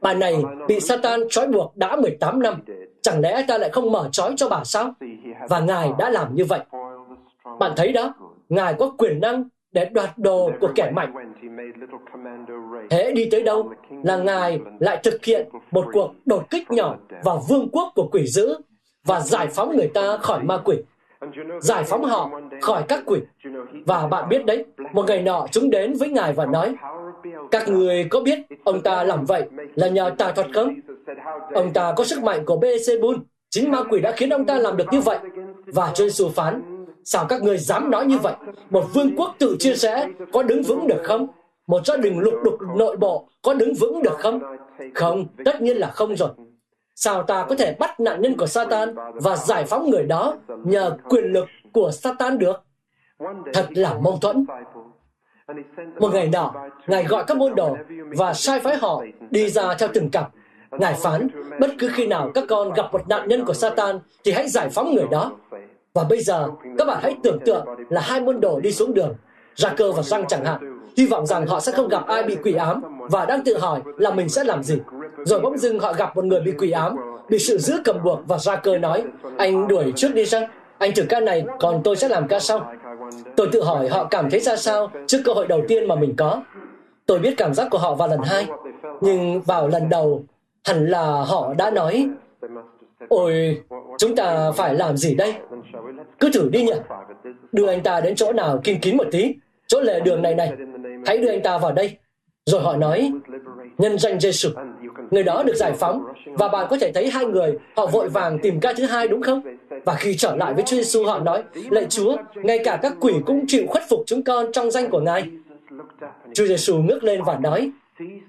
Bà 0.00 0.14
này 0.14 0.44
bị 0.68 0.80
Satan 0.80 1.20
trói 1.30 1.46
buộc 1.46 1.76
đã 1.76 1.96
18 1.96 2.42
năm. 2.42 2.62
Chẳng 3.08 3.20
lẽ 3.20 3.44
ta 3.48 3.58
lại 3.58 3.70
không 3.70 3.92
mở 3.92 4.08
trói 4.12 4.34
cho 4.36 4.48
bà 4.48 4.64
sao? 4.64 4.94
Và 5.48 5.60
Ngài 5.60 5.90
đã 5.98 6.10
làm 6.10 6.34
như 6.34 6.44
vậy. 6.44 6.60
Bạn 7.58 7.72
thấy 7.76 7.92
đó, 7.92 8.14
Ngài 8.48 8.74
có 8.74 8.90
quyền 8.98 9.20
năng 9.20 9.44
để 9.72 9.84
đoạt 9.84 10.18
đồ 10.18 10.50
của 10.60 10.68
kẻ 10.74 10.90
mạnh. 10.90 11.14
Thế 12.90 13.12
đi 13.12 13.28
tới 13.30 13.42
đâu 13.42 13.72
là 14.02 14.16
Ngài 14.16 14.60
lại 14.78 15.00
thực 15.02 15.24
hiện 15.24 15.48
một 15.70 15.86
cuộc 15.92 16.10
đột 16.26 16.50
kích 16.50 16.70
nhỏ 16.70 16.96
vào 17.24 17.42
vương 17.48 17.68
quốc 17.72 17.92
của 17.94 18.08
quỷ 18.12 18.26
dữ 18.26 18.56
và 19.04 19.20
giải 19.20 19.46
phóng 19.46 19.76
người 19.76 19.90
ta 19.94 20.16
khỏi 20.16 20.42
ma 20.42 20.58
quỷ 20.64 20.76
giải 21.60 21.84
phóng 21.84 22.04
họ 22.04 22.30
khỏi 22.60 22.82
các 22.88 23.02
quỷ. 23.06 23.20
Và 23.86 24.06
bạn 24.06 24.28
biết 24.28 24.46
đấy, 24.46 24.64
một 24.92 25.04
ngày 25.08 25.22
nọ 25.22 25.46
chúng 25.50 25.70
đến 25.70 25.94
với 25.98 26.08
Ngài 26.08 26.32
và 26.32 26.46
nói, 26.46 26.74
các 27.50 27.68
người 27.68 28.06
có 28.10 28.20
biết 28.20 28.38
ông 28.64 28.80
ta 28.82 29.04
làm 29.04 29.24
vậy 29.24 29.42
là 29.74 29.88
nhờ 29.88 30.10
tà 30.18 30.32
thuật 30.32 30.46
không? 30.54 30.74
Ông 31.54 31.72
ta 31.72 31.92
có 31.96 32.04
sức 32.04 32.22
mạnh 32.22 32.44
của 32.44 32.56
Beelzebul. 32.56 33.18
Chính 33.50 33.70
ma 33.70 33.82
quỷ 33.90 34.00
đã 34.00 34.12
khiến 34.12 34.30
ông 34.30 34.44
ta 34.44 34.58
làm 34.58 34.76
được 34.76 34.84
như 34.92 35.00
vậy. 35.00 35.18
Và 35.66 35.90
trên 35.94 36.10
xù 36.10 36.28
phán, 36.28 36.86
sao 37.04 37.26
các 37.28 37.42
người 37.42 37.58
dám 37.58 37.90
nói 37.90 38.06
như 38.06 38.18
vậy? 38.18 38.34
Một 38.70 38.84
vương 38.94 39.16
quốc 39.16 39.34
tự 39.38 39.56
chia 39.58 39.74
sẻ 39.74 40.08
có 40.32 40.42
đứng 40.42 40.62
vững 40.62 40.86
được 40.86 41.00
không? 41.04 41.26
Một 41.66 41.86
gia 41.86 41.96
đình 41.96 42.18
lục 42.18 42.34
đục 42.44 42.54
nội 42.76 42.96
bộ 42.96 43.28
có 43.42 43.54
đứng 43.54 43.74
vững 43.74 44.02
được 44.02 44.18
không? 44.18 44.40
Không, 44.94 45.26
tất 45.44 45.62
nhiên 45.62 45.76
là 45.76 45.90
không 45.90 46.16
rồi. 46.16 46.30
Sao 47.00 47.22
ta 47.22 47.46
có 47.48 47.54
thể 47.56 47.76
bắt 47.78 48.00
nạn 48.00 48.22
nhân 48.22 48.36
của 48.36 48.46
Satan 48.46 48.94
và 49.14 49.36
giải 49.36 49.64
phóng 49.64 49.90
người 49.90 50.02
đó 50.02 50.36
nhờ 50.64 50.96
quyền 51.08 51.24
lực 51.24 51.46
của 51.72 51.90
Satan 51.90 52.38
được? 52.38 52.62
Thật 53.54 53.66
là 53.70 53.94
mâu 53.94 54.18
thuẫn. 54.22 54.46
Một 56.00 56.12
ngày 56.12 56.28
nọ, 56.28 56.54
Ngài 56.86 57.04
gọi 57.04 57.24
các 57.26 57.36
môn 57.36 57.54
đồ 57.54 57.76
và 58.16 58.34
sai 58.34 58.60
phái 58.60 58.76
họ 58.76 59.02
đi 59.30 59.48
ra 59.48 59.74
theo 59.78 59.88
từng 59.94 60.10
cặp. 60.10 60.30
Ngài 60.70 60.94
phán, 60.94 61.28
bất 61.60 61.70
cứ 61.78 61.90
khi 61.92 62.06
nào 62.06 62.30
các 62.34 62.44
con 62.48 62.72
gặp 62.72 62.92
một 62.92 63.08
nạn 63.08 63.28
nhân 63.28 63.44
của 63.44 63.54
Satan 63.54 63.98
thì 64.24 64.32
hãy 64.32 64.48
giải 64.48 64.68
phóng 64.68 64.94
người 64.94 65.06
đó. 65.10 65.32
Và 65.94 66.04
bây 66.04 66.20
giờ, 66.20 66.48
các 66.78 66.84
bạn 66.84 66.98
hãy 67.02 67.16
tưởng 67.22 67.38
tượng 67.44 67.66
là 67.88 68.00
hai 68.00 68.20
môn 68.20 68.40
đồ 68.40 68.60
đi 68.60 68.72
xuống 68.72 68.94
đường, 68.94 69.14
ra 69.54 69.74
cơ 69.76 69.92
và 69.92 70.02
răng 70.02 70.24
chẳng 70.28 70.44
hạn, 70.44 70.77
hy 70.98 71.06
vọng 71.06 71.26
rằng 71.26 71.46
họ 71.46 71.60
sẽ 71.60 71.72
không 71.72 71.88
gặp 71.88 72.06
ai 72.06 72.22
bị 72.22 72.36
quỷ 72.44 72.54
ám 72.54 72.82
và 73.10 73.26
đang 73.26 73.44
tự 73.44 73.58
hỏi 73.58 73.80
là 73.96 74.10
mình 74.10 74.28
sẽ 74.28 74.44
làm 74.44 74.62
gì. 74.62 74.78
Rồi 75.24 75.40
bỗng 75.40 75.58
dưng 75.58 75.78
họ 75.78 75.92
gặp 75.92 76.16
một 76.16 76.24
người 76.24 76.40
bị 76.40 76.52
quỷ 76.52 76.70
ám, 76.70 76.96
bị 77.28 77.38
sự 77.38 77.58
giữ 77.58 77.80
cầm 77.84 78.02
buộc 78.04 78.20
và 78.26 78.38
ra 78.38 78.56
cơ 78.56 78.78
nói, 78.78 79.04
anh 79.38 79.68
đuổi 79.68 79.92
trước 79.96 80.14
đi 80.14 80.24
rằng 80.24 80.48
Anh 80.78 80.92
thử 80.94 81.02
ca 81.08 81.20
này, 81.20 81.44
còn 81.60 81.80
tôi 81.84 81.96
sẽ 81.96 82.08
làm 82.08 82.28
ca 82.28 82.40
sau. 82.40 82.72
Tôi 83.36 83.48
tự 83.52 83.62
hỏi 83.62 83.88
họ 83.88 84.04
cảm 84.04 84.30
thấy 84.30 84.40
ra 84.40 84.56
sao 84.56 84.90
trước 85.06 85.18
cơ 85.24 85.32
hội 85.32 85.46
đầu 85.46 85.62
tiên 85.68 85.88
mà 85.88 85.94
mình 85.94 86.14
có. 86.16 86.42
Tôi 87.06 87.18
biết 87.18 87.34
cảm 87.36 87.54
giác 87.54 87.68
của 87.70 87.78
họ 87.78 87.94
vào 87.94 88.08
lần 88.08 88.20
hai, 88.24 88.46
nhưng 89.00 89.40
vào 89.40 89.68
lần 89.68 89.88
đầu, 89.88 90.24
hẳn 90.64 90.86
là 90.86 91.04
họ 91.04 91.54
đã 91.54 91.70
nói, 91.70 92.08
Ôi, 93.08 93.62
chúng 93.98 94.16
ta 94.16 94.50
phải 94.56 94.74
làm 94.74 94.96
gì 94.96 95.14
đây? 95.14 95.34
Cứ 96.20 96.30
thử 96.32 96.48
đi 96.52 96.62
nhỉ. 96.62 96.72
Đưa 97.52 97.66
anh 97.66 97.82
ta 97.82 98.00
đến 98.00 98.14
chỗ 98.14 98.32
nào 98.32 98.60
kín 98.64 98.80
kín 98.80 98.96
một 98.96 99.06
tí, 99.12 99.34
chỗ 99.66 99.80
lề 99.80 100.00
đường 100.00 100.22
này 100.22 100.34
này. 100.34 100.52
Hãy 101.06 101.18
đưa 101.18 101.28
anh 101.28 101.42
ta 101.42 101.58
vào 101.58 101.72
đây. 101.72 101.96
Rồi 102.46 102.60
họ 102.60 102.76
nói, 102.76 103.12
nhân 103.78 103.98
danh 103.98 104.20
Giêsu, 104.20 104.50
người 105.10 105.22
đó 105.22 105.42
được 105.42 105.54
giải 105.56 105.72
phóng 105.72 106.04
và 106.26 106.48
bạn 106.48 106.66
có 106.70 106.76
thể 106.80 106.92
thấy 106.92 107.10
hai 107.10 107.24
người 107.24 107.58
họ 107.76 107.86
vội 107.86 108.08
vàng 108.08 108.38
tìm 108.42 108.60
ca 108.60 108.72
thứ 108.76 108.86
hai 108.86 109.08
đúng 109.08 109.22
không? 109.22 109.42
Và 109.84 109.94
khi 109.94 110.16
trở 110.16 110.36
lại 110.36 110.54
với 110.54 110.62
Chúa 110.62 110.76
Giêsu 110.76 111.04
họ 111.04 111.18
nói, 111.18 111.42
lạy 111.70 111.86
Chúa, 111.90 112.16
ngay 112.34 112.58
cả 112.64 112.78
các 112.82 112.92
quỷ 113.00 113.14
cũng 113.26 113.44
chịu 113.48 113.66
khuất 113.68 113.82
phục 113.88 114.00
chúng 114.06 114.24
con 114.24 114.46
trong 114.52 114.70
danh 114.70 114.90
của 114.90 115.00
Ngài. 115.00 115.30
Chúa 116.34 116.46
Giêsu 116.46 116.76
ngước 116.76 117.04
lên 117.04 117.22
và 117.22 117.38
nói, 117.38 117.70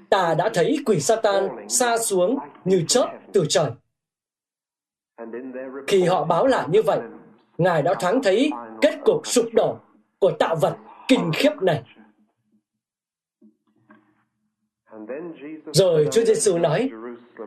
ta 0.10 0.36
đã 0.38 0.50
thấy 0.54 0.78
quỷ 0.86 1.00
Satan 1.00 1.50
xa 1.68 1.98
xuống 1.98 2.38
như 2.66 2.84
chớp 2.88 3.10
từ 3.34 3.46
trời. 3.50 3.72
Khi 5.88 6.04
họ 6.04 6.26
báo 6.26 6.48
lại 6.48 6.66
như 6.70 6.82
vậy, 6.82 7.00
Ngài 7.58 7.82
đã 7.82 7.94
thoáng 7.94 8.24
thấy 8.24 8.52
kết 8.82 8.96
cục 9.06 9.28
sụp 9.28 9.46
đổ 9.54 9.78
của 10.20 10.32
tạo 10.32 10.56
vật 10.56 10.76
kinh 11.08 11.32
khiếp 11.34 11.52
này. 11.62 11.84
Rồi 15.74 16.08
Chúa 16.12 16.22
Giêsu 16.22 16.58
nói, 16.58 16.90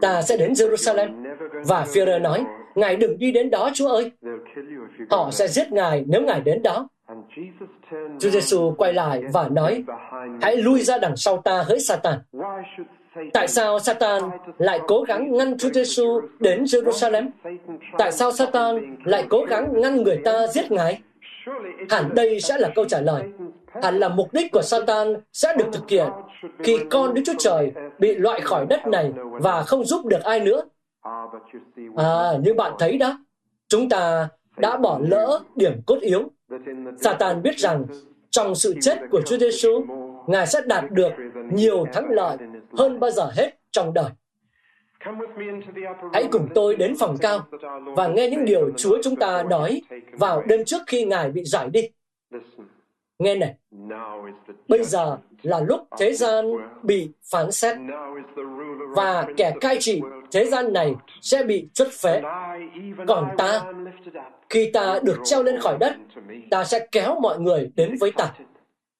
ta 0.01 0.23
sẽ 0.23 0.37
đến 0.37 0.53
Jerusalem. 0.53 1.37
Và 1.65 1.85
Führer 1.85 2.23
nói, 2.23 2.45
Ngài 2.75 2.97
đừng 2.97 3.19
đi 3.19 3.33
đến 3.33 3.51
đó 3.51 3.71
Chúa 3.75 3.89
ơi. 3.89 4.11
Họ 5.11 5.31
sẽ 5.31 5.49
giết 5.49 5.73
Ngài 5.73 6.05
nếu 6.07 6.23
Ngài 6.23 6.41
đến 6.41 6.63
đó. 6.63 6.89
Chúa 8.19 8.31
Giêsu 8.31 8.75
quay 8.79 8.93
lại 8.93 9.23
và 9.33 9.49
nói, 9.49 9.85
hãy 10.43 10.57
lui 10.57 10.81
ra 10.81 10.99
đằng 10.99 11.17
sau 11.17 11.37
ta 11.39 11.63
hỡi 11.63 11.81
Satan. 11.81 12.19
Tại 13.33 13.49
sao 13.49 13.79
Satan 13.79 14.23
lại 14.59 14.81
cố 14.89 15.03
gắng 15.03 15.33
ngăn 15.33 15.59
Chúa 15.59 15.71
Giêsu 15.71 16.21
đến 16.41 16.65
Jerusalem? 16.65 17.29
Tại 17.99 18.13
sao 18.13 18.33
Satan 18.33 18.97
lại 19.05 19.25
cố 19.29 19.45
gắng 19.49 19.81
ngăn 19.81 20.03
người 20.03 20.21
ta 20.25 20.47
giết 20.47 20.73
Ngài? 20.73 21.01
Hẳn 21.91 22.15
đây 22.15 22.41
sẽ 22.41 22.59
là 22.59 22.71
câu 22.75 22.85
trả 22.85 23.01
lời. 23.01 23.23
Hẳn 23.83 23.99
là 23.99 24.09
mục 24.09 24.33
đích 24.33 24.53
của 24.53 24.63
Satan 24.63 25.17
sẽ 25.33 25.55
được 25.59 25.67
thực 25.73 25.91
hiện 25.91 26.09
khi 26.59 26.79
con 26.91 27.15
Đức 27.15 27.23
Chúa 27.25 27.35
Trời 27.39 27.73
bị 27.99 28.15
loại 28.15 28.41
khỏi 28.41 28.67
đất 28.67 28.87
này 28.87 29.13
và 29.17 29.63
không 29.63 29.85
giúp 29.85 30.07
được 30.07 30.23
ai 30.23 30.41
nữa. 30.41 30.63
À, 31.97 32.33
như 32.43 32.55
bạn 32.55 32.73
thấy 32.79 32.99
đó, 32.99 33.19
chúng 33.69 33.89
ta 33.89 34.29
đã 34.57 34.77
bỏ 34.77 35.01
lỡ 35.03 35.41
điểm 35.57 35.73
cốt 35.87 35.99
yếu. 36.01 36.23
Satan 37.01 37.43
biết 37.43 37.59
rằng 37.59 37.85
trong 38.31 38.55
sự 38.55 38.75
chết 38.81 38.99
của 39.11 39.21
Chúa 39.27 39.37
Giêsu, 39.37 39.85
Ngài 40.27 40.47
sẽ 40.47 40.61
đạt 40.67 40.85
được 40.91 41.13
nhiều 41.53 41.85
thắng 41.93 42.11
lợi 42.11 42.37
hơn 42.79 43.01
bao 43.01 43.11
giờ 43.11 43.31
hết 43.37 43.51
trong 43.71 43.95
đời. 43.95 44.11
Hãy 46.13 46.29
cùng 46.33 46.49
tôi 46.55 46.77
đến 46.77 46.95
phòng 46.99 47.17
cao 47.21 47.47
và 47.97 48.09
nghe 48.09 48.31
những 48.31 48.45
điều 48.45 48.71
Chúa 48.77 48.99
chúng 49.03 49.17
ta 49.17 49.43
nói 49.43 49.83
vào 50.13 50.43
đêm 50.43 50.65
trước 50.65 50.83
khi 50.87 51.05
Ngài 51.05 51.31
bị 51.31 51.45
giải 51.45 51.71
đi. 51.71 51.89
Nghe 53.23 53.35
này, 53.35 53.55
bây 54.69 54.85
giờ 54.85 55.19
là 55.43 55.61
lúc 55.61 55.81
thế 55.99 56.13
gian 56.13 56.53
bị 56.83 57.11
phán 57.31 57.53
xét. 57.53 57.79
Và 58.97 59.27
kẻ 59.37 59.53
cai 59.61 59.77
trị 59.81 60.01
thế 60.33 60.45
gian 60.45 60.73
này 60.73 60.95
sẽ 61.21 61.43
bị 61.43 61.69
chuất 61.75 61.89
phế. 62.03 62.23
Còn 63.09 63.29
ta, 63.39 63.63
khi 64.51 64.71
ta 64.73 64.99
được 65.03 65.19
treo 65.25 65.43
lên 65.43 65.61
khỏi 65.61 65.77
đất, 65.81 65.97
ta 66.51 66.65
sẽ 66.65 66.87
kéo 66.93 67.21
mọi 67.21 67.41
người 67.41 67.73
đến 67.77 67.97
với 68.01 68.13
ta. 68.13 68.33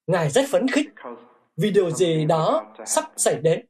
Ngài 0.07 0.29
rất 0.29 0.45
phấn 0.51 0.67
khích 0.67 0.87
vì 1.57 1.71
điều 1.71 1.91
gì 1.91 2.25
đó 2.25 2.65
sắp 2.85 3.05
xảy 3.15 3.35
đến. 3.35 3.65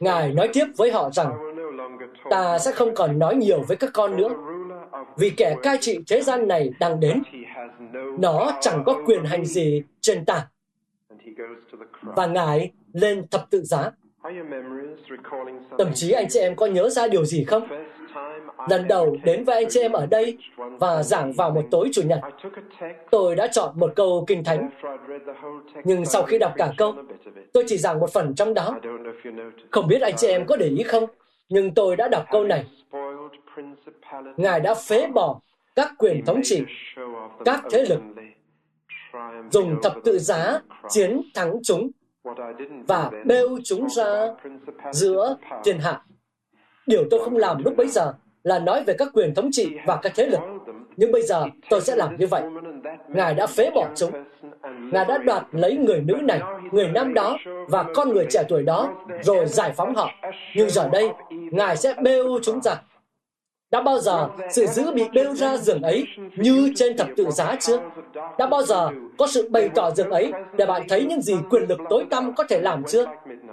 Ngài 0.00 0.32
nói 0.32 0.48
tiếp 0.52 0.66
với 0.76 0.92
họ 0.92 1.10
rằng, 1.10 1.32
ta 2.30 2.58
sẽ 2.58 2.72
không 2.72 2.94
còn 2.94 3.18
nói 3.18 3.36
nhiều 3.36 3.62
với 3.68 3.76
các 3.76 3.90
con 3.94 4.16
nữa, 4.16 4.28
vì 5.16 5.30
kẻ 5.30 5.56
cai 5.62 5.76
trị 5.80 5.98
thế 6.08 6.20
gian 6.20 6.48
này 6.48 6.70
đang 6.80 7.00
đến. 7.00 7.22
Nó 8.18 8.50
chẳng 8.60 8.82
có 8.86 9.02
quyền 9.06 9.24
hành 9.24 9.44
gì 9.44 9.82
trên 10.00 10.24
ta. 10.24 10.48
Và 12.02 12.26
Ngài 12.26 12.72
lên 12.92 13.26
thập 13.30 13.50
tự 13.50 13.62
giá. 13.62 13.90
Thậm 15.78 15.90
chí 15.94 16.10
anh 16.10 16.26
chị 16.28 16.40
em 16.40 16.56
có 16.56 16.66
nhớ 16.66 16.88
ra 16.88 17.08
điều 17.08 17.24
gì 17.24 17.44
không? 17.44 17.68
lần 18.68 18.88
đầu 18.88 19.16
đến 19.24 19.44
với 19.44 19.56
anh 19.56 19.70
chị 19.70 19.80
em 19.80 19.92
ở 19.92 20.06
đây 20.06 20.38
và 20.56 21.02
giảng 21.02 21.32
vào 21.32 21.50
một 21.50 21.64
tối 21.70 21.88
Chủ 21.92 22.02
nhật. 22.02 22.20
Tôi 23.10 23.36
đã 23.36 23.46
chọn 23.46 23.80
một 23.80 23.92
câu 23.96 24.24
kinh 24.26 24.44
thánh, 24.44 24.70
nhưng 25.84 26.04
sau 26.04 26.22
khi 26.22 26.38
đọc 26.38 26.52
cả 26.56 26.72
câu, 26.76 26.94
tôi 27.52 27.64
chỉ 27.66 27.78
giảng 27.78 28.00
một 28.00 28.12
phần 28.12 28.34
trong 28.34 28.54
đó. 28.54 28.78
Không 29.70 29.88
biết 29.88 30.02
anh 30.02 30.16
chị 30.16 30.28
em 30.28 30.46
có 30.46 30.56
để 30.56 30.66
ý 30.66 30.82
không, 30.82 31.04
nhưng 31.48 31.74
tôi 31.74 31.96
đã 31.96 32.08
đọc 32.08 32.24
câu 32.30 32.44
này. 32.44 32.64
Ngài 34.36 34.60
đã 34.60 34.74
phế 34.74 35.06
bỏ 35.06 35.40
các 35.76 35.92
quyền 35.98 36.24
thống 36.24 36.40
trị, 36.42 36.62
các 37.44 37.64
thế 37.70 37.84
lực, 37.88 38.00
dùng 39.50 39.76
thập 39.82 39.94
tự 40.04 40.18
giá 40.18 40.60
chiến 40.88 41.20
thắng 41.34 41.52
chúng 41.62 41.90
và 42.86 43.10
bêu 43.26 43.58
chúng 43.64 43.88
ra 43.90 44.28
giữa 44.92 45.36
thiên 45.64 45.78
hạ. 45.78 46.00
Điều 46.86 47.04
tôi 47.10 47.20
không 47.24 47.36
làm 47.36 47.64
lúc 47.64 47.76
bấy 47.76 47.88
giờ 47.88 48.12
là 48.42 48.58
nói 48.58 48.84
về 48.86 48.94
các 48.98 49.08
quyền 49.12 49.34
thống 49.34 49.48
trị 49.52 49.76
và 49.86 49.96
các 49.96 50.12
thế 50.16 50.26
lực. 50.26 50.40
Nhưng 50.96 51.12
bây 51.12 51.22
giờ 51.22 51.44
tôi 51.70 51.80
sẽ 51.80 51.96
làm 51.96 52.16
như 52.16 52.26
vậy. 52.26 52.42
Ngài 53.08 53.34
đã 53.34 53.46
phế 53.46 53.70
bỏ 53.74 53.88
chúng. 53.96 54.10
Ngài 54.92 55.04
đã 55.04 55.18
đoạt 55.18 55.44
lấy 55.52 55.76
người 55.76 56.00
nữ 56.00 56.14
này, 56.14 56.40
người 56.72 56.88
nam 56.88 57.14
đó 57.14 57.38
và 57.68 57.84
con 57.94 58.08
người 58.08 58.26
trẻ 58.30 58.42
tuổi 58.48 58.62
đó, 58.62 58.94
rồi 59.22 59.46
giải 59.46 59.72
phóng 59.76 59.94
họ. 59.94 60.10
Nhưng 60.56 60.70
giờ 60.70 60.88
đây, 60.92 61.10
Ngài 61.30 61.76
sẽ 61.76 61.94
bêu 62.02 62.38
chúng 62.42 62.60
ra. 62.62 62.82
Đã 63.74 63.80
bao 63.80 63.98
giờ 63.98 64.28
sự 64.50 64.66
giữ 64.66 64.92
bị 64.92 65.04
bêu 65.12 65.34
ra 65.34 65.56
giường 65.56 65.82
ấy 65.82 66.06
như 66.36 66.72
trên 66.76 66.96
thập 66.96 67.08
tự 67.16 67.30
giá 67.30 67.56
chưa? 67.60 67.80
Đã 68.38 68.46
bao 68.46 68.62
giờ 68.62 68.90
có 69.18 69.26
sự 69.26 69.48
bày 69.50 69.68
tỏ 69.74 69.90
giường 69.90 70.10
ấy 70.10 70.32
để 70.56 70.66
bạn 70.66 70.82
thấy 70.88 71.06
những 71.08 71.22
gì 71.22 71.34
quyền 71.50 71.68
lực 71.68 71.80
tối 71.90 72.04
tăm 72.10 72.34
có 72.34 72.44
thể 72.48 72.60
làm 72.60 72.82
chưa? 72.84 73.04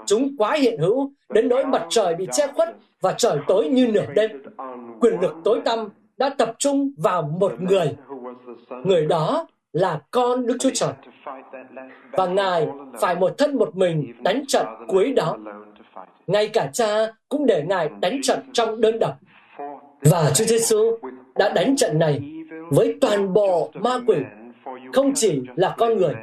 Chúng 0.06 0.38
quá 0.38 0.54
hiện 0.54 0.80
hữu, 0.80 1.12
đến 1.30 1.50
nỗi 1.50 1.66
mặt 1.66 1.86
trời 1.90 2.16
bị 2.16 2.28
che 2.32 2.48
khuất 2.48 2.76
và 3.02 3.14
trời 3.18 3.38
tối 3.48 3.68
như 3.68 3.88
nửa 3.88 4.06
đêm. 4.16 4.32
Quyền 5.00 5.20
lực 5.22 5.36
tối 5.44 5.62
tăm 5.66 5.90
đã 6.18 6.30
tập 6.38 6.56
trung 6.60 6.92
vào 6.98 7.22
một 7.22 7.62
người. 7.62 7.96
Người 8.84 9.06
đó 9.06 9.48
là 9.74 10.00
con 10.12 10.48
Đức 10.48 10.58
Chúa 10.60 10.72
Trời. 10.74 10.94
Và 12.12 12.26
Ngài 12.26 12.68
phải 13.00 13.16
một 13.16 13.38
thân 13.38 13.58
một 13.58 13.76
mình 13.76 14.14
đánh 14.24 14.44
trận 14.48 14.66
cuối 14.88 15.14
đó. 15.14 15.38
Ngay 16.28 16.48
cả 16.48 16.70
cha 16.74 17.08
cũng 17.30 17.46
để 17.46 17.64
Ngài 17.68 17.90
đánh 18.02 18.20
trận 18.24 18.40
trong 18.54 18.82
đơn 18.82 19.00
độc. 19.00 19.18
Và 20.02 20.32
Chúa 20.36 20.46
Giêsu 20.46 20.98
đã 21.36 21.50
đánh 21.50 21.76
trận 21.76 22.00
này 22.00 22.22
với 22.72 22.96
toàn 23.02 23.34
bộ 23.34 23.72
ma 23.74 24.00
quỷ, 24.08 24.18
không 24.94 25.12
chỉ 25.16 25.42
là 25.56 25.76
con 25.78 25.98
người, 25.98 26.14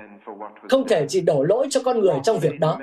không 0.68 0.88
thể 0.88 1.06
chỉ 1.08 1.20
đổ 1.20 1.42
lỗi 1.42 1.66
cho 1.70 1.80
con 1.84 2.00
người 2.00 2.14
trong 2.24 2.38
việc 2.38 2.60
đó. 2.60 2.78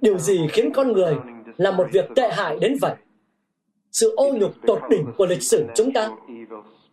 Điều 0.00 0.18
gì 0.18 0.48
khiến 0.52 0.72
con 0.72 0.92
người 0.92 1.16
là 1.56 1.70
một 1.70 1.86
việc 1.92 2.04
tệ 2.16 2.30
hại 2.32 2.56
đến 2.60 2.76
vậy? 2.80 2.94
Sự 3.92 4.14
ô 4.16 4.32
nhục 4.32 4.52
tột 4.66 4.82
đỉnh 4.90 5.06
của 5.16 5.26
lịch 5.26 5.42
sử 5.42 5.66
chúng 5.74 5.92
ta. 5.92 6.10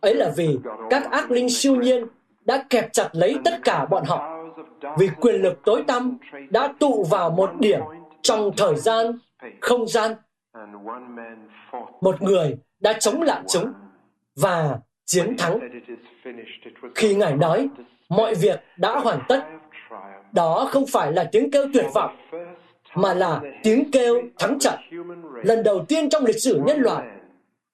Ấy 0.00 0.14
là 0.14 0.32
vì 0.36 0.58
các 0.90 1.10
ác 1.10 1.30
linh 1.30 1.48
siêu 1.50 1.76
nhiên 1.76 2.06
đã 2.44 2.64
kẹp 2.70 2.92
chặt 2.92 3.08
lấy 3.12 3.36
tất 3.44 3.54
cả 3.64 3.86
bọn 3.90 4.04
họ 4.06 4.46
vì 4.98 5.08
quyền 5.20 5.42
lực 5.42 5.58
tối 5.64 5.84
tăm 5.86 6.18
đã 6.50 6.74
tụ 6.80 7.04
vào 7.04 7.30
một 7.30 7.50
điểm 7.60 7.80
trong 8.22 8.50
thời 8.56 8.76
gian, 8.76 9.06
không 9.60 9.86
gian. 9.88 10.12
Một 12.00 12.22
người 12.22 12.56
đã 12.80 12.92
chống 12.92 13.22
lại 13.22 13.42
chúng 13.48 13.72
và 14.36 14.78
chiến 15.04 15.36
thắng. 15.38 15.58
Khi 16.94 17.14
Ngài 17.14 17.36
nói, 17.36 17.68
mọi 18.08 18.34
việc 18.34 18.60
đã 18.76 18.98
hoàn 18.98 19.20
tất, 19.28 19.44
đó 20.32 20.68
không 20.70 20.84
phải 20.92 21.12
là 21.12 21.28
tiếng 21.32 21.50
kêu 21.50 21.66
tuyệt 21.74 21.86
vọng, 21.94 22.16
mà 22.94 23.14
là 23.14 23.40
tiếng 23.62 23.90
kêu 23.90 24.22
thắng 24.38 24.58
trận. 24.58 24.74
Lần 25.44 25.62
đầu 25.62 25.84
tiên 25.88 26.08
trong 26.08 26.24
lịch 26.24 26.42
sử 26.42 26.60
nhân 26.66 26.80
loại, 26.80 27.06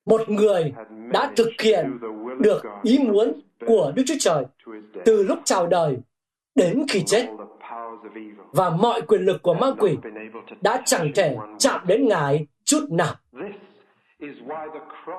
một 0.07 0.31
người 0.31 0.73
đã 1.13 1.33
thực 1.37 1.49
hiện 1.63 1.99
được 2.41 2.63
ý 2.83 2.99
muốn 2.99 3.33
của 3.67 3.93
Đức 3.97 4.03
Chúa 4.07 4.15
Trời 4.21 4.45
từ 5.05 5.23
lúc 5.23 5.39
chào 5.45 5.67
đời 5.67 5.97
đến 6.55 6.85
khi 6.89 7.03
chết. 7.07 7.27
Và 8.53 8.71
mọi 8.71 9.03
quyền 9.03 9.23
lực 9.23 9.43
của 9.43 9.55
ma 9.55 9.67
quỷ 9.79 9.97
đã 10.61 10.83
chẳng 10.85 11.13
thể 11.15 11.37
chạm 11.59 11.81
đến 11.87 12.09
Ngài 12.09 12.47
chút 12.65 12.87
nào. 12.91 13.15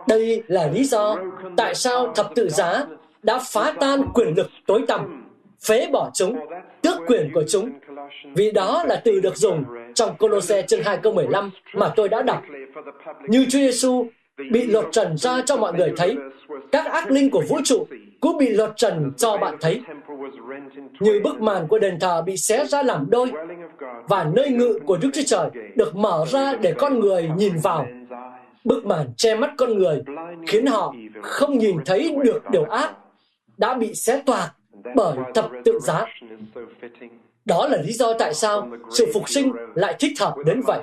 Đây 0.08 0.44
là 0.48 0.68
lý 0.74 0.84
do 0.84 1.16
tại 1.58 1.76
sao 1.76 2.13
thập 2.16 2.36
tự 2.36 2.50
giá 2.50 2.86
đã 3.24 3.39
phá 3.52 3.74
tan 3.80 4.04
quyền 4.13 4.34
lực 4.38 4.50
tối 4.66 4.84
tăm, 4.88 5.30
phế 5.68 5.88
bỏ 5.92 6.12
chúng, 6.13 6.36
tước 6.82 6.96
quyền 7.08 7.32
của 7.34 7.44
chúng. 7.50 7.70
Vì 8.36 8.52
đó 8.52 8.84
là 8.88 9.02
từ 9.06 9.20
được 9.20 9.36
dùng 9.36 9.63
trong 9.96 10.16
Colosse 10.18 10.62
chương 10.62 10.84
2 10.84 10.98
câu 10.98 11.13
15 11.13 11.52
mà 11.74 11.94
tôi 11.96 12.10
đã 12.10 12.22
đọc. 12.22 12.44
Như 13.28 13.46
Chúa 13.46 13.60
Giêsu 13.60 14.06
bị 14.52 14.68
lột 14.68 14.86
trần 14.92 15.18
ra 15.18 15.42
cho 15.46 15.58
mọi 15.58 15.74
người 15.74 15.94
thấy, 15.98 16.16
các 16.72 16.92
ác 16.92 17.12
linh 17.12 17.30
của 17.30 17.44
vũ 17.50 17.58
trụ 17.63 17.88
cũng 18.20 18.38
bị 18.38 18.50
lột 18.50 18.70
trần 18.76 19.12
cho 19.18 19.38
bạn 19.38 19.58
thấy. 19.62 19.82
Như 21.00 21.22
bức 21.24 21.42
màn 21.42 21.68
của 21.68 21.80
đền 21.80 22.00
thờ 22.00 22.22
bị 22.26 22.38
xé 22.38 22.66
ra 22.66 22.84
làm 22.84 23.06
đôi, 23.10 23.32
và 24.08 24.24
nơi 24.36 24.50
ngự 24.50 24.80
của 24.86 24.98
Đức 24.98 25.10
Chúa 25.13 25.22
Trời 25.26 25.50
được 25.76 25.96
mở 25.96 26.26
ra 26.30 26.54
để 26.62 26.74
con 26.78 27.00
người 27.00 27.30
nhìn 27.38 27.54
vào 27.63 27.88
bức 28.63 28.86
màn 28.86 29.13
che 29.17 29.36
mắt 29.36 29.52
con 29.58 29.78
người 29.78 30.02
khiến 30.47 30.65
họ 30.65 30.93
không 31.21 31.58
nhìn 31.58 31.78
thấy 31.86 32.15
được 32.23 32.49
điều 32.52 32.63
ác 32.63 32.91
đã 33.58 33.73
bị 33.73 33.95
xé 33.95 34.21
toạc 34.26 34.54
bởi 34.95 35.17
thập 35.34 35.49
tự 35.65 35.80
giá. 35.80 36.06
Đó 37.45 37.67
là 37.67 37.78
lý 37.78 37.93
do 37.93 38.13
tại 38.13 38.34
sao 38.34 38.69
sự 38.91 39.12
phục 39.13 39.30
sinh 39.30 39.52
lại 39.76 39.95
thích 39.99 40.19
hợp 40.19 40.36
đến 40.45 40.62
vậy. 40.62 40.80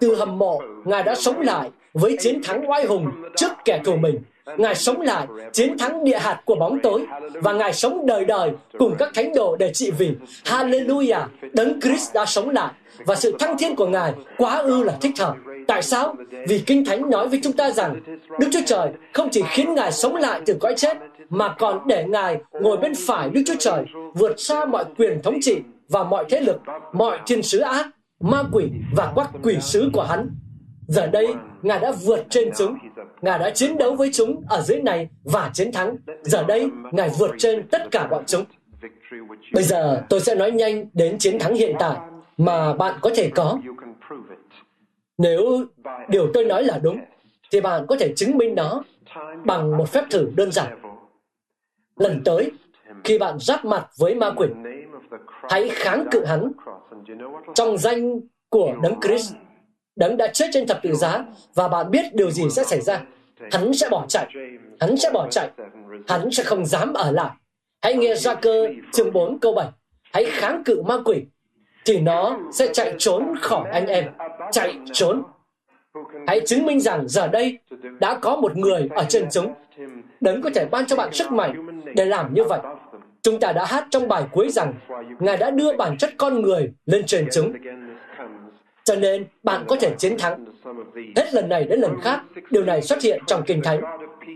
Từ 0.00 0.14
hầm 0.14 0.38
mộ, 0.38 0.62
Ngài 0.84 1.02
đã 1.02 1.14
sống 1.14 1.40
lại 1.40 1.70
với 1.94 2.16
chiến 2.20 2.40
thắng 2.44 2.70
oai 2.70 2.86
hùng 2.86 3.10
trước 3.36 3.50
kẻ 3.64 3.80
thù 3.84 3.96
mình. 3.96 4.18
Ngài 4.58 4.74
sống 4.74 5.00
lại, 5.00 5.26
chiến 5.52 5.78
thắng 5.78 6.04
địa 6.04 6.18
hạt 6.18 6.42
của 6.44 6.54
bóng 6.54 6.78
tối, 6.82 7.06
và 7.32 7.52
Ngài 7.52 7.72
sống 7.72 8.06
đời 8.06 8.24
đời 8.24 8.50
cùng 8.78 8.94
các 8.98 9.10
thánh 9.14 9.34
đồ 9.34 9.56
để 9.56 9.72
trị 9.72 9.90
vì. 9.98 10.14
Hallelujah! 10.44 11.26
Đấng 11.52 11.80
Christ 11.80 12.14
đã 12.14 12.26
sống 12.26 12.50
lại, 12.50 12.72
và 13.06 13.14
sự 13.14 13.36
thăng 13.38 13.58
thiên 13.58 13.76
của 13.76 13.86
Ngài 13.86 14.12
quá 14.38 14.56
ư 14.56 14.82
là 14.82 14.96
thích 15.00 15.18
hợp. 15.18 15.34
Tại 15.66 15.82
sao? 15.82 16.14
Vì 16.48 16.62
Kinh 16.66 16.84
Thánh 16.84 17.10
nói 17.10 17.28
với 17.28 17.40
chúng 17.42 17.52
ta 17.52 17.70
rằng 17.70 18.00
Đức 18.40 18.48
Chúa 18.52 18.60
Trời 18.66 18.90
không 19.12 19.28
chỉ 19.32 19.42
khiến 19.48 19.74
Ngài 19.74 19.92
sống 19.92 20.16
lại 20.16 20.40
từ 20.46 20.56
cõi 20.60 20.74
chết, 20.76 20.96
mà 21.30 21.54
còn 21.58 21.86
để 21.86 22.04
Ngài 22.04 22.38
ngồi 22.52 22.76
bên 22.76 22.92
phải 23.06 23.30
Đức 23.30 23.42
Chúa 23.46 23.54
Trời, 23.58 23.84
vượt 24.14 24.40
xa 24.40 24.64
mọi 24.64 24.84
quyền 24.98 25.22
thống 25.22 25.38
trị 25.40 25.56
và 25.88 26.04
mọi 26.04 26.24
thế 26.28 26.40
lực, 26.40 26.60
mọi 26.92 27.18
thiên 27.26 27.42
sứ 27.42 27.58
ác, 27.58 27.86
ma 28.20 28.42
quỷ 28.52 28.64
và 28.96 29.12
các 29.16 29.30
quỷ 29.42 29.56
sứ 29.60 29.90
của 29.92 30.02
Hắn. 30.02 30.30
Giờ 30.88 31.06
đây, 31.06 31.26
Ngài 31.62 31.80
đã 31.80 31.92
vượt 32.04 32.24
trên 32.30 32.50
chúng. 32.58 32.78
Ngài 33.22 33.38
đã 33.38 33.50
chiến 33.50 33.78
đấu 33.78 33.94
với 33.94 34.10
chúng 34.12 34.42
ở 34.48 34.62
dưới 34.62 34.82
này 34.82 35.08
và 35.24 35.50
chiến 35.54 35.72
thắng. 35.72 35.96
Giờ 36.22 36.44
đây, 36.48 36.68
Ngài 36.92 37.10
vượt 37.18 37.30
trên 37.38 37.68
tất 37.68 37.90
cả 37.90 38.06
bọn 38.06 38.24
chúng. 38.26 38.44
Bây 39.52 39.64
giờ, 39.64 40.02
tôi 40.08 40.20
sẽ 40.20 40.34
nói 40.34 40.50
nhanh 40.50 40.86
đến 40.92 41.18
chiến 41.18 41.38
thắng 41.38 41.54
hiện 41.54 41.76
tại 41.78 41.96
mà 42.38 42.72
bạn 42.72 42.94
có 43.00 43.10
thể 43.14 43.30
có 43.34 43.58
nếu 45.18 45.64
điều 46.08 46.30
tôi 46.34 46.44
nói 46.44 46.64
là 46.64 46.78
đúng, 46.78 47.00
thì 47.52 47.60
bạn 47.60 47.86
có 47.88 47.96
thể 48.00 48.12
chứng 48.16 48.38
minh 48.38 48.54
nó 48.54 48.82
bằng 49.44 49.76
một 49.76 49.88
phép 49.88 50.04
thử 50.10 50.30
đơn 50.36 50.52
giản. 50.52 50.78
Lần 51.96 52.22
tới, 52.24 52.50
khi 53.04 53.18
bạn 53.18 53.38
giáp 53.38 53.64
mặt 53.64 53.88
với 53.98 54.14
ma 54.14 54.30
quỷ, 54.36 54.46
hãy 55.50 55.68
kháng 55.68 56.06
cự 56.10 56.24
hắn 56.24 56.52
trong 57.54 57.78
danh 57.78 58.20
của 58.48 58.72
Đấng 58.82 59.00
Christ. 59.00 59.34
Đấng 59.96 60.16
đã 60.16 60.26
chết 60.26 60.46
trên 60.52 60.66
thập 60.66 60.82
tự 60.82 60.94
giá 60.94 61.24
và 61.54 61.68
bạn 61.68 61.90
biết 61.90 62.14
điều 62.14 62.30
gì 62.30 62.50
sẽ 62.50 62.64
xảy 62.64 62.80
ra. 62.80 63.04
Hắn 63.52 63.74
sẽ 63.74 63.88
bỏ 63.90 64.06
chạy. 64.08 64.26
Hắn 64.80 64.96
sẽ 64.96 65.10
bỏ 65.10 65.28
chạy. 65.30 65.50
Hắn 66.08 66.30
sẽ 66.30 66.42
không 66.42 66.66
dám 66.66 66.92
ở 66.92 67.10
lại. 67.10 67.30
Hãy 67.82 67.94
nghe 67.94 68.14
ra 68.14 68.34
cơ 68.34 68.68
chương 68.92 69.12
4 69.12 69.38
câu 69.40 69.54
7. 69.54 69.68
Hãy 70.12 70.24
kháng 70.24 70.62
cự 70.64 70.82
ma 70.82 70.96
quỷ 71.04 71.24
thì 71.86 72.00
nó 72.00 72.38
sẽ 72.52 72.68
chạy 72.72 72.94
trốn 72.98 73.34
khỏi 73.40 73.70
anh 73.70 73.86
em. 73.86 74.04
Chạy 74.52 74.74
trốn. 74.92 75.22
Hãy 76.26 76.40
chứng 76.46 76.66
minh 76.66 76.80
rằng 76.80 77.08
giờ 77.08 77.26
đây 77.26 77.58
đã 78.00 78.18
có 78.20 78.36
một 78.36 78.56
người 78.56 78.88
ở 78.90 79.04
trên 79.08 79.28
chúng. 79.32 79.52
Đấng 80.20 80.42
có 80.42 80.50
thể 80.54 80.66
ban 80.70 80.86
cho 80.86 80.96
bạn 80.96 81.12
sức 81.12 81.32
mạnh 81.32 81.66
để 81.94 82.04
làm 82.04 82.34
như 82.34 82.44
vậy. 82.44 82.60
Chúng 83.22 83.40
ta 83.40 83.52
đã 83.52 83.64
hát 83.64 83.86
trong 83.90 84.08
bài 84.08 84.24
cuối 84.32 84.50
rằng, 84.50 84.74
ngài 85.18 85.36
đã 85.36 85.50
đưa 85.50 85.72
bản 85.72 85.96
chất 85.98 86.10
con 86.16 86.42
người 86.42 86.72
lên 86.86 87.06
trên 87.06 87.28
chúng. 87.32 87.52
Cho 88.84 88.94
nên 88.94 89.26
bạn 89.42 89.64
có 89.68 89.76
thể 89.80 89.94
chiến 89.98 90.18
thắng. 90.18 90.44
Hết 91.16 91.34
lần 91.34 91.48
này 91.48 91.64
đến 91.64 91.80
lần 91.80 92.00
khác, 92.02 92.20
điều 92.50 92.64
này 92.64 92.82
xuất 92.82 93.02
hiện 93.02 93.22
trong 93.26 93.42
kinh 93.46 93.62
thánh. 93.62 93.80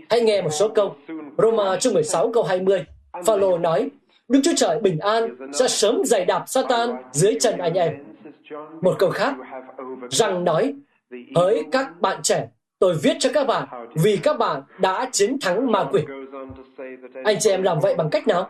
Hãy 0.09 0.21
nghe 0.21 0.41
một 0.41 0.49
số 0.49 0.69
câu. 0.69 0.95
Roma 1.37 1.77
chương 1.77 1.93
16 1.93 2.31
câu 2.31 2.43
20 2.43 2.85
Phaolô 3.25 3.57
nói 3.57 3.89
Đức 4.31 4.39
Chúa 4.43 4.53
Trời 4.55 4.79
bình 4.79 4.99
an 4.99 5.35
sẽ 5.53 5.67
sớm 5.67 6.01
giày 6.05 6.25
đạp 6.25 6.43
Satan 6.47 6.89
dưới 7.11 7.37
chân 7.39 7.57
anh 7.57 7.73
em. 7.73 7.93
Một 8.81 8.95
câu 8.99 9.09
khác, 9.09 9.35
rằng 10.09 10.43
nói, 10.43 10.73
hỡi 11.35 11.63
các 11.71 12.01
bạn 12.01 12.19
trẻ, 12.23 12.47
tôi 12.79 12.95
viết 13.03 13.13
cho 13.19 13.29
các 13.33 13.47
bạn 13.47 13.67
vì 14.03 14.17
các 14.17 14.37
bạn 14.37 14.61
đã 14.79 15.09
chiến 15.11 15.37
thắng 15.41 15.71
ma 15.71 15.85
quỷ. 15.91 16.01
Anh 17.23 17.37
chị 17.39 17.49
em 17.49 17.63
làm 17.63 17.79
vậy 17.79 17.95
bằng 17.95 18.09
cách 18.09 18.27
nào? 18.27 18.49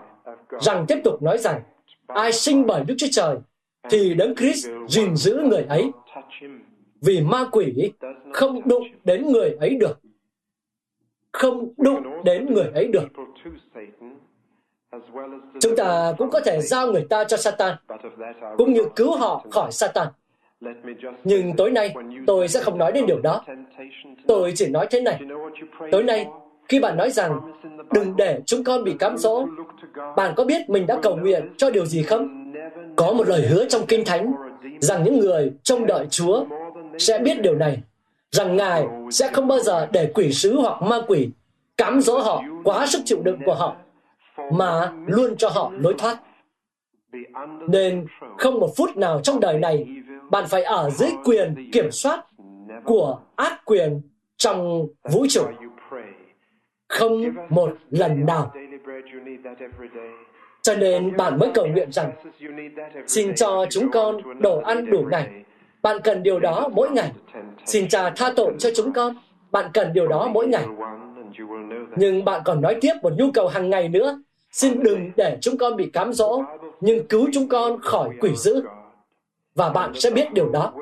Rằng 0.62 0.86
tiếp 0.88 0.98
tục 1.04 1.22
nói 1.22 1.38
rằng, 1.38 1.62
ai 2.08 2.32
sinh 2.32 2.66
bởi 2.68 2.84
Đức 2.84 2.96
Chúa 2.98 3.08
Trời 3.12 3.38
thì 3.90 4.14
Đấng 4.14 4.36
Christ 4.36 4.68
gìn 4.88 5.16
giữ 5.16 5.42
người 5.50 5.66
ấy 5.70 5.92
vì 7.02 7.22
ma 7.22 7.46
quỷ 7.52 7.92
không 8.34 8.68
đụng 8.68 8.84
đến 9.04 9.32
người 9.32 9.56
ấy 9.60 9.76
được. 9.80 10.00
không 11.32 11.74
đụng 11.78 12.24
đến 12.24 12.54
người 12.54 12.72
ấy 12.74 12.88
được. 12.88 13.08
Chúng 15.60 15.76
ta 15.76 16.14
cũng 16.18 16.30
có 16.30 16.40
thể 16.40 16.62
giao 16.62 16.92
người 16.92 17.06
ta 17.10 17.24
cho 17.24 17.38
Satan, 17.38 17.76
cũng 18.58 18.74
như 18.74 18.82
cứu 18.96 19.16
họ 19.16 19.46
khỏi 19.52 19.72
Satan. 19.72 20.08
Nhưng 21.24 21.56
tối 21.56 21.72
nay, 21.72 21.94
tôi 22.28 22.48
sẽ 22.48 22.60
không 22.60 22.78
nói 22.78 22.92
đến 22.92 23.06
điều 23.06 23.20
đó. 23.20 23.46
Tôi 24.28 24.54
chỉ 24.56 24.68
nói 24.68 24.88
thế 24.92 25.02
này. 25.02 25.20
Tối 25.92 26.04
nay, 26.04 26.28
khi 26.70 26.80
bạn 26.80 26.98
nói 26.98 27.12
rằng, 27.12 27.40
đừng 27.92 28.16
để 28.16 28.40
chúng 28.46 28.64
con 28.64 28.84
bị 28.84 28.94
cám 29.00 29.18
dỗ, 29.18 29.46
bạn 30.16 30.34
có 30.36 30.44
biết 30.46 30.70
mình 30.70 30.88
đã 30.88 30.98
cầu 31.02 31.16
nguyện 31.16 31.54
cho 31.58 31.70
điều 31.70 31.86
gì 31.86 32.04
không? 32.04 32.54
Có 32.96 33.14
một 33.14 33.28
lời 33.28 33.42
hứa 33.48 33.66
trong 33.66 33.86
Kinh 33.86 34.06
Thánh 34.06 34.34
rằng 34.80 35.04
những 35.04 35.20
người 35.20 35.52
trông 35.64 35.86
đợi 35.86 36.08
Chúa 36.10 36.46
sẽ 36.98 37.20
biết 37.20 37.42
điều 37.42 37.56
này, 37.56 37.82
rằng 38.32 38.56
Ngài 38.58 38.88
sẽ 39.12 39.28
không 39.28 39.48
bao 39.48 39.60
giờ 39.60 39.88
để 39.92 40.12
quỷ 40.14 40.32
sứ 40.34 40.56
hoặc 40.56 40.82
ma 40.82 41.02
quỷ 41.08 41.30
cám 41.78 42.02
dỗ 42.02 42.20
họ 42.20 42.44
quá 42.64 42.88
sức 42.88 43.02
chịu 43.06 43.22
đựng 43.24 43.40
của 43.46 43.54
họ, 43.54 43.76
mà 44.52 44.92
luôn 45.08 45.38
cho 45.38 45.50
họ 45.50 45.72
lối 45.78 45.96
thoát. 45.98 46.18
Nên 47.68 48.06
không 48.38 48.60
một 48.60 48.70
phút 48.78 48.98
nào 48.98 49.22
trong 49.24 49.40
đời 49.40 49.60
này 49.60 49.88
bạn 50.32 50.46
phải 50.50 50.64
ở 50.64 50.90
dưới 50.90 51.10
quyền 51.24 51.72
kiểm 51.72 51.92
soát 51.92 52.26
của 52.84 53.20
ác 53.36 53.62
quyền 53.66 54.02
trong 54.38 54.88
vũ 55.12 55.26
trụ. 55.30 55.44
Không 56.90 57.22
một 57.50 57.70
lần 57.90 58.26
nào. 58.26 58.54
Cho 60.62 60.76
nên 60.76 61.18
bạn 61.18 61.40
mới 61.40 61.52
cầu 61.54 61.68
nguyện 61.68 61.92
rằng, 61.92 62.12
xin 63.08 63.36
cho 63.36 63.66
chúng 63.70 63.92
con 63.92 64.42
đồ 64.42 64.62
ăn 64.62 64.86
đủ 64.92 65.06
ngày. 65.12 65.28
Bạn 65.82 65.98
cần 66.04 66.24
điều 66.24 66.40
đó 66.40 66.70
mỗi 66.74 66.90
ngày. 66.90 67.12
Xin 67.66 67.88
cha 67.88 68.10
tha 68.10 68.34
tội 68.36 68.54
cho 68.60 68.70
chúng 68.76 68.94
con. 68.94 69.16
Bạn 69.52 69.72
cần 69.74 69.94
điều 69.94 70.08
đó 70.08 70.30
mỗi 70.34 70.48
ngày. 70.48 70.66
Nhưng 71.96 72.26
bạn 72.26 72.42
còn 72.46 72.62
nói 72.62 72.76
tiếp 72.82 72.94
một 73.02 73.14
nhu 73.18 73.32
cầu 73.34 73.48
hàng 73.48 73.70
ngày 73.70 73.90
nữa. 73.90 74.22
Xin 74.52 74.84
đừng 74.84 75.12
để 75.16 75.38
chúng 75.42 75.58
con 75.58 75.76
bị 75.76 75.90
cám 75.94 76.14
dỗ, 76.14 76.44
nhưng 76.82 77.08
cứu 77.08 77.28
chúng 77.34 77.48
con 77.48 77.80
khỏi 77.82 78.10
quỷ 78.20 78.36
dữ 78.36 78.64
và 79.56 79.70
bạn 79.70 79.92
sẽ 79.94 80.10
biết 80.10 80.34
điều 80.34 80.50
đó. 80.50 80.74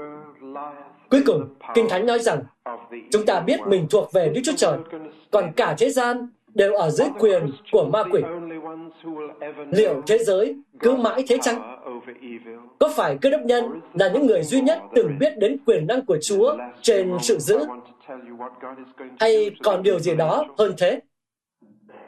Cuối 1.10 1.22
cùng, 1.26 1.56
Kinh 1.76 1.90
Thánh 1.90 2.06
nói 2.06 2.20
rằng, 2.20 2.44
chúng 3.12 3.26
ta 3.26 3.40
biết 3.40 3.60
mình 3.68 3.88
thuộc 3.90 4.14
về 4.14 4.30
Đức 4.30 4.42
Chúa 4.44 4.56
Trời, 4.58 4.78
còn 5.32 5.52
cả 5.56 5.76
thế 5.78 5.90
gian 5.90 6.28
đều 6.54 6.74
ở 6.74 6.90
dưới 6.90 7.08
quyền 7.20 7.52
của 7.72 7.90
ma 7.94 8.04
quỷ. 8.12 8.22
Liệu 9.72 10.02
thế 10.08 10.18
giới 10.18 10.56
cứ 10.80 10.96
mãi 10.96 11.24
thế 11.28 11.38
chăng? 11.42 11.80
Có 12.80 12.90
phải 12.96 13.18
cơ 13.22 13.30
đốc 13.30 13.42
nhân 13.42 13.82
là 13.94 14.10
những 14.10 14.28
người 14.28 14.44
duy 14.44 14.62
nhất 14.62 14.82
từng 14.96 15.18
biết 15.20 15.38
đến 15.38 15.58
quyền 15.66 15.88
năng 15.88 16.06
của 16.06 16.18
Chúa 16.22 16.58
trên 16.82 17.18
sự 17.22 17.40
giữ? 17.40 17.60
Hay 19.20 19.52
còn 19.64 19.84
điều 19.84 20.00
gì 20.00 20.16
đó 20.16 20.46
hơn 20.58 20.74
thế? 20.78 21.00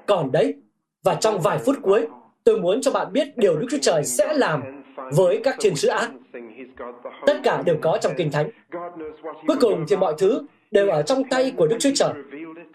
Còn 0.06 0.32
đấy, 0.32 0.54
và 1.03 1.15
trong 1.15 1.39
vài 1.39 1.57
phút 1.57 1.75
cuối, 1.81 2.07
tôi 2.43 2.59
muốn 2.59 2.81
cho 2.81 2.91
bạn 2.91 3.13
biết 3.13 3.37
điều 3.37 3.55
Đức 3.55 3.67
Chúa 3.71 3.77
Trời 3.81 4.03
sẽ 4.03 4.33
làm 4.33 4.83
với 5.11 5.41
các 5.43 5.55
thiên 5.59 5.75
sứ 5.75 5.87
ác. 5.87 6.11
Tất 7.25 7.39
cả 7.43 7.61
đều 7.65 7.75
có 7.81 7.97
trong 8.01 8.13
Kinh 8.17 8.31
Thánh. 8.31 8.49
Cuối 9.47 9.57
cùng 9.61 9.85
thì 9.89 9.95
mọi 9.95 10.13
thứ 10.17 10.41
đều 10.71 10.89
ở 10.89 11.01
trong 11.01 11.23
tay 11.23 11.53
của 11.57 11.67
Đức 11.67 11.77
Chúa 11.79 11.91
Trời. 11.95 12.13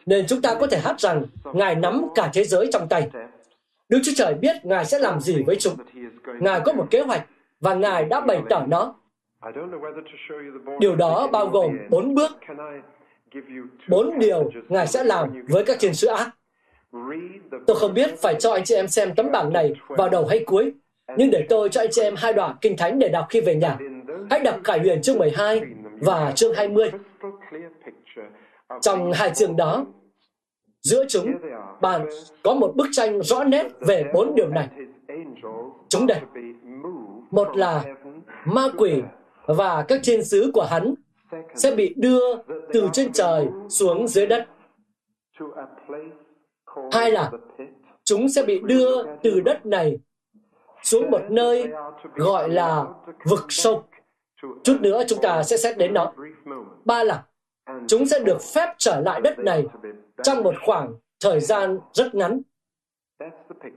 Nên 0.06 0.26
chúng 0.26 0.42
ta 0.42 0.54
có 0.60 0.66
thể 0.66 0.78
hát 0.78 1.00
rằng 1.00 1.22
Ngài 1.54 1.74
nắm 1.74 2.06
cả 2.14 2.30
thế 2.34 2.44
giới 2.44 2.68
trong 2.72 2.88
tay. 2.88 3.10
Đức 3.88 3.98
Chúa 4.04 4.12
Trời 4.16 4.34
biết 4.34 4.56
Ngài 4.64 4.84
sẽ 4.84 4.98
làm 4.98 5.20
gì 5.20 5.42
với 5.46 5.56
chúng. 5.56 5.74
Ngài 6.40 6.60
có 6.64 6.72
một 6.72 6.86
kế 6.90 7.00
hoạch 7.00 7.26
và 7.60 7.74
Ngài 7.74 8.04
đã 8.04 8.20
bày 8.20 8.42
tỏ 8.50 8.64
nó. 8.68 8.94
Điều 10.80 10.96
đó 10.96 11.28
bao 11.32 11.46
gồm 11.46 11.78
bốn 11.90 12.14
bước, 12.14 12.30
bốn 13.88 14.18
điều 14.18 14.50
Ngài 14.68 14.86
sẽ 14.86 15.04
làm 15.04 15.44
với 15.48 15.64
các 15.64 15.76
thiên 15.80 15.94
sứ 15.94 16.06
ác. 16.06 16.30
Tôi 17.66 17.76
không 17.76 17.94
biết 17.94 18.18
phải 18.18 18.34
cho 18.34 18.52
anh 18.52 18.64
chị 18.64 18.74
em 18.74 18.88
xem 18.88 19.14
tấm 19.16 19.32
bảng 19.32 19.52
này 19.52 19.74
vào 19.88 20.08
đầu 20.08 20.26
hay 20.26 20.44
cuối, 20.46 20.72
nhưng 21.16 21.30
để 21.30 21.46
tôi 21.48 21.68
cho 21.68 21.80
anh 21.80 21.88
chị 21.90 22.02
em 22.02 22.14
hai 22.16 22.32
đoạn 22.32 22.56
kinh 22.60 22.76
thánh 22.76 22.98
để 22.98 23.08
đọc 23.08 23.26
khi 23.30 23.40
về 23.40 23.54
nhà. 23.54 23.78
Hãy 24.30 24.40
đọc 24.40 24.56
Khải 24.64 24.78
huyền 24.78 25.02
chương 25.02 25.18
12 25.18 25.60
và 26.00 26.32
chương 26.34 26.54
20. 26.54 26.90
Trong 28.80 29.12
hai 29.12 29.30
chương 29.34 29.56
đó, 29.56 29.86
giữa 30.82 31.04
chúng, 31.08 31.32
bạn 31.80 32.06
có 32.42 32.54
một 32.54 32.72
bức 32.76 32.86
tranh 32.92 33.22
rõ 33.22 33.44
nét 33.44 33.66
về 33.80 34.04
bốn 34.14 34.34
điều 34.34 34.48
này. 34.48 34.68
Chúng 35.88 36.06
đây. 36.06 36.20
Một 37.30 37.56
là 37.56 37.84
ma 38.44 38.62
quỷ 38.76 39.02
và 39.46 39.84
các 39.88 40.00
thiên 40.04 40.24
sứ 40.24 40.50
của 40.54 40.66
hắn 40.70 40.94
sẽ 41.54 41.74
bị 41.74 41.94
đưa 41.96 42.36
từ 42.72 42.88
trên 42.92 43.12
trời 43.12 43.46
xuống 43.68 44.08
dưới 44.08 44.26
đất. 44.26 44.46
Hai 46.92 47.10
là 47.10 47.30
chúng 48.04 48.28
sẽ 48.28 48.42
bị 48.42 48.60
đưa 48.64 49.02
từ 49.22 49.40
đất 49.40 49.66
này 49.66 49.98
xuống 50.82 51.10
một 51.10 51.20
nơi 51.30 51.68
gọi 52.14 52.48
là 52.48 52.84
vực 53.28 53.44
sâu. 53.48 53.84
Chút 54.64 54.78
nữa 54.80 55.02
chúng 55.08 55.18
ta 55.22 55.42
sẽ 55.42 55.56
xét 55.56 55.78
đến 55.78 55.94
nó. 55.94 56.12
Ba 56.84 57.04
là 57.04 57.24
chúng 57.88 58.06
sẽ 58.06 58.18
được 58.18 58.38
phép 58.54 58.74
trở 58.78 59.00
lại 59.00 59.20
đất 59.20 59.38
này 59.38 59.64
trong 60.22 60.42
một 60.42 60.54
khoảng 60.66 60.94
thời 61.20 61.40
gian 61.40 61.78
rất 61.92 62.14
ngắn. 62.14 62.40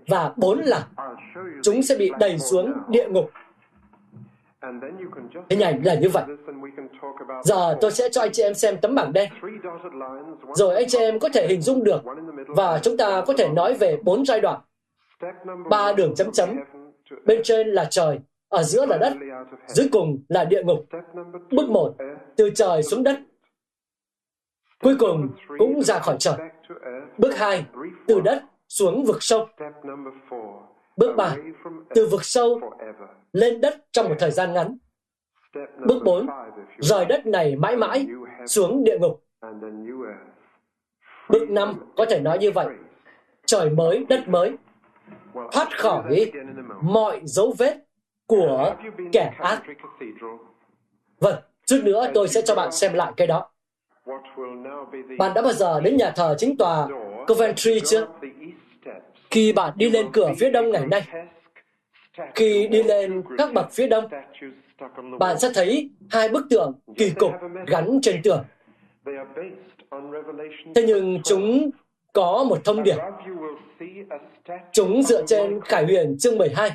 Và 0.07 0.33
bốn 0.38 0.59
là 0.59 0.88
chúng 1.63 1.83
sẽ 1.83 1.95
bị 1.95 2.12
đẩy 2.19 2.39
xuống 2.39 2.73
địa 2.89 3.07
ngục. 3.09 3.29
Hình 5.49 5.59
ảnh 5.59 5.81
là 5.83 5.95
như 5.95 6.09
vậy. 6.09 6.23
Giờ 7.43 7.77
tôi 7.81 7.91
sẽ 7.91 8.09
cho 8.09 8.21
anh 8.21 8.31
chị 8.31 8.43
em 8.43 8.53
xem 8.53 8.77
tấm 8.81 8.95
bảng 8.95 9.13
đen. 9.13 9.29
Rồi 10.55 10.75
anh 10.75 10.85
chị 10.88 10.97
em 10.97 11.19
có 11.19 11.29
thể 11.33 11.47
hình 11.47 11.62
dung 11.62 11.83
được 11.83 12.01
và 12.55 12.79
chúng 12.83 12.97
ta 12.97 13.23
có 13.27 13.33
thể 13.38 13.49
nói 13.49 13.73
về 13.73 13.97
bốn 14.03 14.25
giai 14.25 14.41
đoạn. 14.41 14.62
Ba 15.69 15.93
đường 15.93 16.15
chấm 16.15 16.31
chấm. 16.31 16.59
Bên 17.25 17.41
trên 17.43 17.67
là 17.67 17.88
trời, 17.89 18.19
ở 18.49 18.63
giữa 18.63 18.85
là 18.85 18.97
đất, 18.97 19.13
dưới 19.67 19.89
cùng 19.91 20.23
là 20.29 20.45
địa 20.45 20.63
ngục. 20.63 20.85
Bước 21.51 21.69
một, 21.69 21.95
từ 22.35 22.49
trời 22.49 22.83
xuống 22.83 23.03
đất. 23.03 23.19
Cuối 24.81 24.95
cùng 24.99 25.29
cũng 25.57 25.81
ra 25.83 25.99
khỏi 25.99 26.15
trời. 26.19 26.35
Bước 27.17 27.38
hai, 27.38 27.65
từ 28.07 28.21
đất 28.21 28.43
xuống 28.67 29.05
vực 29.05 29.17
sâu. 29.23 29.47
Bước 30.97 31.15
ba, 31.15 31.35
từ 31.95 32.07
vực 32.07 32.23
sâu 32.23 32.62
lên 33.33 33.62
đất 33.62 33.85
trong 33.91 34.09
một 34.09 34.15
thời 34.19 34.31
gian 34.31 34.53
ngắn. 34.53 34.77
Bước 35.85 36.01
bốn, 36.05 36.27
rời 36.77 37.05
đất 37.05 37.25
này 37.25 37.55
mãi 37.55 37.77
mãi 37.77 38.07
xuống 38.45 38.83
địa 38.83 38.97
ngục. 38.99 39.23
Bước 41.30 41.50
năm 41.50 41.74
có 41.98 42.06
thể 42.10 42.20
nói 42.20 42.38
như 42.38 42.52
vậy. 42.52 42.68
Trời 43.46 43.70
mới, 43.70 44.06
đất 44.10 44.28
mới. 44.28 44.52
Thoát 45.52 45.78
khỏi 45.78 46.32
mọi 46.82 47.22
dấu 47.24 47.54
vết 47.58 47.78
của 48.28 48.76
kẻ 49.12 49.34
ác. 49.39 49.62
Vâng, 51.20 51.36
chút 51.65 51.82
nữa 51.84 52.12
tôi 52.13 52.28
sẽ 52.28 52.42
cho 52.42 52.56
bạn 52.56 52.72
xem 52.72 52.94
lại 52.94 53.12
cái 53.18 53.28
đó. 53.28 53.52
Bạn 55.18 55.34
đã 55.34 55.42
bao 55.42 55.54
giờ 55.54 55.82
đến 55.82 55.98
nhà 55.98 56.12
thờ 56.15 56.36
chính 56.38 56.58
tòa 56.58 56.88
Coventry 57.28 57.80
chưa? 57.80 58.08
Khi 59.30 59.54
bạn 59.54 59.74
đi 59.76 59.89
lên 59.89 60.10
cửa 60.13 60.32
phía 60.39 60.50
đông 60.50 60.72
ngày 60.72 60.86
nay, 60.88 61.08
khi 62.36 62.68
đi 62.68 62.84
lên 62.84 63.24
các 63.38 63.54
bậc 63.54 63.72
phía 63.72 63.88
đông, 63.88 64.08
bạn 65.20 65.39
sẽ 65.39 65.50
thấy 65.54 65.92
hai 66.10 66.30
bức 66.30 66.48
tượng 66.50 66.80
kỳ 66.98 67.10
cục 67.10 67.32
gắn 67.68 68.00
trên 68.02 68.22
tường. 68.24 68.44
Thế 70.75 70.84
nhưng 70.88 71.21
chúng 71.23 71.69
có 72.13 72.45
một 72.49 72.65
thông 72.65 72.84
điệp. 72.84 72.95
Chúng 74.71 75.04
dựa 75.04 75.25
trên 75.25 75.62
Khải 75.62 75.86
huyền 75.86 76.15
chương 76.19 76.38
12. 76.38 76.71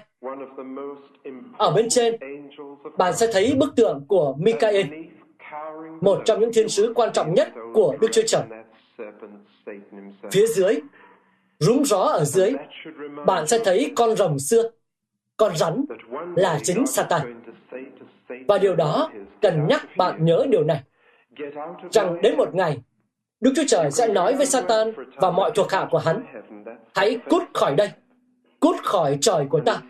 Ở 1.58 1.70
bên 1.70 1.88
trên, 1.88 2.16
bạn 2.98 3.16
sẽ 3.16 3.26
thấy 3.32 3.54
bức 3.58 3.76
tượng 3.76 4.04
của 4.08 4.34
Michael, 4.38 4.86
một 6.00 6.22
trong 6.24 6.40
những 6.40 6.52
thiên 6.52 6.68
sứ 6.68 6.92
quan 6.94 7.12
trọng 7.12 7.34
nhất 7.34 7.48
của 7.74 7.96
Đức 8.00 8.08
Chúa 8.12 8.22
Trời. 8.26 8.42
Phía 10.32 10.46
dưới, 10.46 10.80
rúng 11.58 11.84
gió 11.84 11.98
ở 11.98 12.24
dưới, 12.24 12.52
bạn 13.26 13.46
sẽ 13.46 13.58
thấy 13.64 13.92
con 13.96 14.16
rồng 14.16 14.38
xưa, 14.38 14.70
con 15.36 15.56
rắn 15.56 15.84
là 16.36 16.60
chính 16.62 16.86
Satan. 16.86 17.42
Và 18.48 18.58
điều 18.58 18.76
đó 18.76 19.10
cần 19.40 19.66
nhắc 19.68 19.86
bạn 19.96 20.24
nhớ 20.24 20.46
điều 20.48 20.64
này, 20.64 20.82
rằng 21.90 22.22
đến 22.22 22.36
một 22.36 22.54
ngày, 22.54 22.78
Đức 23.44 23.52
Chúa 23.56 23.62
Trời 23.66 23.90
sẽ 23.90 24.08
nói 24.08 24.34
với 24.34 24.46
Satan 24.46 24.92
và 25.16 25.30
mọi 25.30 25.50
thuộc 25.54 25.72
hạ 25.72 25.88
của 25.90 25.98
hắn, 25.98 26.24
hãy 26.94 27.18
cút 27.30 27.42
khỏi 27.54 27.74
đây, 27.74 27.90
cút 28.60 28.76
khỏi 28.82 29.18
trời 29.20 29.46
của 29.50 29.60
ta. 29.60 29.82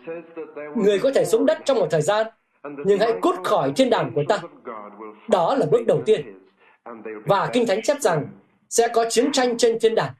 Người 0.75 0.99
có 0.99 1.11
thể 1.15 1.25
xuống 1.25 1.45
đất 1.45 1.57
trong 1.65 1.79
một 1.79 1.87
thời 1.91 2.01
gian, 2.01 2.27
nhưng 2.85 2.99
hãy 2.99 3.13
cút 3.21 3.35
khỏi 3.43 3.71
thiên 3.75 3.89
đàng 3.89 4.11
của 4.15 4.23
ta. 4.27 4.39
Đó 5.29 5.55
là 5.55 5.65
bước 5.71 5.81
đầu 5.87 6.01
tiên. 6.05 6.21
Và 7.25 7.49
Kinh 7.53 7.67
Thánh 7.67 7.81
chép 7.81 7.97
rằng 8.01 8.27
sẽ 8.69 8.87
có 8.87 9.05
chiến 9.09 9.31
tranh 9.31 9.57
trên 9.57 9.79
thiên 9.79 9.95
đàng 9.95 10.13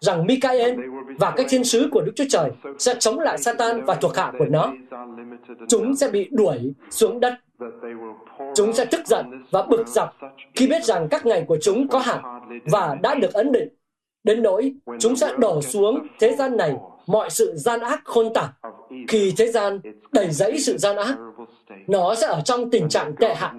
rằng 0.00 0.26
Michael 0.26 0.80
và 1.18 1.32
các 1.36 1.46
thiên 1.48 1.64
sứ 1.64 1.88
của 1.92 2.00
Đức 2.00 2.12
Chúa 2.16 2.24
Trời 2.28 2.50
sẽ 2.78 2.94
chống 2.98 3.18
lại 3.18 3.38
Satan 3.38 3.84
và 3.84 3.94
thuộc 3.94 4.16
hạ 4.16 4.32
của 4.38 4.44
nó. 4.44 4.72
Chúng 5.68 5.96
sẽ 5.96 6.08
bị 6.08 6.28
đuổi 6.32 6.72
xuống 6.90 7.20
đất. 7.20 7.34
Chúng 8.54 8.72
sẽ 8.72 8.84
tức 8.84 9.06
giận 9.06 9.44
và 9.50 9.62
bực 9.62 9.88
dọc 9.88 10.16
khi 10.54 10.66
biết 10.66 10.84
rằng 10.84 11.08
các 11.10 11.26
ngày 11.26 11.44
của 11.48 11.58
chúng 11.62 11.88
có 11.88 11.98
hạn 11.98 12.41
và 12.64 12.96
đã 13.02 13.14
được 13.14 13.32
ấn 13.32 13.52
định. 13.52 13.68
đến 14.24 14.42
nỗi 14.42 14.72
chúng 14.98 15.16
sẽ 15.16 15.32
đổ 15.38 15.62
xuống 15.62 16.06
thế 16.20 16.34
gian 16.38 16.56
này 16.56 16.74
mọi 17.06 17.30
sự 17.30 17.52
gian 17.56 17.80
ác 17.80 18.00
khôn 18.04 18.32
tả. 18.34 18.52
Khi 19.08 19.32
thế 19.36 19.46
gian 19.46 19.80
đầy 20.12 20.30
dẫy 20.30 20.58
sự 20.58 20.78
gian 20.78 20.96
ác, 20.96 21.16
nó 21.86 22.14
sẽ 22.14 22.26
ở 22.26 22.40
trong 22.44 22.70
tình 22.70 22.88
trạng 22.88 23.16
tệ 23.16 23.34
hại. 23.34 23.52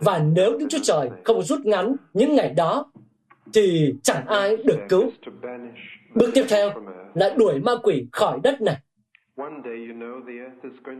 Và 0.00 0.18
nếu 0.18 0.58
Đức 0.58 0.66
Chúa 0.70 0.78
Trời 0.82 1.08
không 1.24 1.42
rút 1.42 1.60
ngắn 1.66 1.96
những 2.14 2.34
ngày 2.34 2.50
đó, 2.56 2.92
thì 3.54 3.94
chẳng 4.02 4.26
ai 4.26 4.56
được 4.56 4.78
cứu. 4.88 5.10
Bước 6.14 6.30
tiếp 6.34 6.44
theo 6.48 6.70
là 7.14 7.34
đuổi 7.38 7.60
ma 7.60 7.72
quỷ 7.82 8.06
khỏi 8.12 8.38
đất 8.42 8.60
này. 8.60 8.76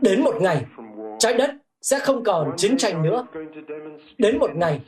Đến 0.01 0.23
một 0.23 0.35
ngày, 0.41 0.65
trái 1.19 1.33
đất 1.33 1.51
sẽ 1.81 1.99
không 1.99 2.23
còn 2.23 2.53
chiến 2.57 2.77
tranh 2.77 3.03
nữa. 3.03 3.25
Đến 4.17 4.39
một 4.39 4.55
ngày, 4.55 4.81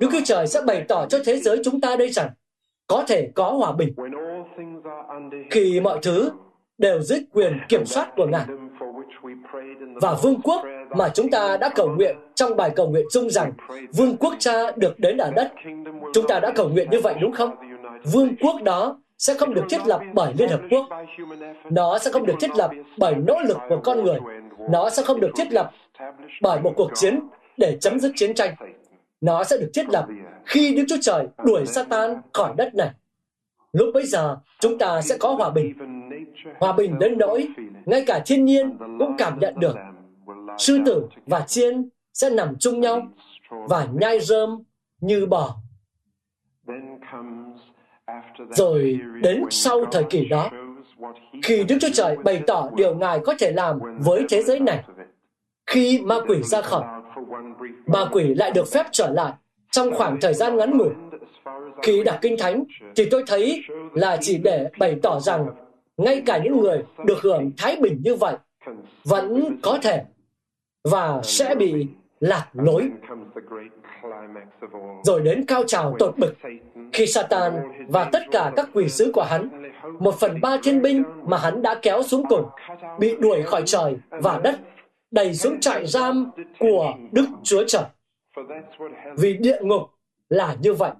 Đức 0.00 0.08
Chúa 0.12 0.20
Trời 0.24 0.46
sẽ 0.46 0.60
bày 0.66 0.84
tỏ 0.88 1.06
cho 1.06 1.18
thế 1.24 1.36
giới 1.36 1.60
chúng 1.64 1.80
ta 1.80 1.96
đây 1.96 2.08
rằng 2.08 2.28
có 2.86 3.04
thể 3.08 3.30
có 3.34 3.50
hòa 3.50 3.72
bình. 3.72 3.94
Khi 5.50 5.80
mọi 5.80 5.98
thứ 6.02 6.30
đều 6.78 7.02
dưới 7.02 7.20
quyền 7.32 7.58
kiểm 7.68 7.86
soát 7.86 8.12
của 8.16 8.26
Ngài. 8.26 8.46
Và 10.02 10.14
vương 10.22 10.40
quốc 10.42 10.62
mà 10.90 11.08
chúng 11.08 11.30
ta 11.30 11.56
đã 11.56 11.68
cầu 11.74 11.88
nguyện 11.88 12.16
trong 12.34 12.56
bài 12.56 12.70
cầu 12.76 12.88
nguyện 12.88 13.06
chung 13.10 13.30
rằng 13.30 13.52
vương 13.92 14.16
quốc 14.16 14.34
cha 14.38 14.70
được 14.76 14.98
đến 14.98 15.16
ở 15.16 15.30
đất. 15.36 15.52
Chúng 16.14 16.26
ta 16.28 16.40
đã 16.40 16.52
cầu 16.54 16.68
nguyện 16.68 16.90
như 16.90 17.00
vậy 17.00 17.14
đúng 17.20 17.32
không? 17.32 17.50
Vương 18.12 18.36
quốc 18.40 18.62
đó 18.62 19.00
sẽ 19.18 19.34
không 19.34 19.54
được 19.54 19.64
thiết 19.70 19.86
lập 19.86 20.00
bởi 20.14 20.34
Liên 20.38 20.48
Hợp 20.48 20.60
Quốc. 20.70 20.86
Nó 21.70 21.98
sẽ 21.98 22.12
không 22.12 22.26
được 22.26 22.34
thiết 22.40 22.50
lập 22.56 22.70
bởi 22.98 23.14
nỗ 23.14 23.40
lực 23.48 23.58
của 23.68 23.80
con 23.84 24.04
người. 24.04 24.18
Nó 24.70 24.90
sẽ 24.90 25.02
không 25.02 25.20
được 25.20 25.30
thiết 25.36 25.52
lập 25.52 25.70
bởi 26.42 26.60
một 26.60 26.72
cuộc 26.76 26.90
chiến 26.94 27.20
để 27.56 27.78
chấm 27.80 28.00
dứt 28.00 28.12
chiến 28.16 28.34
tranh. 28.34 28.54
Nó 29.20 29.44
sẽ 29.44 29.56
được 29.56 29.70
thiết 29.74 29.88
lập 29.88 30.06
khi 30.44 30.74
Đức 30.76 30.84
Chúa 30.88 30.96
Trời 31.00 31.26
đuổi 31.44 31.66
Satan 31.66 32.20
khỏi 32.32 32.54
đất 32.56 32.74
này. 32.74 32.90
Lúc 33.72 33.88
bấy 33.94 34.06
giờ, 34.06 34.36
chúng 34.60 34.78
ta 34.78 35.00
sẽ 35.02 35.16
có 35.20 35.34
hòa 35.34 35.50
bình. 35.50 35.72
Hòa 36.60 36.72
bình 36.72 36.98
đến 36.98 37.18
nỗi, 37.18 37.48
ngay 37.86 38.04
cả 38.06 38.22
thiên 38.26 38.44
nhiên 38.44 38.76
cũng 38.98 39.14
cảm 39.18 39.38
nhận 39.38 39.54
được. 39.60 39.76
Sư 40.58 40.78
tử 40.86 41.06
và 41.26 41.40
chiên 41.40 41.88
sẽ 42.12 42.30
nằm 42.30 42.54
chung 42.58 42.80
nhau 42.80 43.02
và 43.50 43.86
nhai 43.92 44.20
rơm 44.20 44.62
như 45.00 45.26
bò. 45.26 45.56
Rồi 48.50 49.00
đến 49.22 49.44
sau 49.50 49.84
thời 49.92 50.04
kỳ 50.10 50.24
đó, 50.24 50.50
khi 51.42 51.64
Đức 51.64 51.76
Chúa 51.80 51.88
Trời 51.92 52.16
bày 52.24 52.42
tỏ 52.46 52.70
điều 52.74 52.94
Ngài 52.94 53.18
có 53.24 53.34
thể 53.38 53.52
làm 53.52 53.78
với 53.98 54.24
thế 54.28 54.42
giới 54.42 54.60
này, 54.60 54.84
khi 55.66 56.00
ma 56.04 56.16
quỷ 56.28 56.42
ra 56.42 56.62
khỏi, 56.62 56.84
ma 57.86 58.04
quỷ 58.12 58.34
lại 58.34 58.50
được 58.50 58.68
phép 58.72 58.86
trở 58.92 59.10
lại 59.10 59.32
trong 59.70 59.94
khoảng 59.94 60.20
thời 60.20 60.34
gian 60.34 60.56
ngắn 60.56 60.78
ngủi. 60.78 60.90
Khi 61.82 62.04
đọc 62.04 62.18
Kinh 62.22 62.36
Thánh, 62.38 62.64
thì 62.96 63.08
tôi 63.10 63.24
thấy 63.26 63.62
là 63.94 64.18
chỉ 64.20 64.38
để 64.38 64.70
bày 64.78 64.96
tỏ 65.02 65.20
rằng 65.20 65.46
ngay 65.96 66.22
cả 66.26 66.38
những 66.38 66.60
người 66.60 66.82
được 67.04 67.18
hưởng 67.22 67.50
thái 67.56 67.76
bình 67.80 68.00
như 68.04 68.14
vậy 68.14 68.36
vẫn 69.04 69.58
có 69.62 69.78
thể 69.82 70.02
và 70.84 71.20
sẽ 71.22 71.54
bị 71.54 71.86
lạc 72.20 72.48
lối. 72.52 72.90
Rồi 75.04 75.20
đến 75.20 75.44
cao 75.46 75.62
trào 75.66 75.96
tột 75.98 76.18
bực 76.18 76.34
khi 76.92 77.06
Satan 77.06 77.52
và 77.88 78.04
tất 78.12 78.22
cả 78.30 78.52
các 78.56 78.68
quỷ 78.72 78.88
sứ 78.88 79.10
của 79.14 79.22
hắn, 79.22 79.65
một 79.98 80.14
phần 80.14 80.40
ba 80.40 80.56
thiên 80.62 80.82
binh 80.82 81.04
mà 81.26 81.38
hắn 81.38 81.62
đã 81.62 81.74
kéo 81.82 82.02
xuống 82.02 82.22
cùng, 82.28 82.46
bị 82.98 83.16
đuổi 83.20 83.42
khỏi 83.42 83.62
trời 83.66 83.96
và 84.10 84.40
đất, 84.44 84.58
đầy 85.10 85.34
xuống 85.34 85.60
trại 85.60 85.86
giam 85.86 86.30
của 86.58 86.94
Đức 87.12 87.26
Chúa 87.42 87.64
Trời. 87.66 87.84
Vì 89.18 89.36
địa 89.36 89.58
ngục 89.60 89.82
là 90.28 90.56
như 90.62 90.74
vậy. 90.74 90.90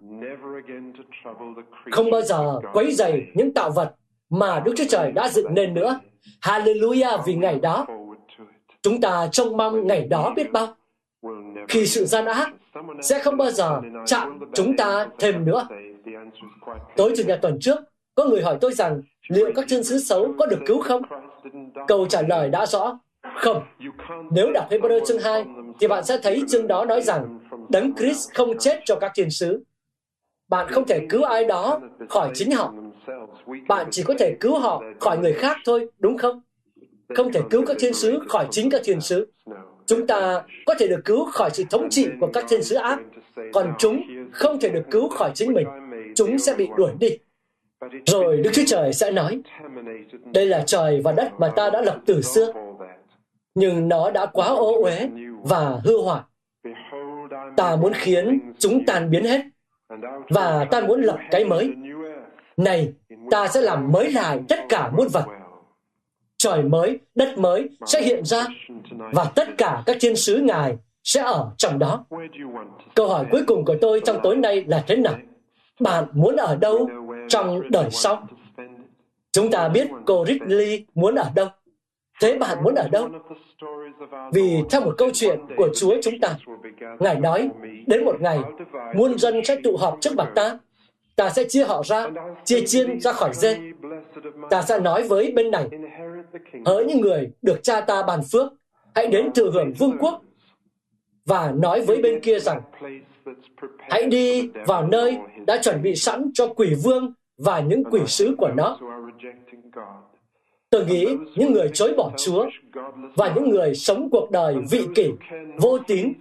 Không 1.91 2.11
bao 2.11 2.22
giờ 2.22 2.61
quấy 2.72 2.93
dày 2.93 3.26
những 3.34 3.55
tạo 3.55 3.70
vật 3.70 3.95
mà 4.30 4.61
Đức 4.61 4.72
Chúa 4.76 4.84
Trời 4.89 5.12
đã 5.12 5.28
dựng 5.28 5.55
nên 5.55 5.74
nữa. 5.74 6.01
Hallelujah 6.43 7.22
vì 7.26 7.34
ngày 7.34 7.59
đó. 7.59 7.87
Chúng 8.82 9.01
ta 9.01 9.28
trông 9.32 9.57
mong 9.57 9.87
ngày 9.87 10.07
đó 10.11 10.32
biết 10.37 10.53
bao. 10.53 10.66
Khi 11.68 11.87
sự 11.87 12.05
gian 12.05 12.24
ác 12.24 12.49
sẽ 13.03 13.18
không 13.18 13.37
bao 13.37 13.51
giờ 13.51 13.80
chạm 14.07 14.41
chúng 14.55 14.76
ta 14.76 15.07
thêm 15.18 15.45
nữa. 15.45 15.68
Tối 16.97 17.12
Chủ 17.16 17.22
nhật 17.26 17.39
tuần 17.43 17.59
trước, 17.61 17.78
có 18.17 18.25
người 18.25 18.43
hỏi 18.43 18.59
tôi 18.61 18.73
rằng 18.73 19.03
liệu 19.29 19.53
các 19.55 19.64
thiên 19.69 19.85
sứ 19.85 19.99
xấu 19.99 20.35
có 20.39 20.47
được 20.47 20.59
cứu 20.67 20.81
không? 20.81 21.03
Câu 21.89 22.07
trả 22.07 22.23
lời 22.23 22.49
đã 22.49 22.67
rõ, 22.67 22.99
không. 23.37 23.62
Nếu 24.33 24.53
đọc 24.53 24.71
Hebrew 24.71 25.05
chương 25.05 25.19
2, 25.19 25.45
thì 25.81 25.89
bạn 25.89 26.05
sẽ 26.05 26.19
thấy 26.23 26.43
chương 26.49 26.67
đó 26.67 26.85
nói 26.85 27.03
rằng 27.03 27.39
Đấng 27.69 27.95
Christ 27.95 28.31
không 28.35 28.59
chết 28.59 28.81
cho 28.85 28.97
các 29.01 29.12
thiên 29.14 29.31
sứ. 29.31 29.62
Bạn 30.49 30.67
không 30.71 30.87
thể 30.87 31.07
cứu 31.09 31.23
ai 31.23 31.45
đó 31.45 31.81
khỏi 32.09 32.31
chính 32.35 32.53
họ. 32.53 32.75
Bạn 33.69 33.87
chỉ 33.91 34.03
có 34.03 34.14
thể 34.19 34.37
cứu 34.41 34.59
họ 34.59 34.83
khỏi 35.01 35.19
người 35.19 35.33
khác 35.33 35.57
thôi, 35.64 35.87
đúng 35.99 36.19
không? 36.19 36.41
Không 37.17 37.33
thể 37.33 37.41
cứu 37.51 37.64
các 37.67 37.77
thiên 37.81 37.95
sứ 37.95 38.19
khỏi 38.29 38.47
chính 38.51 38.71
các 38.71 38.81
thiên 38.85 39.01
sứ. 39.01 39.33
Chúng 39.87 40.07
ta 40.07 40.43
có 40.67 40.75
thể 40.79 40.89
được 40.89 41.01
cứu 41.05 41.25
khỏi 41.25 41.51
sự 41.53 41.64
thống 41.71 41.91
trị 41.91 42.09
của 42.21 42.31
các 42.33 42.45
thiên 42.49 42.62
sứ 42.62 42.75
ác, 42.75 42.99
còn 43.53 43.75
chúng 43.79 44.03
không 44.33 44.61
thể 44.61 44.69
được 44.69 44.85
cứu 44.91 45.09
khỏi 45.09 45.31
chính 45.35 45.53
mình. 45.53 45.67
Chúng 46.14 46.39
sẽ 46.39 46.55
bị 46.55 46.69
đuổi 46.77 46.91
đi. 47.01 47.19
Rồi 48.07 48.37
Đức 48.37 48.51
Chúa 48.55 48.62
Trời 48.66 48.93
sẽ 48.93 49.11
nói, 49.11 49.41
đây 50.35 50.47
là 50.47 50.62
trời 50.66 51.01
và 51.05 51.12
đất 51.12 51.33
mà 51.39 51.53
ta 51.57 51.70
đã 51.70 51.81
lập 51.81 52.01
từ 52.07 52.22
xưa, 52.22 52.53
nhưng 53.55 53.89
nó 53.89 54.11
đã 54.11 54.27
quá 54.27 54.47
ô 54.47 54.83
uế 54.83 55.09
và 55.43 55.81
hư 55.85 56.01
hoại. 56.01 56.22
Ta 57.57 57.77
muốn 57.77 57.93
khiến 57.95 58.53
chúng 58.59 58.85
tan 58.87 59.11
biến 59.11 59.24
hết, 59.24 59.41
và 60.31 60.66
ta 60.70 60.81
muốn 60.81 61.03
lập 61.03 61.18
cái 61.31 61.45
mới. 61.45 61.72
Này, 62.57 62.93
ta 63.31 63.49
sẽ 63.49 63.61
làm 63.61 63.93
mới 63.93 64.12
lại 64.12 64.41
tất 64.49 64.59
cả 64.68 64.91
muôn 64.97 65.09
vật. 65.09 65.24
Trời 66.39 66.62
mới, 66.62 66.99
đất 67.14 67.39
mới 67.39 67.68
sẽ 67.87 68.03
hiện 68.03 68.24
ra, 68.24 68.47
và 69.12 69.33
tất 69.35 69.49
cả 69.59 69.83
các 69.87 69.97
thiên 70.01 70.16
sứ 70.16 70.37
Ngài 70.37 70.77
sẽ 71.05 71.22
ở 71.22 71.51
trong 71.57 71.79
đó. 71.79 72.05
Câu 72.95 73.09
hỏi 73.09 73.27
cuối 73.31 73.45
cùng 73.47 73.64
của 73.64 73.77
tôi 73.81 74.01
trong 74.05 74.16
tối 74.22 74.37
nay 74.37 74.64
là 74.66 74.85
thế 74.87 74.97
nào? 74.97 75.14
Bạn 75.81 76.05
muốn 76.12 76.37
ở 76.37 76.57
đâu 76.57 76.91
trong 77.29 77.62
đời 77.70 77.91
sau? 77.91 78.29
Chúng 79.33 79.51
ta 79.51 79.68
biết 79.68 79.89
cô 80.07 80.27
Ridley 80.27 80.87
muốn 80.95 81.14
ở 81.14 81.31
đâu. 81.35 81.49
Thế 82.20 82.39
bạn 82.39 82.64
muốn 82.64 82.74
ở 82.74 82.89
đâu? 82.89 83.09
Vì 84.33 84.62
theo 84.70 84.81
một 84.81 84.95
câu 84.99 85.11
chuyện 85.14 85.41
của 85.57 85.68
Chúa 85.74 85.95
chúng 86.03 86.20
ta, 86.20 86.37
Ngài 86.99 87.20
nói, 87.20 87.51
đến 87.87 88.05
một 88.05 88.20
ngày, 88.20 88.39
muôn 88.95 89.18
dân 89.18 89.45
sẽ 89.45 89.57
tụ 89.64 89.77
họp 89.77 89.99
trước 90.01 90.16
mặt 90.16 90.33
ta. 90.35 90.59
Ta 91.16 91.31
sẽ 91.31 91.45
chia 91.45 91.64
họ 91.64 91.83
ra, 91.87 92.07
chia 92.45 92.66
chiên 92.66 93.01
ra 93.01 93.12
khỏi 93.12 93.31
dê. 93.33 93.59
Ta 94.51 94.62
sẽ 94.62 94.81
nói 94.81 95.09
với 95.09 95.33
bên 95.33 95.51
này, 95.51 95.68
hỡi 96.66 96.85
những 96.85 97.01
người 97.01 97.31
được 97.43 97.62
cha 97.62 97.81
ta 97.81 98.03
bàn 98.03 98.20
phước, 98.33 98.53
hãy 98.95 99.07
đến 99.07 99.33
thừa 99.35 99.51
hưởng 99.51 99.72
vương 99.72 99.99
quốc. 99.99 100.22
Và 101.24 101.53
nói 101.57 101.85
với 101.87 102.03
bên 102.03 102.20
kia 102.20 102.39
rằng, 102.39 102.61
hãy 103.79 104.07
đi 104.07 104.51
vào 104.66 104.87
nơi 104.87 105.18
đã 105.47 105.59
chuẩn 105.62 105.83
bị 105.83 105.95
sẵn 105.95 106.31
cho 106.35 106.47
quỷ 106.47 106.74
vương 106.85 107.12
và 107.39 107.61
những 107.61 107.85
quỷ 107.85 108.01
sứ 108.07 108.35
của 108.39 108.51
nó. 108.57 108.79
Tôi 110.70 110.87
nghĩ 110.87 111.07
những 111.37 111.53
người 111.53 111.70
chối 111.74 111.95
bỏ 111.97 112.11
Chúa 112.16 112.47
và 113.16 113.33
những 113.35 113.49
người 113.49 113.74
sống 113.74 114.09
cuộc 114.11 114.31
đời 114.31 114.57
vị 114.70 114.87
kỷ, 114.95 115.12
vô 115.59 115.79
tín 115.79 116.12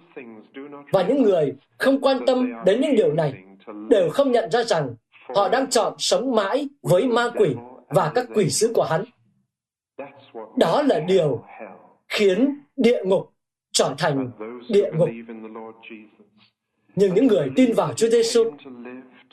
và 0.92 1.02
những 1.02 1.22
người 1.22 1.54
không 1.78 2.00
quan 2.00 2.18
tâm 2.26 2.52
đến 2.64 2.80
những 2.80 2.96
điều 2.96 3.12
này 3.12 3.34
đều 3.88 4.10
không 4.10 4.32
nhận 4.32 4.50
ra 4.50 4.62
rằng 4.62 4.94
họ 5.36 5.48
đang 5.48 5.70
chọn 5.70 5.94
sống 5.98 6.34
mãi 6.34 6.68
với 6.82 7.06
ma 7.06 7.30
quỷ 7.36 7.54
và 7.88 8.12
các 8.14 8.26
quỷ 8.34 8.50
sứ 8.50 8.72
của 8.74 8.82
hắn. 8.82 9.04
Đó 10.56 10.82
là 10.82 11.00
điều 11.00 11.44
khiến 12.08 12.60
địa 12.76 13.02
ngục 13.04 13.32
trở 13.72 13.94
thành 13.98 14.30
địa 14.68 14.90
ngục. 14.94 15.08
Nhưng 16.96 17.14
những 17.14 17.26
người 17.26 17.50
tin 17.56 17.72
vào 17.72 17.92
Chúa 17.92 18.08
Giêsu 18.08 18.44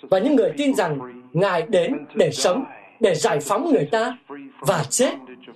và 0.01 0.19
những 0.19 0.35
người 0.35 0.51
tin 0.57 0.75
rằng 0.75 0.99
Ngài 1.33 1.61
đến 1.61 1.93
để 2.15 2.31
sống, 2.31 2.63
để 2.99 3.15
giải 3.15 3.39
phóng 3.39 3.71
người 3.71 3.87
ta 3.91 4.17
và 4.59 4.83
chết, 4.89 5.13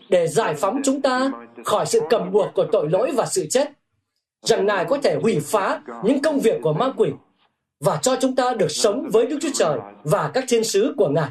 để 0.09 0.27
giải 0.27 0.55
phóng 0.55 0.81
chúng 0.83 1.01
ta 1.01 1.31
khỏi 1.65 1.85
sự 1.85 2.01
cầm 2.09 2.31
buộc 2.31 2.53
của 2.53 2.65
tội 2.71 2.89
lỗi 2.89 3.11
và 3.15 3.25
sự 3.25 3.47
chết. 3.49 3.71
Rằng 4.41 4.65
Ngài 4.65 4.85
có 4.85 4.97
thể 5.03 5.15
hủy 5.21 5.39
phá 5.39 5.81
những 6.03 6.21
công 6.21 6.39
việc 6.39 6.59
của 6.63 6.73
ma 6.73 6.93
quỷ 6.97 7.09
và 7.79 7.97
cho 8.01 8.15
chúng 8.21 8.35
ta 8.35 8.53
được 8.53 8.71
sống 8.71 9.09
với 9.13 9.25
Đức 9.25 9.37
Chúa 9.41 9.51
Trời 9.53 9.79
và 10.03 10.31
các 10.33 10.43
thiên 10.47 10.63
sứ 10.63 10.93
của 10.97 11.09
Ngài. 11.09 11.29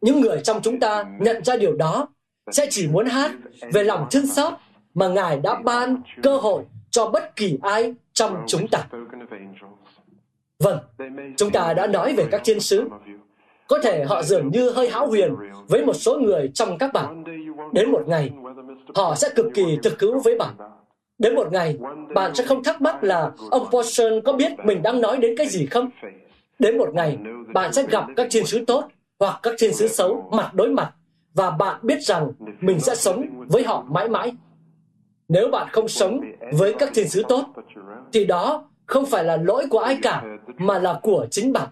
Những 0.00 0.20
người 0.20 0.40
trong 0.44 0.62
chúng 0.62 0.80
ta 0.80 1.04
nhận 1.20 1.44
ra 1.44 1.56
điều 1.56 1.76
đó 1.76 2.08
sẽ 2.52 2.66
chỉ 2.70 2.88
muốn 2.88 3.06
hát 3.06 3.30
về 3.72 3.84
lòng 3.84 4.06
thương 4.10 4.26
xót 4.26 4.52
mà 4.94 5.08
Ngài 5.08 5.36
đã 5.36 5.54
ban 5.64 5.96
cơ 6.22 6.36
hội 6.36 6.64
cho 6.90 7.10
bất 7.10 7.36
kỳ 7.36 7.58
ai 7.62 7.94
trong 8.12 8.44
chúng 8.46 8.68
ta. 8.68 8.86
Vâng, 10.58 10.78
chúng 11.36 11.50
ta 11.50 11.74
đã 11.74 11.86
nói 11.86 12.14
về 12.16 12.26
các 12.30 12.40
thiên 12.44 12.60
sứ. 12.60 12.88
Có 13.68 13.78
thể 13.82 14.04
họ 14.04 14.22
dường 14.22 14.50
như 14.50 14.70
hơi 14.70 14.90
hão 14.90 15.06
huyền 15.06 15.34
với 15.68 15.84
một 15.84 15.92
số 15.92 16.18
người 16.18 16.50
trong 16.54 16.78
các 16.78 16.92
bạn. 16.92 17.24
Đến 17.72 17.90
một 17.90 18.02
ngày, 18.06 18.30
họ 18.94 19.14
sẽ 19.14 19.28
cực 19.34 19.46
kỳ 19.54 19.78
thực 19.82 20.00
hữu 20.00 20.20
với 20.20 20.38
bạn. 20.38 20.54
Đến 21.18 21.34
một 21.34 21.52
ngày, 21.52 21.78
bạn 22.14 22.34
sẽ 22.34 22.44
không 22.44 22.62
thắc 22.62 22.82
mắc 22.82 23.04
là 23.04 23.30
ông 23.50 23.66
Paulson 23.72 24.20
có 24.24 24.32
biết 24.32 24.52
mình 24.64 24.82
đang 24.82 25.00
nói 25.00 25.16
đến 25.16 25.34
cái 25.36 25.46
gì 25.46 25.66
không? 25.66 25.90
Đến 26.58 26.78
một 26.78 26.94
ngày, 26.94 27.18
bạn 27.54 27.72
sẽ 27.72 27.82
gặp 27.82 28.04
các 28.16 28.26
thiên 28.30 28.46
sứ 28.46 28.64
tốt 28.64 28.84
hoặc 29.18 29.40
các 29.42 29.54
thiên 29.58 29.74
sứ 29.74 29.88
xấu 29.88 30.28
mặt 30.32 30.54
đối 30.54 30.68
mặt 30.68 30.92
và 31.34 31.50
bạn 31.50 31.80
biết 31.82 31.98
rằng 32.02 32.32
mình 32.60 32.80
sẽ 32.80 32.94
sống 32.94 33.26
với 33.48 33.62
họ 33.62 33.84
mãi 33.88 34.08
mãi. 34.08 34.32
Nếu 35.30 35.48
bạn 35.48 35.68
không 35.72 35.88
sống 35.88 36.20
với 36.52 36.74
các 36.78 36.90
thiên 36.94 37.08
sứ 37.08 37.22
tốt, 37.28 37.44
thì 38.12 38.24
đó 38.24 38.64
không 38.86 39.06
phải 39.06 39.24
là 39.24 39.36
lỗi 39.36 39.66
của 39.70 39.78
ai 39.78 39.98
cả, 40.02 40.22
mà 40.58 40.78
là 40.78 41.00
của 41.02 41.26
chính 41.30 41.52
bạn. 41.52 41.68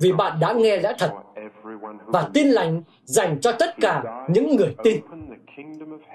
Vì 0.00 0.12
bạn 0.12 0.40
đã 0.40 0.52
nghe 0.52 0.76
lẽ 0.76 0.92
thật 0.98 1.12
và 2.06 2.28
tin 2.34 2.48
lành 2.48 2.82
dành 3.04 3.40
cho 3.40 3.52
tất 3.52 3.74
cả 3.80 4.26
những 4.28 4.56
người 4.56 4.74
tin. 4.84 5.00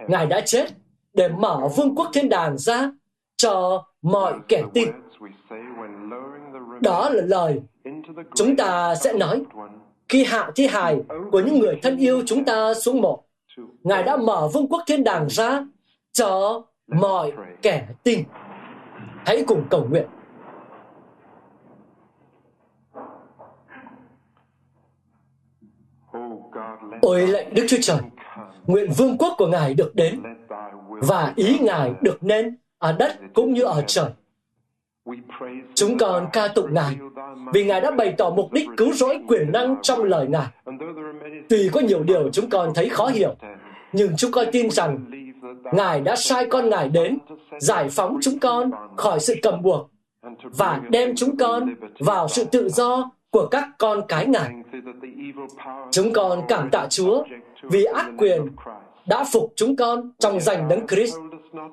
Ngài 0.07 0.25
đã 0.25 0.41
chết 0.41 0.65
để 1.13 1.27
mở 1.27 1.69
vương 1.75 1.95
quốc 1.95 2.09
thiên 2.13 2.29
đàng 2.29 2.57
ra 2.57 2.91
cho 3.37 3.83
mọi 4.01 4.33
kẻ 4.47 4.63
tin. 4.73 4.89
Đó 6.81 7.09
là 7.09 7.21
lời 7.25 7.61
chúng 8.35 8.55
ta 8.55 8.95
sẽ 8.95 9.13
nói 9.13 9.43
khi 10.09 10.23
hạ 10.23 10.51
thi 10.55 10.67
hài 10.67 11.01
của 11.31 11.39
những 11.39 11.59
người 11.59 11.79
thân 11.81 11.97
yêu 11.97 12.21
chúng 12.25 12.45
ta 12.45 12.73
xuống 12.73 13.01
mộ. 13.01 13.23
Ngài 13.83 14.03
đã 14.03 14.17
mở 14.17 14.49
vương 14.53 14.67
quốc 14.67 14.83
thiên 14.87 15.03
đàng 15.03 15.27
ra 15.29 15.65
cho 16.15 16.63
mọi 16.87 17.31
kẻ 17.61 17.87
tin. 18.03 18.23
Hãy 19.25 19.43
cùng 19.47 19.63
cầu 19.69 19.87
nguyện. 19.89 20.05
Ôi 27.01 27.27
lệnh 27.27 27.53
Đức 27.53 27.65
Chúa 27.67 27.77
Trời, 27.81 27.97
nguyện 28.67 28.91
vương 28.97 29.17
quốc 29.17 29.33
của 29.37 29.47
Ngài 29.47 29.73
được 29.73 29.95
đến 29.95 30.21
và 30.87 31.33
ý 31.35 31.59
Ngài 31.61 31.93
được 32.01 32.23
nên 32.23 32.57
ở 32.77 32.91
đất 32.91 33.17
cũng 33.33 33.53
như 33.53 33.61
ở 33.61 33.83
trời. 33.87 34.09
Chúng 35.73 35.97
con 35.97 36.27
ca 36.33 36.47
tụng 36.47 36.73
Ngài 36.73 36.97
vì 37.53 37.65
Ngài 37.65 37.81
đã 37.81 37.91
bày 37.91 38.15
tỏ 38.17 38.29
mục 38.29 38.51
đích 38.53 38.67
cứu 38.77 38.93
rỗi 38.93 39.19
quyền 39.27 39.51
năng 39.51 39.75
trong 39.81 40.03
lời 40.03 40.27
Ngài. 40.27 40.47
Tuy 41.49 41.69
có 41.73 41.79
nhiều 41.79 42.03
điều 42.03 42.29
chúng 42.31 42.49
con 42.49 42.71
thấy 42.75 42.89
khó 42.89 43.07
hiểu, 43.07 43.35
nhưng 43.93 44.15
chúng 44.17 44.31
con 44.31 44.45
tin 44.51 44.71
rằng 44.71 45.05
Ngài 45.73 46.01
đã 46.01 46.15
sai 46.15 46.47
con 46.49 46.69
Ngài 46.69 46.89
đến 46.89 47.17
giải 47.59 47.89
phóng 47.89 48.17
chúng 48.21 48.39
con 48.39 48.71
khỏi 48.95 49.19
sự 49.19 49.35
cầm 49.41 49.61
buộc 49.61 49.91
và 50.43 50.81
đem 50.89 51.15
chúng 51.15 51.37
con 51.37 51.75
vào 51.99 52.27
sự 52.27 52.45
tự 52.45 52.69
do 52.69 53.11
của 53.29 53.47
các 53.47 53.69
con 53.77 54.01
cái 54.07 54.25
Ngài. 54.25 54.51
Chúng 55.91 56.13
con 56.13 56.41
cảm 56.47 56.69
tạ 56.69 56.87
Chúa 56.89 57.23
vì 57.63 57.83
ác 57.83 58.09
quyền 58.17 58.41
đã 59.07 59.23
phục 59.31 59.53
chúng 59.55 59.75
con 59.75 60.11
trong 60.19 60.39
danh 60.39 60.67
đấng 60.69 60.87
Christ. 60.87 61.15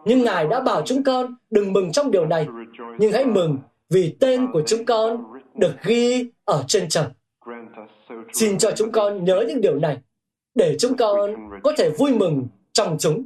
Nhưng 0.04 0.22
Ngài 0.22 0.46
đã 0.46 0.60
bảo 0.60 0.82
chúng 0.84 1.04
con 1.04 1.34
đừng 1.50 1.72
mừng 1.72 1.92
trong 1.92 2.10
điều 2.10 2.26
này, 2.26 2.46
nhưng 2.98 3.12
hãy 3.12 3.24
mừng 3.24 3.58
vì 3.90 4.16
tên 4.20 4.52
của 4.52 4.62
chúng 4.66 4.84
con 4.84 5.24
được 5.54 5.74
ghi 5.84 6.30
ở 6.44 6.64
trên 6.68 6.88
trời. 6.88 7.04
Xin 8.32 8.58
cho 8.58 8.70
chúng 8.76 8.92
con 8.92 9.24
nhớ 9.24 9.44
những 9.48 9.60
điều 9.60 9.78
này, 9.78 9.98
để 10.54 10.76
chúng 10.78 10.96
con 10.96 11.34
có 11.62 11.72
thể 11.78 11.90
vui 11.98 12.14
mừng 12.14 12.46
trong 12.72 12.96
chúng. 12.98 13.24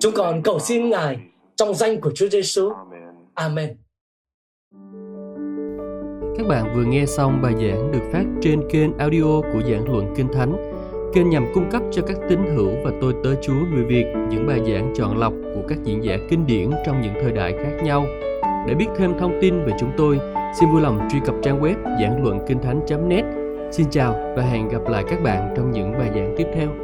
Chúng 0.00 0.12
con 0.16 0.42
cầu 0.42 0.58
xin 0.58 0.90
Ngài 0.90 1.18
trong 1.56 1.74
danh 1.74 2.00
của 2.00 2.10
Chúa 2.14 2.28
Giêsu. 2.28 2.72
Amen. 3.34 3.76
Các 6.38 6.46
bạn 6.48 6.74
vừa 6.74 6.84
nghe 6.84 7.06
xong 7.06 7.42
bài 7.42 7.52
giảng 7.52 7.92
được 7.92 8.10
phát 8.12 8.24
trên 8.40 8.60
kênh 8.70 8.98
audio 8.98 9.40
của 9.52 9.62
giảng 9.70 9.92
luận 9.92 10.14
Kinh 10.16 10.28
Thánh. 10.32 10.72
Kênh 11.14 11.30
nhằm 11.30 11.46
cung 11.54 11.70
cấp 11.70 11.82
cho 11.90 12.02
các 12.06 12.16
tín 12.28 12.38
hữu 12.56 12.70
và 12.84 12.90
tôi 13.00 13.14
tớ 13.24 13.34
Chúa 13.42 13.60
người 13.74 13.84
Việt 13.84 14.04
những 14.30 14.46
bài 14.46 14.60
giảng 14.66 14.92
chọn 14.96 15.18
lọc 15.18 15.32
của 15.54 15.62
các 15.68 15.78
diễn 15.84 16.04
giả 16.04 16.16
kinh 16.30 16.46
điển 16.46 16.70
trong 16.86 17.00
những 17.00 17.14
thời 17.22 17.32
đại 17.32 17.52
khác 17.52 17.82
nhau. 17.84 18.06
Để 18.66 18.74
biết 18.74 18.86
thêm 18.96 19.18
thông 19.18 19.38
tin 19.40 19.64
về 19.64 19.72
chúng 19.78 19.90
tôi, 19.96 20.18
xin 20.60 20.70
vui 20.72 20.80
lòng 20.80 21.08
truy 21.10 21.20
cập 21.26 21.34
trang 21.42 21.60
web 21.60 21.76
giảng 22.00 22.24
luận 22.24 22.38
kinh 22.48 22.58
thánh.net. 22.58 23.24
Xin 23.72 23.86
chào 23.90 24.12
và 24.36 24.42
hẹn 24.42 24.68
gặp 24.68 24.82
lại 24.88 25.04
các 25.10 25.22
bạn 25.22 25.54
trong 25.56 25.70
những 25.70 25.92
bài 25.92 26.10
giảng 26.14 26.34
tiếp 26.38 26.46
theo. 26.54 26.83